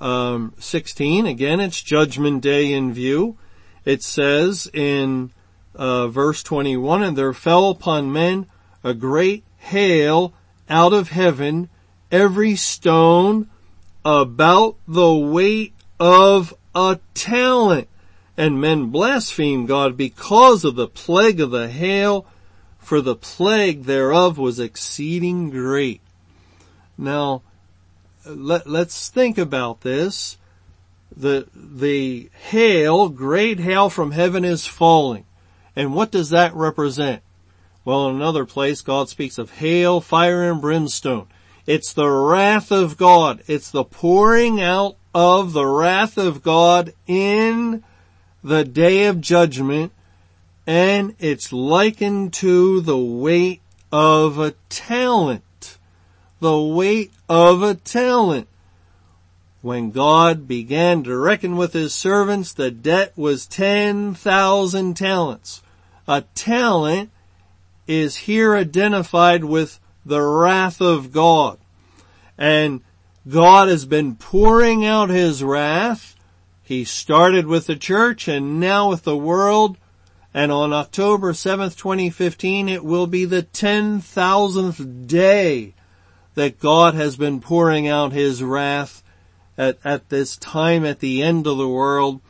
um, 0.01 0.55
16, 0.59 1.26
again, 1.26 1.61
it's 1.61 1.82
Judgment 1.82 2.42
Day 2.42 2.72
in 2.72 2.92
view. 2.92 3.36
It 3.84 4.03
says 4.03 4.70
in 4.72 5.30
uh, 5.74 6.09
verse 6.09 6.42
21, 6.42 7.03
and 7.03 7.16
there 7.16 7.32
fell 7.32 7.70
upon 7.70 8.12
men 8.12 8.46
a 8.84 8.94
great 8.94 9.44
hail 9.57 10.32
out 10.68 10.92
of 10.92 11.09
heaven, 11.09 11.68
every 12.11 12.57
stone 12.57 13.49
about 14.05 14.76
the 14.86 15.14
weight 15.14 15.74
of 15.99 16.55
a 16.74 16.99
talent 17.14 17.88
and 18.36 18.61
men 18.61 18.86
blasphemed 18.86 19.66
God 19.66 19.96
because 19.96 20.64
of 20.64 20.76
the 20.76 20.86
plague 20.86 21.40
of 21.40 21.51
the 21.51 21.68
hail, 21.68 22.24
for 22.78 23.01
the 23.01 23.16
plague 23.16 23.84
thereof 23.84 24.38
was 24.38 24.61
exceeding 24.61 25.51
great. 25.51 26.01
Now, 26.96 27.42
let, 28.28 28.68
let's 28.68 29.08
think 29.08 29.38
about 29.38 29.80
this. 29.80 30.36
the, 31.16 31.46
the 31.54 32.30
hail, 32.50 33.08
great 33.08 33.58
hail 33.58 33.90
from 33.90 34.12
heaven 34.12 34.44
is 34.44 34.66
falling. 34.66 35.24
And 35.74 35.94
what 35.94 36.10
does 36.10 36.30
that 36.30 36.54
represent? 36.54 37.22
Well, 37.84 38.08
in 38.08 38.16
another 38.16 38.44
place, 38.44 38.82
God 38.82 39.08
speaks 39.08 39.38
of 39.38 39.50
hail, 39.52 40.00
fire, 40.00 40.50
and 40.50 40.60
brimstone. 40.60 41.26
It's 41.66 41.92
the 41.92 42.08
wrath 42.08 42.70
of 42.70 42.96
God. 42.96 43.42
It's 43.46 43.70
the 43.70 43.84
pouring 43.84 44.60
out 44.60 44.96
of 45.14 45.52
the 45.52 45.66
wrath 45.66 46.18
of 46.18 46.42
God 46.42 46.92
in 47.06 47.82
the 48.44 48.64
day 48.64 49.06
of 49.06 49.20
judgment. 49.20 49.92
And 50.66 51.14
it's 51.18 51.52
likened 51.52 52.32
to 52.34 52.80
the 52.80 52.98
weight 52.98 53.62
of 53.90 54.38
a 54.38 54.52
talent. 54.68 55.78
The 56.40 56.60
weight 56.60 57.10
of 57.28 57.62
a 57.62 57.74
talent. 57.74 58.48
When 59.60 59.90
God 59.90 60.46
began 60.46 61.02
to 61.04 61.16
reckon 61.16 61.56
with 61.56 61.72
his 61.72 61.92
servants, 61.92 62.52
the 62.52 62.70
debt 62.70 63.12
was 63.16 63.46
10,000 63.46 64.94
talents. 64.94 65.62
A 66.06 66.22
talent 66.34 67.10
is 67.86 68.16
here 68.16 68.54
identified 68.54 69.44
with 69.44 69.80
the 70.06 70.22
wrath 70.22 70.80
of 70.80 71.12
God. 71.12 71.58
And 72.38 72.82
God 73.28 73.68
has 73.68 73.84
been 73.84 74.14
pouring 74.14 74.86
out 74.86 75.10
his 75.10 75.42
wrath. 75.42 76.14
He 76.62 76.84
started 76.84 77.46
with 77.46 77.66
the 77.66 77.76
church 77.76 78.28
and 78.28 78.60
now 78.60 78.88
with 78.90 79.02
the 79.02 79.16
world. 79.16 79.76
And 80.32 80.52
on 80.52 80.72
October 80.72 81.32
7th, 81.32 81.76
2015, 81.76 82.68
it 82.68 82.84
will 82.84 83.06
be 83.06 83.24
the 83.24 83.42
10,000th 83.42 85.06
day 85.06 85.74
that 86.39 86.61
God 86.61 86.95
has 86.95 87.16
been 87.16 87.41
pouring 87.41 87.89
out 87.89 88.12
his 88.12 88.45
wrath 88.45 89.03
at, 89.57 89.76
at 89.84 90.09
this 90.09 90.36
time 90.36 90.84
at 90.84 91.01
the 91.01 91.20
end 91.20 91.49
of 91.49 91.59
the 91.59 91.68
world. 91.68 92.20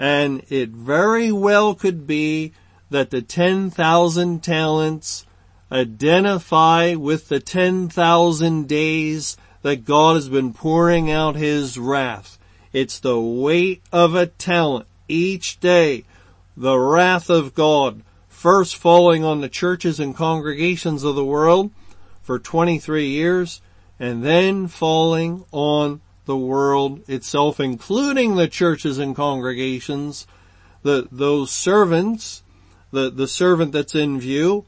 And 0.00 0.42
it 0.48 0.70
very 0.70 1.30
well 1.30 1.76
could 1.76 2.04
be 2.04 2.54
that 2.90 3.10
the 3.10 3.22
10,000 3.22 4.42
talents 4.42 5.26
identify 5.70 6.96
with 6.96 7.28
the 7.28 7.38
10,000 7.38 8.66
days 8.66 9.36
that 9.62 9.84
God 9.84 10.16
has 10.16 10.28
been 10.28 10.52
pouring 10.52 11.08
out 11.08 11.36
His 11.36 11.78
wrath. 11.78 12.40
It's 12.72 12.98
the 12.98 13.20
weight 13.20 13.80
of 13.92 14.16
a 14.16 14.26
talent 14.26 14.88
each 15.06 15.60
day. 15.60 16.02
The 16.56 16.76
wrath 16.76 17.30
of 17.30 17.54
God 17.54 18.02
first 18.26 18.74
falling 18.74 19.22
on 19.22 19.40
the 19.40 19.48
churches 19.48 20.00
and 20.00 20.16
congregations 20.16 21.04
of 21.04 21.14
the 21.14 21.24
world 21.24 21.70
for 22.22 22.38
23 22.38 23.08
years 23.08 23.60
and 23.98 24.24
then 24.24 24.66
falling 24.66 25.44
on 25.52 26.00
the 26.24 26.36
world 26.36 27.08
itself, 27.08 27.60
including 27.60 28.36
the 28.36 28.48
churches 28.48 28.98
and 28.98 29.14
congregations, 29.14 30.26
the, 30.82 31.08
those 31.12 31.50
servants, 31.50 32.42
the, 32.90 33.10
the 33.10 33.28
servant 33.28 33.72
that's 33.72 33.94
in 33.94 34.18
view, 34.18 34.64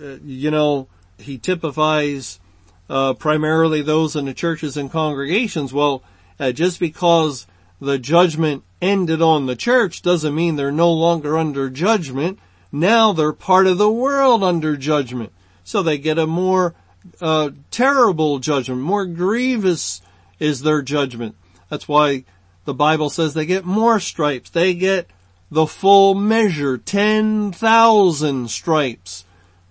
uh, 0.00 0.16
you 0.24 0.50
know, 0.50 0.88
he 1.18 1.38
typifies, 1.38 2.40
uh, 2.88 3.14
primarily 3.14 3.82
those 3.82 4.16
in 4.16 4.24
the 4.24 4.34
churches 4.34 4.76
and 4.76 4.90
congregations. 4.90 5.72
Well, 5.72 6.02
uh, 6.40 6.52
just 6.52 6.80
because 6.80 7.46
the 7.80 7.98
judgment 7.98 8.64
ended 8.80 9.20
on 9.22 9.46
the 9.46 9.56
church 9.56 10.02
doesn't 10.02 10.34
mean 10.34 10.56
they're 10.56 10.72
no 10.72 10.90
longer 10.90 11.36
under 11.38 11.70
judgment. 11.70 12.38
Now 12.72 13.12
they're 13.12 13.32
part 13.32 13.66
of 13.66 13.78
the 13.78 13.90
world 13.90 14.42
under 14.42 14.76
judgment. 14.76 15.32
So 15.64 15.82
they 15.82 15.98
get 15.98 16.18
a 16.18 16.26
more, 16.26 16.74
uh, 17.20 17.50
terrible 17.70 18.38
judgment, 18.38 18.80
more 18.80 19.06
grievous 19.06 20.00
is 20.38 20.62
their 20.62 20.82
judgment. 20.82 21.34
That's 21.68 21.88
why 21.88 22.24
the 22.64 22.74
Bible 22.74 23.10
says 23.10 23.34
they 23.34 23.46
get 23.46 23.64
more 23.64 23.98
stripes. 24.00 24.50
They 24.50 24.74
get 24.74 25.08
the 25.50 25.66
full 25.66 26.14
measure, 26.14 26.78
10,000 26.78 28.50
stripes 28.50 29.24